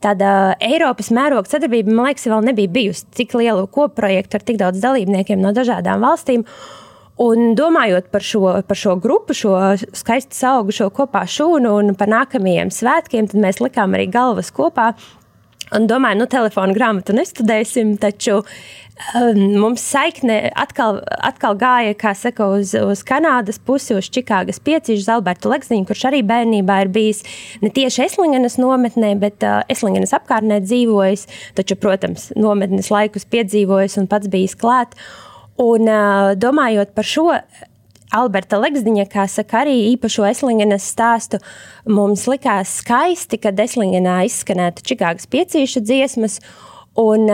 tāda 0.03 0.29
Eiropas 0.63 1.11
mēroga 1.15 1.49
sadarbība, 1.49 1.91
man 1.93 2.09
liekas, 2.09 2.27
vēl 2.27 2.47
nebija 2.49 2.71
bijusi 2.73 3.07
tik 3.15 3.35
liela 3.39 3.65
kopprojekta 3.71 4.39
ar 4.39 4.47
tik 4.47 4.59
daudz 4.61 4.81
dalībniekiem 4.83 5.41
no 5.41 5.53
dažādām 5.55 6.03
valstīm. 6.03 6.45
Un 7.21 7.51
domājot 7.53 8.07
par 8.09 8.23
šo, 8.25 8.45
par 8.65 8.77
šo 8.79 8.95
grupu, 9.01 9.35
šo 9.37 9.53
skaisti 9.93 10.45
augušo 10.49 10.89
kopā 10.95 11.27
šūnu 11.29 11.75
un 11.77 11.97
par 11.97 12.09
nākamajiem 12.09 12.71
svētkiem, 12.73 13.27
tad 13.29 13.43
mēs 13.43 13.61
likām 13.61 13.93
arī 13.93 14.07
galvas 14.09 14.49
kopā. 14.53 14.95
Un 15.73 15.85
domāju, 15.89 16.19
nu, 16.19 16.25
telefonu 16.29 16.73
grāmatu 16.75 17.13
nestudēsim, 17.15 17.95
taču 18.01 18.39
um, 18.41 19.39
mums 19.61 19.81
saikne 19.93 20.51
atkal, 20.59 20.99
atkal 21.25 21.57
gāja, 21.57 21.95
kā 21.97 22.11
saka, 22.17 22.45
uz, 22.57 22.75
uz 22.77 23.01
Kanādas 23.07 23.57
pusi, 23.61 23.95
uz 23.97 24.09
Čikāgas 24.13 24.61
piecīšu 24.65 25.05
Zalbertu 25.05 25.49
Lekziņu, 25.53 25.87
kurš 25.89 26.05
arī 26.11 26.21
bērnībā 26.29 26.79
ir 26.83 26.93
bijis 26.93 27.23
ne 27.63 27.71
tieši 27.73 28.05
Eslingenas 28.05 28.59
nometnē, 28.61 29.13
bet 29.21 29.45
uh, 29.45 29.61
Eslingenas 29.71 30.13
apkārtnē 30.17 30.59
dzīvojis, 30.65 31.25
taču, 31.57 31.77
protams, 31.81 32.31
nometnes 32.37 32.91
laikus 32.93 33.25
piedzīvojis 33.33 33.97
un 34.01 34.09
pats 34.11 34.29
bijis 34.33 34.57
klāt. 34.59 34.97
Un 35.61 35.89
domājot 36.41 36.95
par 36.95 37.05
šo 37.05 37.27
Alberta 38.13 38.59
Leksdiņa, 38.61 39.07
kā 39.09 39.25
saka, 39.29 39.63
arī 39.63 39.73
īpašo 39.93 40.25
Eslingenas 40.29 40.85
stāstu, 40.93 41.39
mums 41.89 42.27
likās 42.29 42.77
skaisti, 42.81 43.39
kad 43.41 43.57
Eslingenā 43.59 44.21
izskanētu 44.27 44.85
Čikāgas 44.85 45.29
piecīšu 45.33 45.81
dziesmas. 45.85 46.39
Un, 46.93 47.25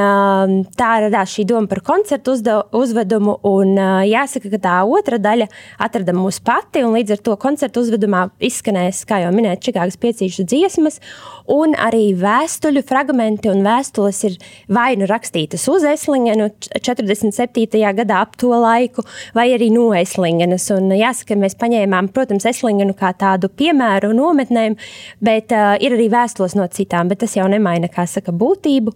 tā 0.79 0.89
radās 1.03 1.33
šī 1.35 1.43
doma 1.49 1.67
par 1.67 1.81
koncertu 1.83 2.31
uzvedumu. 2.79 3.33
Un, 3.43 3.73
jāsaka, 4.07 4.53
ka 4.53 4.59
tā 4.63 4.75
otra 4.87 5.19
daļa 5.19 5.49
atrada 5.83 6.15
mūs 6.15 6.39
pati. 6.39 6.85
Līdz 6.87 7.17
ar 7.17 7.23
to 7.27 7.35
koncertu 7.41 7.83
uzvedumā 7.83 8.29
izskanēs, 8.39 9.03
kā 9.09 9.19
jau 9.25 9.33
minēju, 9.35 9.59
Čikāgas 9.67 9.99
piecīšu 9.99 10.47
dziesmas 10.47 11.01
un 11.49 11.73
arī 11.79 12.11
vēstuļu 12.19 12.83
fragmenti 12.87 13.49
un 13.51 13.63
vēstules 13.65 14.21
ir 14.27 14.37
vai 14.71 14.93
nu 14.99 15.07
rakstītas 15.09 15.65
uz 15.71 15.85
Eslingenu 15.87 16.49
47. 16.77 17.81
gadā 17.97 18.21
ap 18.23 18.37
to 18.39 18.51
laiku, 18.53 19.03
vai 19.37 19.49
arī 19.55 19.69
no 19.73 19.89
Eslingenas. 19.97 20.69
Un 20.75 20.93
jāsaka, 20.95 21.37
mēs 21.39 21.57
paņēmām, 21.59 22.11
protams, 22.15 22.47
Eslingenu 22.49 22.95
kā 22.97 23.11
tādu 23.17 23.49
piemēru 23.49 24.11
nometnēm, 24.17 24.77
bet 25.25 25.55
uh, 25.55 25.73
ir 25.81 25.97
arī 25.97 26.09
vēstules 26.13 26.55
no 26.59 26.67
citām, 26.71 27.09
bet 27.11 27.23
tas 27.25 27.35
jau 27.37 27.47
nemaina, 27.51 27.89
kā 27.91 28.05
saka, 28.09 28.33
būtību. 28.35 28.95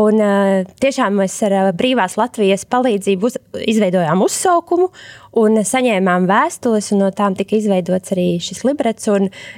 Un 0.00 0.22
uh, 0.24 0.76
tiešām 0.82 1.20
mēs 1.20 1.36
ar 1.48 1.56
uh, 1.58 1.72
Brīvās 1.76 2.16
Latvijas 2.20 2.66
palīdzību 2.70 3.30
uz, 3.30 3.40
izveidojām 3.60 4.24
uzsaukumu 4.24 4.90
un 5.38 5.60
saņēmām 5.66 6.26
vēstules, 6.30 6.90
un 6.94 7.04
no 7.04 7.10
tām 7.14 7.36
tika 7.38 7.56
izveidots 7.58 8.14
arī 8.14 8.26
šis 8.42 8.64
librets. 8.66 9.08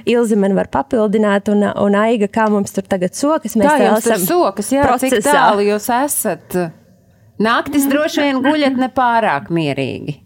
Ilzi 0.09 0.37
man 0.39 0.57
var 0.57 0.69
papildināt, 0.73 1.49
un, 1.53 1.65
un 1.65 1.97
Aiga, 1.97 2.29
kā 2.31 2.47
mums 2.53 2.75
tur 2.75 2.85
tagad 2.89 3.17
sokas. 3.17 3.57
Mēs 3.59 3.69
kā 3.69 3.87
jums 3.87 4.07
tur 4.07 4.19
sokas, 4.21 4.73
jā, 4.75 4.85
procesā. 4.87 5.17
cik 5.17 5.29
tālu 5.29 5.65
jūs 5.67 5.89
esat? 5.97 6.59
Naktis 7.43 7.87
droši 7.89 8.27
vien 8.27 8.43
guļat 8.43 8.77
nepārāk 8.79 9.49
mierīgi. 9.53 10.19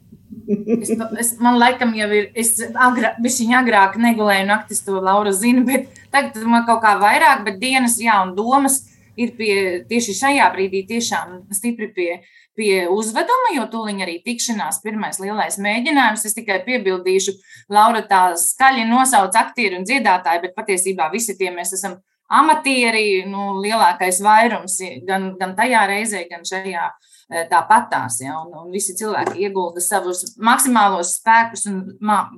Es, 0.47 0.91
es, 1.19 1.29
man 1.43 1.57
laikam 1.59 1.91
jau 1.97 2.07
ir, 2.15 2.29
es 2.37 2.53
agrā, 2.63 3.13
agrāk 3.59 3.97
negulēju 3.99 4.45
naktis, 4.47 4.79
to 4.85 4.95
Laura 5.03 5.33
zina, 5.35 5.63
bet 5.67 5.89
tagad 6.13 6.39
man 6.47 6.63
kaut 6.67 6.79
kā 6.85 6.93
vairāk, 7.01 7.43
bet 7.47 7.57
dienas, 7.59 7.97
jā, 7.99 8.15
un 8.23 8.31
domas 8.37 8.79
ir 9.19 9.33
pie, 9.35 9.83
tieši 9.89 10.15
šajā 10.21 10.47
brīdī 10.53 10.85
tiešām 10.87 11.41
stipri 11.51 11.89
pie, 11.91 12.09
pie 12.57 12.87
uzveduma, 12.91 13.53
jo 13.55 13.67
tūlīt 13.71 14.03
arī 14.03 14.17
tikšanās 14.25 14.81
pirmais 14.83 15.21
lielais 15.21 15.59
mēģinājums. 15.61 16.25
Es 16.27 16.35
tikai 16.37 16.59
piebildīšu, 16.65 17.37
Laura 17.73 18.03
tā 18.09 18.23
skaļi 18.41 18.87
nosauc 18.89 19.37
aktieru 19.37 19.79
un 19.79 19.87
dziedātāju, 19.87 20.47
bet 20.47 20.57
patiesībā 20.57 21.11
visi 21.13 21.37
tie 21.37 21.53
mēs 21.53 21.75
esam 21.77 21.99
amatieri, 22.27 23.25
nu, 23.29 23.57
lielākais 23.63 24.19
vairums 24.23 24.79
gan, 25.07 25.31
gan 25.39 25.55
tajā 25.57 25.85
reizē, 25.89 26.25
gan 26.29 26.43
šajā 26.47 26.87
eh, 26.87 27.45
tāpatās. 27.51 28.21
Ja, 28.23 28.39
un, 28.41 28.51
un 28.65 28.73
visi 28.73 28.95
cilvēki 28.99 29.47
iegulda 29.47 29.83
savus 29.83 30.25
maksimālos 30.35 31.17
spēkus 31.21 31.67
un 31.71 31.79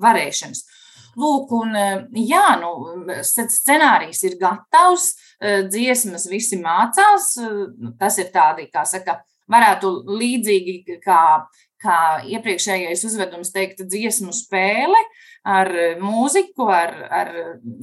varēšanas. 0.04 0.66
Lūk, 1.20 1.52
un 1.58 1.74
eh, 1.76 1.96
jā, 2.30 2.46
nu, 2.62 2.74
scenārijs 3.26 4.22
ir 4.30 4.38
gatavs, 4.42 5.12
eh, 5.42 5.64
dziesmas 5.68 6.30
visi 6.30 6.62
mācās. 6.62 7.34
Tas 8.00 8.22
ir 8.22 8.30
tādi, 8.36 8.70
kā 8.74 8.86
saka, 8.88 9.20
varētu 9.50 9.92
līdzīgi 10.10 11.00
kā, 11.04 11.22
kā 11.82 11.98
iepriekšējais 12.28 13.06
uzvedums 13.08 13.54
teikt, 13.56 13.84
dziesmu 13.88 14.34
spēle 14.36 15.00
ar 15.48 15.72
mūziku, 16.02 16.68
ar, 16.74 16.96
ar 17.10 17.32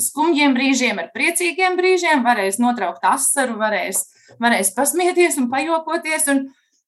skumjiem 0.03 0.55
brīžiem, 0.57 1.01
ar 1.01 1.11
priecīgiem 1.15 1.79
brīžiem, 1.79 2.25
varēs 2.27 2.61
notraukt 2.63 3.05
asaru, 3.09 3.57
varēs, 3.61 4.05
varēs 4.43 4.75
pasmieties 4.77 5.39
un 5.41 5.51
pajokoties. 5.53 6.29
Un, 6.33 6.45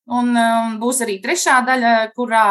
un 0.08 0.34
um, 0.34 0.76
būs 0.82 1.02
arī 1.06 1.18
trešā 1.24 1.60
daļa, 1.66 1.94
kurā, 2.16 2.44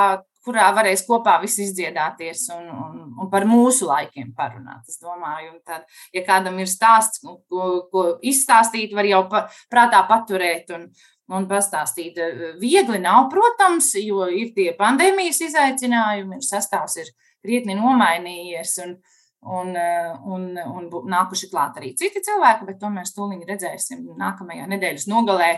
kurā 0.48 0.70
varēs 0.76 1.06
kopā 1.08 1.38
visi 1.44 1.66
izdziedāties 1.68 2.48
un, 2.56 2.66
un, 2.72 3.04
un 3.18 3.30
par 3.32 3.46
mūsu 3.50 3.90
laikiem 3.90 4.34
parunāt. 4.38 4.88
Es 4.90 5.02
domāju, 5.04 5.60
tad, 5.68 5.86
ja 6.16 6.26
kādam 6.26 6.58
ir 6.64 6.72
stāsts, 6.72 7.22
ko, 7.22 7.70
ko 7.92 8.08
izstāstīt, 8.26 8.96
var 8.98 9.10
jau 9.10 9.28
pa, 9.32 9.46
prātā 9.72 10.02
paturēt 10.10 10.74
un, 10.78 10.90
un 11.34 11.48
pastāstīt. 11.50 12.20
Viegli 12.62 13.00
nav, 13.04 13.28
protams, 13.32 13.94
jo 14.00 14.28
ir 14.32 14.54
tie 14.56 14.72
pandēmijas 14.78 15.42
izaicinājumi, 15.50 16.40
ir 16.40 16.48
sastāvs 16.48 17.00
ir 17.04 17.14
krietni 17.44 17.78
nomainījies. 17.80 18.80
Un, 18.88 18.98
Un, 19.48 19.70
un, 20.34 20.48
un 20.58 20.88
nākuši 21.08 21.48
klāt 21.52 21.78
arī 21.78 21.92
citi 21.96 22.20
cilvēki, 22.26 22.66
bet 22.68 22.80
to 22.82 22.90
mēs 22.92 23.14
tūlīt 23.16 23.46
redzēsim 23.48 24.02
nākamajā 24.18 24.66
nedēļas 24.74 25.06
nogalē, 25.08 25.52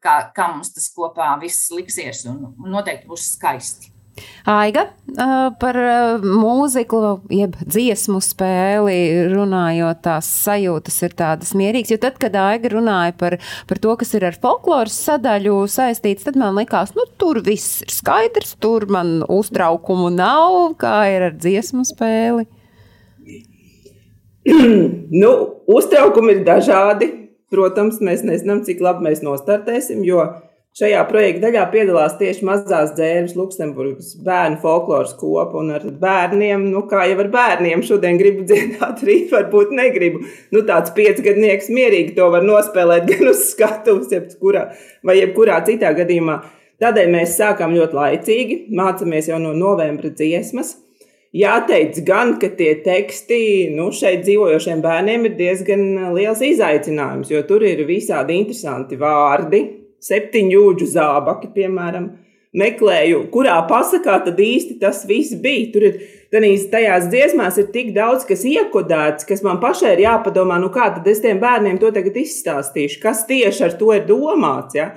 kā, 0.00 0.14
kā 0.32 0.46
mums 0.54 0.70
tas 0.72 0.86
kopā 0.94 1.34
viss 1.42 1.72
liksies. 1.74 2.22
Un 2.30 2.54
noteikti 2.72 3.10
būs 3.10 3.32
skaisti. 3.34 3.91
Aiga 4.48 4.88
par 5.60 5.76
mūziku, 6.20 6.98
jeb 7.32 7.54
dziesmu 7.62 8.18
spēli 8.24 8.96
runājot, 9.32 10.02
tās 10.04 10.28
sajūtas 10.44 10.98
ir 11.06 11.14
tādas 11.18 11.52
mierīgas. 11.58 11.94
Jo 11.94 12.00
tad, 12.02 12.18
kad 12.20 12.36
Aiga 12.38 12.72
runāja 12.74 13.14
par, 13.18 13.38
par 13.70 13.80
to, 13.82 13.94
kas 14.00 14.12
ir 14.18 14.26
ar 14.28 14.36
folkloras 14.42 14.98
sadaļu 15.06 15.62
saistīts, 15.70 16.26
tad 16.26 16.38
man 16.40 16.58
likās, 16.58 16.94
nu, 16.98 17.06
tur 17.20 17.40
viss 17.44 17.80
ir 17.86 17.94
skaidrs, 17.94 18.56
tur 18.62 18.88
man 18.92 19.20
uztraukumu 19.30 20.10
nav, 20.14 20.76
kā 20.82 20.96
ir 21.14 21.28
ar 21.30 21.38
dziesmu 21.38 21.86
spēli. 21.88 22.48
nu, 25.22 25.34
uztraukumi 25.70 26.38
ir 26.38 26.46
dažādi. 26.46 27.12
Protams, 27.52 27.98
mēs 28.00 28.22
nezinām, 28.24 28.62
cik 28.64 28.80
labi 28.80 29.10
mēs 29.10 29.20
nostartēsim, 29.20 30.00
jo 30.08 30.24
Šajā 30.72 31.02
projekta 31.04 31.50
daļā 31.50 31.62
piedalās 31.68 32.14
tieši 32.16 32.46
mazās 32.48 32.94
dzērves 32.96 33.34
Luksemburgas 33.36 34.14
bērnu 34.24 34.56
folkloras 34.62 35.10
kopa. 35.20 35.60
Un 35.60 35.74
ar 35.76 35.82
bērniem, 35.84 36.62
nu, 36.72 36.80
kā 36.88 37.02
jau 37.10 37.18
ar 37.20 37.28
bērniem, 37.34 37.82
šodien 37.84 38.16
gribu 38.16 38.46
dziedāt, 38.48 39.02
rīt 39.04 39.34
varbūt 39.34 39.74
negribu. 39.76 40.22
Nu, 40.54 40.62
tāds 40.64 40.94
piecgadnieks 40.96 41.68
mierīgi 41.68 42.14
to 42.16 42.30
var 42.32 42.46
nospēlēt 42.48 43.04
gan 43.10 43.28
uz 43.34 43.42
skatuves, 43.50 44.08
jebkurā, 44.16 44.70
vai 45.04 45.18
jebkurā 45.18 45.58
citā 45.66 45.92
gadījumā. 45.98 46.38
Tādēļ 46.80 47.12
mēs 47.18 47.36
sākām 47.36 47.76
ļoti 47.76 47.98
laicīgi, 47.98 48.58
mācāmies 48.72 49.28
jau 49.28 49.42
no 49.44 49.52
novembra 49.52 50.08
dziesmas. 50.08 50.78
Jāteic 51.36 52.00
gan, 52.08 52.38
ka 52.40 52.48
tie 52.56 52.72
teksti 52.80 53.42
nu, 53.76 53.90
šeit 53.92 54.24
dzīvojošiem 54.24 54.80
bērniem 54.84 55.28
ir 55.28 55.36
diezgan 55.36 55.84
liels 56.16 56.40
izaicinājums, 56.48 57.28
jo 57.32 57.44
tur 57.44 57.68
ir 57.68 57.84
visādi 57.88 58.40
interesanti 58.40 58.96
vārdi, 59.00 59.62
septiņu 60.02 60.52
jūdžu 60.56 60.90
zābaki, 60.96 61.52
piemēram. 61.54 62.12
Meklēju, 62.52 63.30
kurā 63.32 63.54
pasakā 63.64 64.18
tad 64.26 64.40
īsti 64.44 64.74
tas 64.82 65.06
viss 65.08 65.32
bija. 65.40 65.70
Tur 65.72 65.86
ir 65.88 65.94
tenīs, 66.34 66.66
tajās 66.72 67.06
dziesmās 67.08 67.56
ir 67.62 67.70
tik 67.72 67.94
daudz, 67.96 68.26
kas 68.28 68.42
iekodēts, 68.44 69.24
kas 69.28 69.40
man 69.46 69.56
pašai 69.62 69.94
ir 69.94 70.02
jāpadomā, 70.04 70.58
nu 70.60 70.68
kā 70.74 70.90
tad 70.92 71.08
es 71.08 71.22
tiem 71.24 71.40
bērniem 71.40 71.78
to 71.80 71.88
tagad 71.96 72.18
izstāstīšu, 72.20 73.00
kas 73.00 73.24
tieši 73.30 73.64
ar 73.70 73.78
to 73.80 73.88
ir 73.96 74.04
domāts. 74.10 74.76
Ja? 74.76 74.90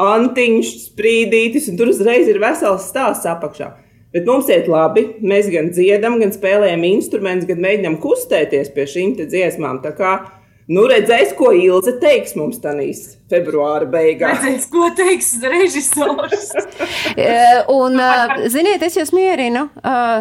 Antiņš, 0.00 0.72
sprīdītis, 0.88 1.70
un 1.70 1.78
tur 1.78 1.92
uzreiz 1.94 2.26
ir 2.30 2.42
vesels 2.42 2.90
stāsts 2.90 3.30
apakšā. 3.30 3.70
Bet 4.10 4.26
mums 4.26 4.50
iet 4.50 4.66
labi. 4.70 5.04
Mēs 5.22 5.46
gan 5.52 5.70
dziedam, 5.70 6.18
gan 6.18 6.34
spēlējam 6.34 6.82
instrumentus, 6.88 7.46
gan 7.50 7.62
mēģinām 7.62 8.00
kustēties 8.02 8.72
pie 8.74 8.86
šīm 8.90 9.14
dziesmām. 9.20 9.78
Tā 9.84 9.94
kā 9.94 10.14
Nu, 10.70 10.84
redzēs, 10.86 11.32
ko 11.34 11.50
Ilze 11.56 11.96
teiks 11.98 12.36
mums 12.38 12.60
tanīs 12.62 13.16
februāra 13.30 13.88
beigās. 13.90 14.38
Redzēs, 14.38 14.66
ko 14.70 14.90
teiks 14.94 15.32
režisors. 15.42 16.50
E, 17.20 17.32
un, 17.72 17.98
ziniet, 18.52 18.82
es 18.86 18.94
jūs 18.96 19.10
mierinu, 19.12 19.64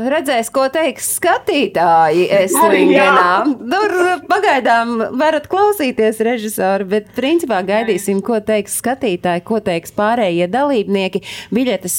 redzēs, 0.10 0.50
ko 0.54 0.66
teiks 0.74 1.06
skatītāji. 1.20 2.26
Es 2.34 2.56
lingenā. 2.58 3.46
Tur 3.60 3.94
pagaidām 4.30 4.96
varat 5.20 5.46
klausīties 5.52 6.20
režisoru, 6.26 6.88
bet 6.90 7.12
principā 7.16 7.62
gaidīsim, 7.68 8.24
ko 8.26 8.42
teiks 8.46 8.80
skatītāji, 8.82 9.46
ko 9.48 9.62
teiks 9.64 9.94
pārējie 9.96 10.50
dalībnieki. 10.52 11.24
Biļetes 11.56 11.98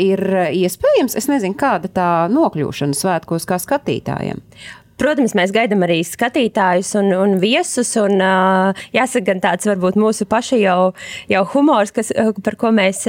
ir 0.00 0.24
iespējams, 0.64 1.18
es 1.20 1.28
nezinu, 1.30 1.58
kāda 1.60 1.92
tā 1.92 2.12
nokļūšana 2.32 2.98
svētkos 2.98 3.46
kā 3.48 3.60
skatītājiem. 3.62 4.42
Protams, 5.02 5.32
mēs 5.34 5.50
gaidām 5.50 5.82
arī 5.82 5.98
skatītājus 6.06 6.92
un, 7.00 7.08
un 7.16 7.32
viesus. 7.42 7.90
Un, 7.98 8.22
jāsaka, 8.94 9.24
gan 9.32 9.42
tāds 9.42 9.66
varbūt 9.66 9.98
mūsu 9.98 10.28
paša 10.30 10.60
jau, 10.62 10.80
jau 11.32 11.42
humors, 11.56 11.90
kas, 11.94 12.12
par 12.46 12.58
ko 12.60 12.70
mēs. 12.76 13.02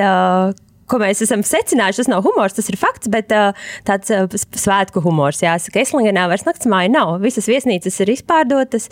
Ko 0.93 0.99
mēs 1.01 1.23
esam 1.25 1.41
secinājuši, 1.41 2.03
tas 2.03 2.09
nav 2.11 2.21
humors, 2.27 2.53
tas 2.53 2.69
ir 2.69 2.77
fakts, 2.77 3.09
bet 3.09 3.33
uh, 3.33 3.57
tāds 3.87 4.13
uh, 4.13 4.27
svētku 4.29 5.01
humors. 5.01 5.41
Jāsaka, 5.41 5.81
Eslingenā 5.81 6.27
vairs 6.29 6.45
naktas 6.45 6.69
māja 6.69 6.91
nav. 6.93 7.15
Visas 7.23 7.49
viesnīcas 7.49 7.97
ir 8.03 8.11
izpārdotas, 8.13 8.85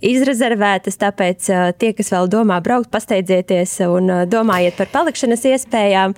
izrezervētas, 0.00 0.96
tāpēc 1.02 1.50
uh, 1.52 1.66
tie, 1.76 1.92
kas 1.98 2.08
vēl 2.14 2.30
domā 2.32 2.56
braukt, 2.64 2.88
pasteidzieties 2.94 3.74
un 3.84 4.08
domājiet 4.32 4.78
par 4.80 4.88
palikšanas 4.94 5.44
iespējām. 5.52 6.14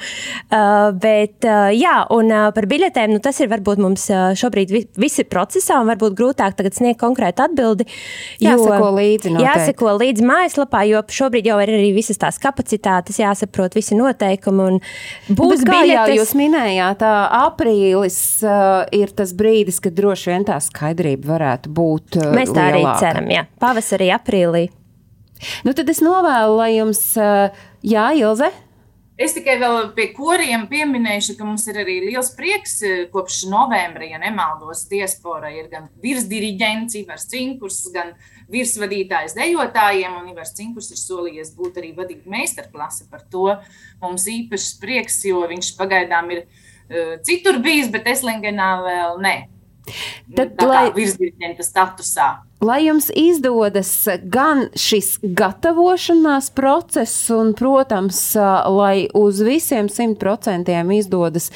Bet, 1.03 1.47
jā, 1.75 1.95
un 2.15 2.31
par 2.55 2.67
biļetēm, 2.71 3.15
nu, 3.17 3.21
tas 3.25 3.41
ir 3.43 3.51
varbūt 3.51 3.81
mums 3.83 4.07
šobrīd 4.39 4.73
vi 4.75 4.85
visi 5.01 5.25
procesā 5.27 5.81
un 5.83 5.91
varbūt 5.91 6.17
grūtāk 6.19 6.57
tagad 6.59 6.77
sniegt 6.77 7.01
konkrētu 7.03 7.45
atbildi. 7.49 7.87
Jāsako 8.45 8.93
līdzi. 8.99 9.35
Noteikti. 9.35 9.47
Jāsako 9.49 9.97
līdzi 10.01 10.27
mājaslapā, 10.29 10.85
jo 10.89 11.03
šobrīd 11.19 11.49
jau 11.51 11.59
ir 11.65 11.75
arī 11.75 11.91
visas 11.97 12.21
tās 12.21 12.39
kapacitātes, 12.43 13.21
jāsaprot 13.23 13.77
visi 13.77 13.99
noteikumi. 13.99 14.69
Un, 14.69 14.81
Būs 15.29 15.63
biļetes. 15.65 15.91
jau 15.95 16.17
jūs 16.19 16.33
minējāt, 16.37 17.03
aprīlis 17.05 18.19
uh, 18.45 18.85
ir 18.93 19.13
tas 19.17 19.33
brīdis, 19.37 19.81
kad 19.81 19.97
droši 19.97 20.33
vien 20.35 20.45
tā 20.45 20.59
skaidrība 20.61 21.31
varētu 21.33 21.73
būt. 21.73 22.19
Uh, 22.21 22.35
Mēs 22.37 22.53
tā 22.53 22.69
lielāka. 22.75 22.93
arī 22.93 23.01
ceram, 23.01 23.31
jā. 23.33 23.47
Pavasarī, 23.63 24.11
aprīlī. 24.13 24.67
Nu, 25.65 25.73
tad 25.77 25.89
es 25.93 26.03
novēlu, 26.05 26.59
lai 26.61 26.71
jums, 26.77 27.01
uh, 27.21 27.49
jā, 27.85 28.11
Ilze, 28.21 28.51
Es 29.15 29.31
tikai 29.31 29.61
vēl 29.61 29.93
pie 29.95 30.09
koriem 30.11 30.65
pieminēšu, 30.67 31.37
ka 31.39 31.47
mums 31.47 31.69
ir 31.71 31.77
arī 31.85 32.01
liels 32.03 32.33
prieks. 32.35 32.81
Kopš 33.13 33.45
novembra, 33.47 34.09
ja 34.11 34.19
nemaldos, 34.19 34.83
diaspora 34.91 35.53
ir 35.55 35.69
gan 35.71 35.87
virsdiriģents, 36.03 36.97
Ivars 36.99 37.29
Cinkurs, 37.31 37.79
gan 37.95 38.11
virsvadītājs 38.51 39.37
dejotājiem, 39.39 40.19
un 40.19 40.33
Ivars 40.35 40.51
Cinkurs 40.59 40.91
ir 40.91 40.99
solījies 40.99 41.55
būt 41.55 41.79
arī 41.79 41.93
vadīt 41.95 42.27
meistarklasi. 42.27 43.07
Par 43.13 43.23
to 43.31 43.53
mums 44.03 44.27
īpašs 44.35 44.75
prieks, 44.83 45.23
jo 45.31 45.47
viņš 45.47 45.77
pagaidām 45.79 46.35
ir 46.35 46.43
uh, 46.43 47.15
citur 47.23 47.63
bijis, 47.63 47.95
bet 47.95 48.11
Eslingenā 48.11 48.73
vēl 48.83 49.23
ne. 49.23 49.37
Tad, 50.35 50.55
Tā 50.57 50.67
lai... 50.67 50.85
virsdiriģenta 50.97 51.65
statusā. 51.67 52.29
lai 52.65 52.79
jums 52.87 53.11
izdodas 53.13 53.91
gan 54.33 54.69
šis 54.81 55.19
gatavošanās 55.23 56.49
process, 56.57 57.27
un, 57.35 57.53
protams, 57.59 58.21
lai 58.73 59.05
uz 59.15 59.43
visiem 59.45 59.91
simt 59.93 60.17
procentiem 60.23 60.95
izdodas 60.97 61.51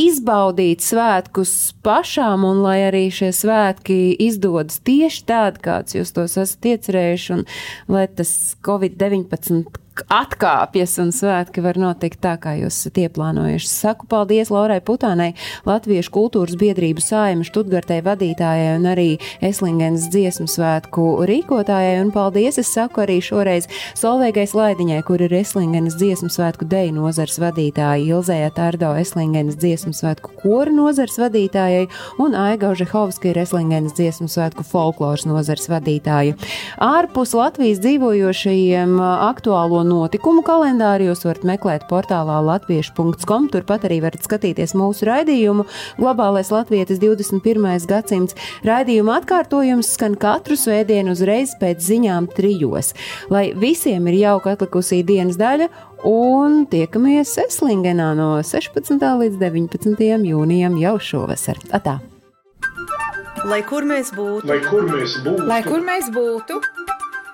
izbaudīt 0.00 0.80
svētkus 0.80 1.52
pašām, 1.84 2.48
un 2.48 2.62
lai 2.64 2.78
arī 2.86 3.04
šie 3.12 3.28
svētki 3.36 4.16
izdodas 4.30 4.80
tieši 4.80 5.26
tādi, 5.28 5.60
kāds 5.68 5.98
jūs 5.98 6.16
tos 6.16 6.38
esat 6.40 6.72
iecerējuši, 6.72 7.36
un 7.36 7.44
lai 7.92 8.08
tas 8.08 8.32
Covid-19 8.64 9.68
atkāpjas 10.08 10.96
un 11.02 11.12
svētki 11.14 11.62
var 11.64 11.78
notikt 11.80 12.20
tā, 12.24 12.36
kā 12.40 12.54
jūs 12.58 12.78
esat 12.80 13.00
ieplānojuši. 13.04 13.68
Saku 13.70 14.08
paldies 14.10 14.50
Laurai 14.52 14.80
Putānai, 14.84 15.32
Latviešu 15.68 16.12
kultūras 16.14 16.56
biedrību 16.60 17.02
sājuma 17.04 17.46
Študgartei 17.46 18.00
vadītājai 18.06 18.76
un 18.78 18.88
arī 18.90 19.08
Eslingens 19.44 20.08
dziesmu 20.12 20.48
svētku 20.50 21.06
rīkotājai. 21.28 21.98
Un 22.04 22.12
paldies 22.14 22.60
es 22.62 22.70
saku 22.72 23.04
arī 23.04 23.18
šoreiz 23.24 23.68
Solveigai 23.98 24.46
Slaidiņai, 24.50 25.00
kur 25.06 25.22
ir 25.24 25.34
Eslingenes 25.40 25.98
dziesmu 26.00 26.30
svētku 26.32 26.68
deju 26.70 26.96
nozars 26.96 27.38
vadītāja, 27.42 28.00
Ilzēja 28.04 28.52
Tārdo 28.56 28.92
Eslingenes 29.00 29.58
dziesmu 29.60 29.92
svētku 29.96 30.34
kora 30.40 30.72
nozars 30.74 31.18
vadītājai 31.20 31.86
un 32.22 32.36
Aiga 32.38 32.72
Žehovska 32.78 33.32
ir 33.32 33.40
Eslingenes 33.42 33.96
dziesmu 33.98 34.28
svētku 34.30 34.64
folkloras 34.66 35.26
nozars 35.28 35.68
vadītāja. 35.70 36.36
Ārpus 36.80 37.34
Latvijas 37.36 37.80
dzīvojošajiem 37.84 38.96
aktuālo 39.00 39.82
notikumu 39.90 40.44
kalendāru 40.46 41.10
jūs 41.10 41.24
varat 41.26 41.44
meklēt 41.48 41.86
portālā 41.90 42.38
latviešu.com. 42.46 43.48
Turpat 43.52 43.86
arī 43.88 44.00
varat 44.04 44.24
skatīties 44.26 44.76
mūsu 44.78 45.08
raidījumu 45.08 45.66
Globālais 45.98 46.52
Latvijas 46.54 47.00
21. 47.02 47.66
gadsimts. 47.90 48.38
Raidījuma 48.66 49.18
atkārtojums 49.20 49.90
skan 49.96 50.16
katru 50.20 50.58
svētdienu 50.60 51.16
uzreiz 51.16 51.56
pēc 51.60 51.82
ziņām 51.88 52.30
trijos. 52.36 52.94
Lai 53.32 53.50
visiem 53.56 54.06
ir 54.12 54.20
jauka 54.20 54.54
atlikusī 54.56 55.02
dienas 55.06 55.40
daļa 55.40 55.70
un 56.08 56.64
tiekamies 56.70 57.36
Eslingenā 57.46 58.12
no 58.18 58.32
16. 58.46 58.96
līdz 59.24 59.42
19. 59.42 60.08
jūnijam 60.30 60.78
jau 60.80 60.96
šovasar. 61.10 61.60
Atā! 61.74 61.98
Lai 63.48 63.62
kur 63.64 63.86
mēs 63.88 64.10
būtu, 64.12 64.44
lai 64.50 64.58
kur 64.66 64.84
mēs 64.84 65.14
būtu, 65.24 65.46
lai 65.48 65.62
kur 65.64 65.80
mēs 65.80 66.10
būtu. 66.12 66.60